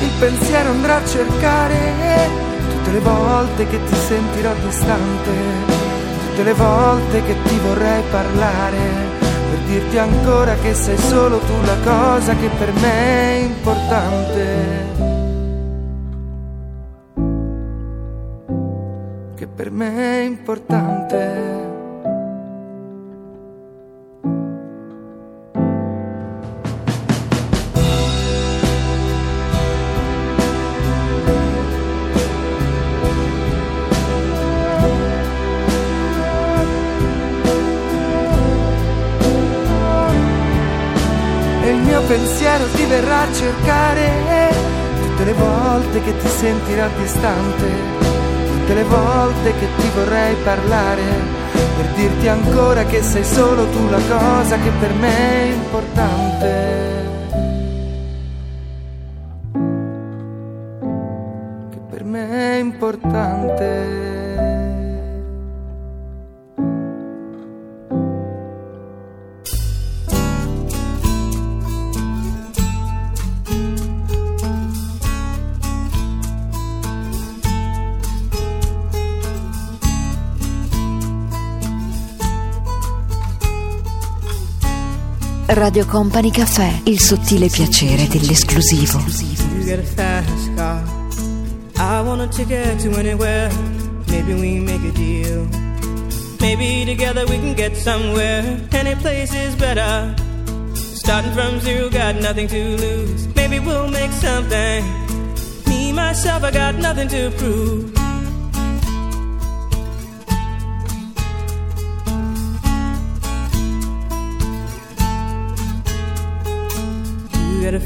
Il 0.00 0.10
pensiero 0.18 0.70
andrà 0.70 0.96
a 0.96 1.06
cercare 1.06 2.28
tutte 2.68 2.92
le 2.92 3.00
volte 3.00 3.66
che 3.66 3.82
ti 3.84 3.94
sentirò 3.94 4.52
distante, 4.64 5.30
tutte 6.28 6.42
le 6.42 6.52
volte 6.52 7.22
che 7.24 7.36
ti 7.44 7.58
vorrei 7.58 8.02
parlare, 8.10 8.78
dirti 9.66 9.98
ancora 9.98 10.54
che 10.54 10.74
sei 10.74 10.96
solo 10.96 11.38
tu 11.38 11.52
la 11.64 11.76
cosa 11.84 12.34
che 12.34 12.48
per 12.48 12.72
me 12.72 12.92
è 12.92 13.42
importante. 13.42 14.44
Che 19.34 19.46
per 19.46 19.70
me 19.70 20.20
è 20.20 20.22
importante. 20.22 21.75
Cercare 43.46 44.50
tutte 45.00 45.24
le 45.24 45.32
volte 45.34 46.02
che 46.02 46.16
ti 46.18 46.28
sentirà 46.28 46.88
distante, 47.00 47.66
tutte 48.50 48.74
le 48.74 48.82
volte 48.82 49.52
che 49.58 49.66
ti 49.78 49.88
vorrei 49.94 50.34
parlare, 50.42 51.02
per 51.76 51.86
dirti 51.94 52.26
ancora 52.26 52.84
che 52.84 53.02
sei 53.02 53.24
solo 53.24 53.68
tu 53.68 53.88
la 53.88 54.00
cosa 54.08 54.56
che 54.58 54.70
per 54.80 54.92
me 54.94 55.16
è 55.16 55.44
importante. 55.52 57.15
Radio 85.56 85.86
Company 85.86 86.30
Caffè, 86.30 86.82
il 86.84 87.00
sottile 87.00 87.48
piacere 87.48 88.06
dell'esclusivo. 88.08 88.98
You 88.98 89.64
get 89.64 89.78
a 89.78 89.82
fast 89.82 90.54
car. 90.54 90.82
I 91.76 92.02
want 92.02 92.20
a 92.20 92.28
ticket 92.28 92.82
to 92.82 92.90
anywhere. 92.98 93.50
Maybe 94.08 94.34
we 94.34 94.60
make 94.60 94.86
a 94.86 94.92
deal. 94.92 95.48
Maybe 96.40 96.84
together 96.84 97.24
we 97.26 97.38
can 97.38 97.54
get 97.54 97.74
somewhere. 97.74 98.44
Any 98.72 98.94
place 98.96 99.32
is 99.32 99.54
better. 99.54 100.14
Starting 100.74 101.32
from 101.32 101.58
zero, 101.60 101.88
got 101.88 102.16
nothing 102.16 102.48
to 102.48 102.76
lose. 102.76 103.26
Maybe 103.34 103.58
we'll 103.58 103.88
make 103.88 104.12
something. 104.12 104.84
Me, 105.66 105.90
myself, 105.90 106.44
I 106.44 106.50
got 106.50 106.74
nothing 106.74 107.08
to 107.08 107.30
prove. 107.30 107.95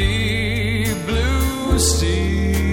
deep 0.00 0.96
blue 1.06 1.78
sea 1.78 2.69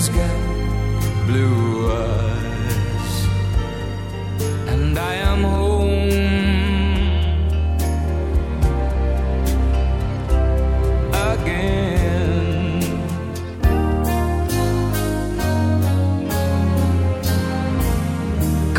Baby's 0.00 0.16
got 0.16 1.26
blue 1.26 1.92
eyes, 1.92 3.28
and 4.68 4.98
I 4.98 5.14
am 5.16 5.44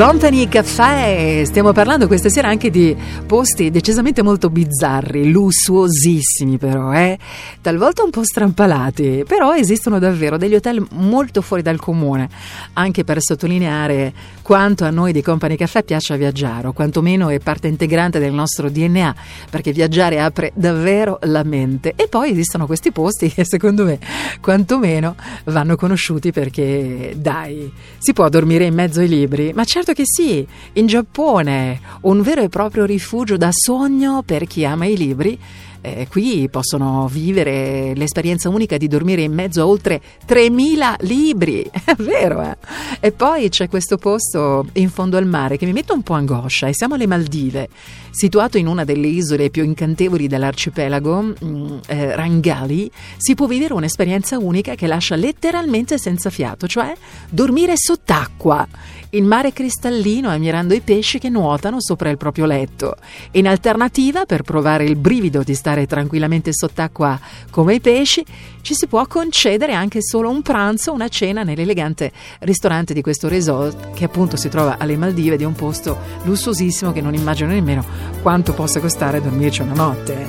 Company 0.02 0.48
Caffè, 0.48 1.44
stiamo 1.45 1.73
parlando 1.73 2.07
questa 2.07 2.28
sera 2.28 2.48
anche 2.48 2.72
di 2.72 2.98
posti 3.28 3.69
decisamente 3.69 4.23
molto 4.23 4.49
bizzarri, 4.49 5.30
lussuosissimi 5.30 6.57
però, 6.57 6.91
eh? 6.91 7.19
talvolta 7.61 8.02
un 8.02 8.10
po' 8.10 8.23
strampalati, 8.23 9.23
però 9.28 9.53
esistono 9.53 9.99
davvero 9.99 10.38
degli 10.38 10.56
hotel 10.56 10.84
molto 10.94 11.44
fuori 11.44 11.61
dal 11.61 11.80
comune, 11.80 12.28
anche 12.73 13.03
per 13.03 13.22
sottolineare 13.22 14.11
quanto 14.41 14.86
a 14.86 14.90
noi 14.90 15.14
di 15.14 15.22
Company 15.22 15.56
Caffè 15.56 15.84
piace 15.84 16.18
viaggiare, 16.18 16.68
o 16.68 16.73
quantomeno 16.73 17.30
è 17.30 17.40
parte 17.40 17.68
integrante 17.68 18.18
del 18.18 18.34
nostro 18.34 18.72
DNA, 18.72 19.15
perché 19.52 19.72
viaggiare 19.72 20.19
apre 20.19 20.52
davvero 20.56 21.19
la 21.22 21.44
mente. 21.44 21.94
E 21.95 22.07
poi 22.07 22.32
esistono 22.32 22.65
questi 22.65 22.91
posti 22.91 23.30
che 23.30 23.45
secondo 23.45 23.86
me 23.86 23.99
quantomeno 24.41 25.15
vanno 25.45 25.76
conosciuti 25.76 26.32
perché, 26.32 27.14
dai, 27.15 27.72
si 27.99 28.14
può 28.14 28.28
dormire 28.30 28.65
in 28.65 28.73
mezzo 28.73 28.99
ai 28.99 29.07
libri, 29.07 29.53
ma 29.53 29.64
certo 29.64 29.90
che 29.93 30.03
sì, 30.05 30.45
in 30.73 30.85
Giappone, 30.85 31.80
un 32.01 32.22
vero 32.22 32.41
e 32.41 32.49
proprio 32.49 32.85
rifugio 32.85 33.38
da 33.38 33.49
sogno 33.51 34.23
per 34.26 34.45
chi 34.45 34.65
ama 34.65 34.85
i 34.85 34.97
libri 34.97 35.39
eh, 35.81 36.07
qui 36.09 36.47
possono 36.49 37.07
vivere 37.11 37.93
l'esperienza 37.95 38.49
unica 38.49 38.77
di 38.77 38.88
dormire 38.88 39.23
in 39.23 39.34
mezzo 39.34 39.61
a 39.61 39.68
oltre 39.68 39.99
3000 40.26 40.97
libri, 41.01 41.68
è 41.84 41.95
vero 41.95 42.41
eh? 42.43 42.57
E 42.99 43.11
poi 43.11 43.49
c'è 43.49 43.68
questo 43.68 43.97
posto 43.97 44.68
in 44.73 44.89
fondo 44.89 45.18
al 45.18 45.26
mare 45.26 45.57
che 45.57 45.65
mi 45.65 45.73
mette 45.73 45.91
un 45.91 46.03
po' 46.03 46.13
angoscia 46.13 46.68
e 46.68 46.73
siamo 46.73 46.93
alle 46.93 47.07
Maldive, 47.07 47.69
situato 48.11 48.57
in 48.57 48.68
una 48.68 48.84
delle 48.84 49.07
isole 49.07 49.49
più 49.49 49.63
incantevoli 49.63 50.27
dell'arcipelago, 50.27 51.34
mm, 51.43 51.77
eh, 51.88 52.15
Rangali, 52.15 52.91
si 53.18 53.34
può 53.34 53.47
vivere 53.47 53.73
un'esperienza 53.73 54.38
unica 54.38 54.76
che 54.76 54.85
lascia 54.85 55.15
letteralmente 55.15 55.97
senza 55.97 56.30
fiato, 56.30 56.68
cioè 56.68 56.93
dormire 57.30 57.73
sott'acqua. 57.76 58.68
Il 59.13 59.25
mare 59.25 59.51
cristallino 59.51 60.29
ammirando 60.29 60.73
i 60.73 60.79
pesci 60.79 61.19
che 61.19 61.27
nuotano 61.27 61.81
sopra 61.81 62.09
il 62.09 62.15
proprio 62.15 62.45
letto. 62.45 62.95
In 63.31 63.45
alternativa, 63.45 64.23
per 64.23 64.43
provare 64.43 64.85
il 64.85 64.95
brivido 64.95 65.43
di 65.43 65.53
stare 65.53 65.85
tranquillamente 65.85 66.51
sott'acqua 66.53 67.19
come 67.49 67.73
i 67.73 67.81
pesci, 67.81 68.23
ci 68.61 68.73
si 68.73 68.88
può 68.88 69.05
concedere 69.07 69.73
anche 69.73 69.99
solo 70.01 70.29
un 70.29 70.41
pranzo 70.41 70.91
o 70.91 70.93
una 70.93 71.09
cena 71.09 71.43
nell'elegante 71.43 72.09
ristorante 72.39 72.93
di 72.93 73.01
questo 73.01 73.27
resort 73.27 73.91
che 73.93 74.05
appunto 74.05 74.38
si 74.38 74.47
trova 74.47 74.77
alle 74.77 74.95
Maldive 74.95 75.35
è 75.35 75.43
un 75.43 75.55
posto 75.55 75.97
lussuosissimo 76.23 76.93
che 76.93 77.01
non 77.01 77.13
immagino 77.13 77.51
nemmeno 77.51 77.83
quanto 78.21 78.53
possa 78.53 78.79
costare 78.79 79.21
dormirci 79.21 79.61
una 79.61 79.73
notte. 79.73 80.25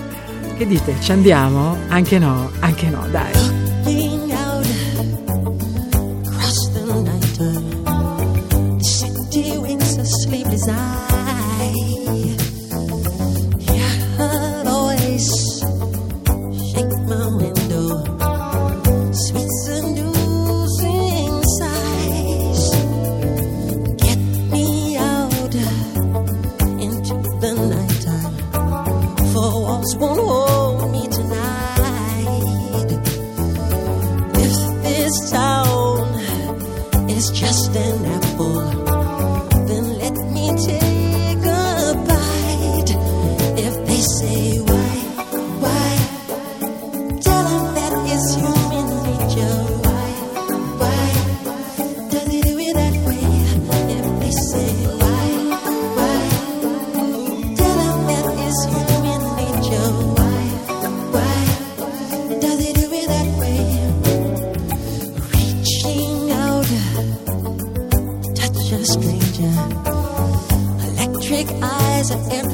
Che 0.56 0.66
dite? 0.66 0.96
Ci 1.00 1.12
andiamo? 1.12 1.76
Anche 1.86 2.18
no, 2.18 2.50
anche 2.59 2.90
no, 2.90 3.06
dai. 3.09 3.72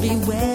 Everywhere. 0.09 0.48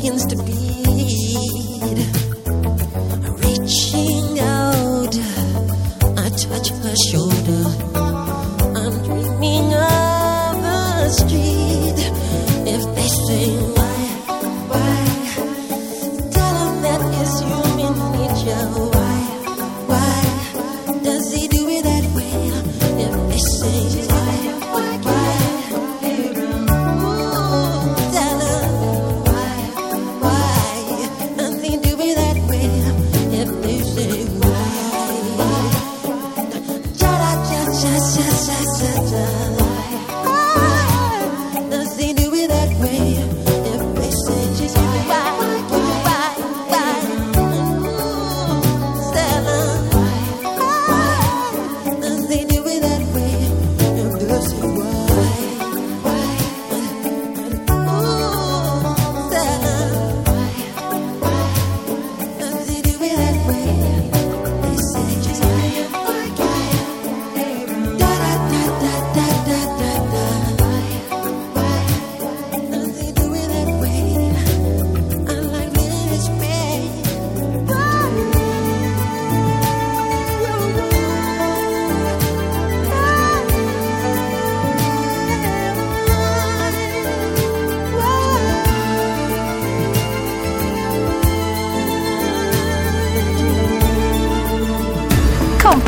Begins 0.00 0.24
to 0.24 0.36
beat. 0.44 0.59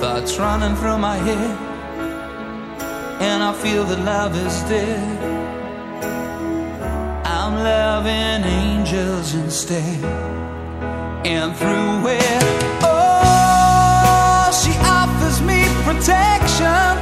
Thoughts 0.00 0.38
running 0.38 0.76
through 0.76 0.98
my 0.98 1.16
head, 1.16 1.58
and 3.20 3.42
I 3.42 3.52
feel 3.52 3.82
that 3.82 3.98
love 4.04 4.32
is 4.36 4.62
dead. 4.68 5.18
I'm 7.26 7.54
loving 7.54 8.44
angels 8.48 9.34
instead, 9.34 10.04
and 11.26 11.52
through 11.56 12.12
it, 12.14 12.42
oh, 12.80 14.50
she 14.62 14.72
offers 14.86 15.40
me 15.42 15.66
protection, 15.82 16.92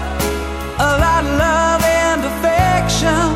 a 0.81 0.97
lot 1.05 1.23
of 1.23 1.37
love 1.39 1.83
and 1.85 2.25
affection. 2.25 3.36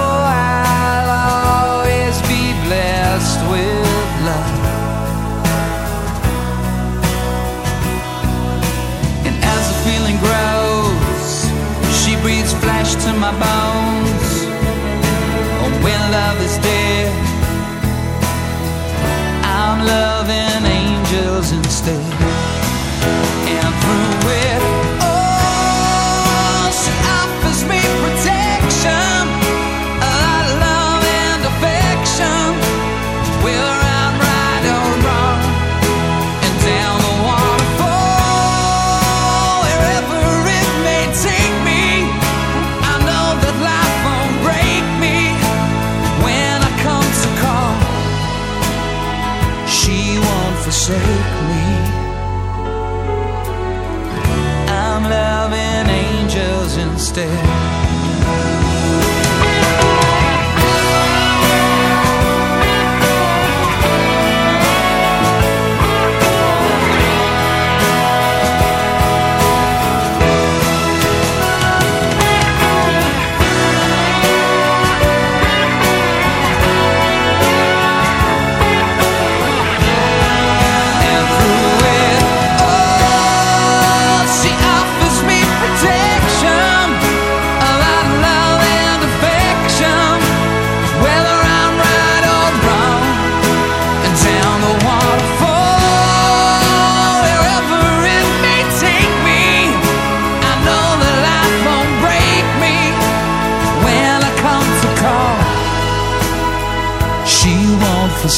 flesh 12.91 13.03
to 13.05 13.13
my 13.19 13.31
bones. 13.31 14.43
Or 15.61 15.83
when 15.83 16.11
love 16.11 16.41
is 16.41 16.57
dead, 16.57 17.11
I'm 19.43 19.85
loving 19.85 20.65
angels 20.65 21.51
instead. 21.51 22.30
ser 57.21 57.50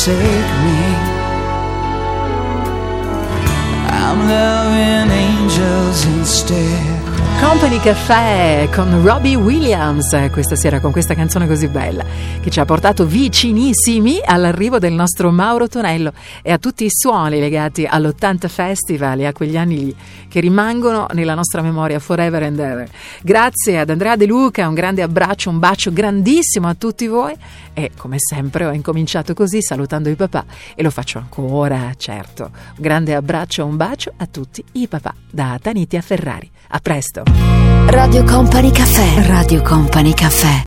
say 0.05 0.32
Caffè 7.83 8.69
con 8.73 9.03
Robbie 9.03 9.35
Williams 9.35 10.15
questa 10.31 10.55
sera 10.55 10.79
con 10.79 10.93
questa 10.93 11.15
canzone 11.15 11.47
così 11.47 11.67
bella 11.67 12.05
che 12.39 12.49
ci 12.49 12.61
ha 12.61 12.65
portato 12.65 13.05
vicinissimi 13.05 14.21
all'arrivo 14.23 14.79
del 14.79 14.93
nostro 14.93 15.31
Mauro 15.31 15.67
Tonello 15.67 16.13
e 16.41 16.53
a 16.53 16.57
tutti 16.57 16.85
i 16.85 16.89
suoni 16.89 17.41
legati 17.41 17.85
all'80 17.85 18.47
Festival 18.47 19.19
e 19.19 19.25
a 19.25 19.33
quegli 19.33 19.57
anni 19.57 19.93
che 20.29 20.39
rimangono 20.39 21.07
nella 21.11 21.33
nostra 21.33 21.61
memoria 21.61 21.99
forever 21.99 22.43
and 22.43 22.57
ever. 22.57 22.89
Grazie 23.21 23.79
ad 23.79 23.89
Andrea 23.89 24.15
De 24.15 24.27
Luca, 24.27 24.65
un 24.65 24.73
grande 24.73 25.01
abbraccio, 25.01 25.49
un 25.49 25.59
bacio 25.59 25.91
grandissimo 25.91 26.69
a 26.69 26.75
tutti 26.75 27.05
voi 27.07 27.35
e 27.73 27.91
come 27.97 28.15
sempre 28.17 28.65
ho 28.65 28.71
incominciato 28.71 29.33
così 29.33 29.61
salutando 29.61 30.07
i 30.09 30.15
papà 30.15 30.45
e 30.73 30.83
lo 30.83 30.89
faccio 30.89 31.17
ancora, 31.17 31.91
certo. 31.97 32.43
Un 32.53 32.75
grande 32.77 33.13
abbraccio 33.13 33.65
un 33.65 33.75
bacio 33.75 34.13
a 34.15 34.25
tutti 34.25 34.63
i 34.71 34.87
papà 34.87 35.13
da 35.29 35.59
Taniti 35.61 35.97
a 35.97 36.01
Ferrari. 36.01 36.49
A 36.75 36.79
presto. 36.79 37.21
Radio 37.85 38.23
Company 38.23 38.71
Caffè. 38.71 39.27
Radio 39.27 39.61
Company 39.61 40.11
Caffè. 40.15 40.61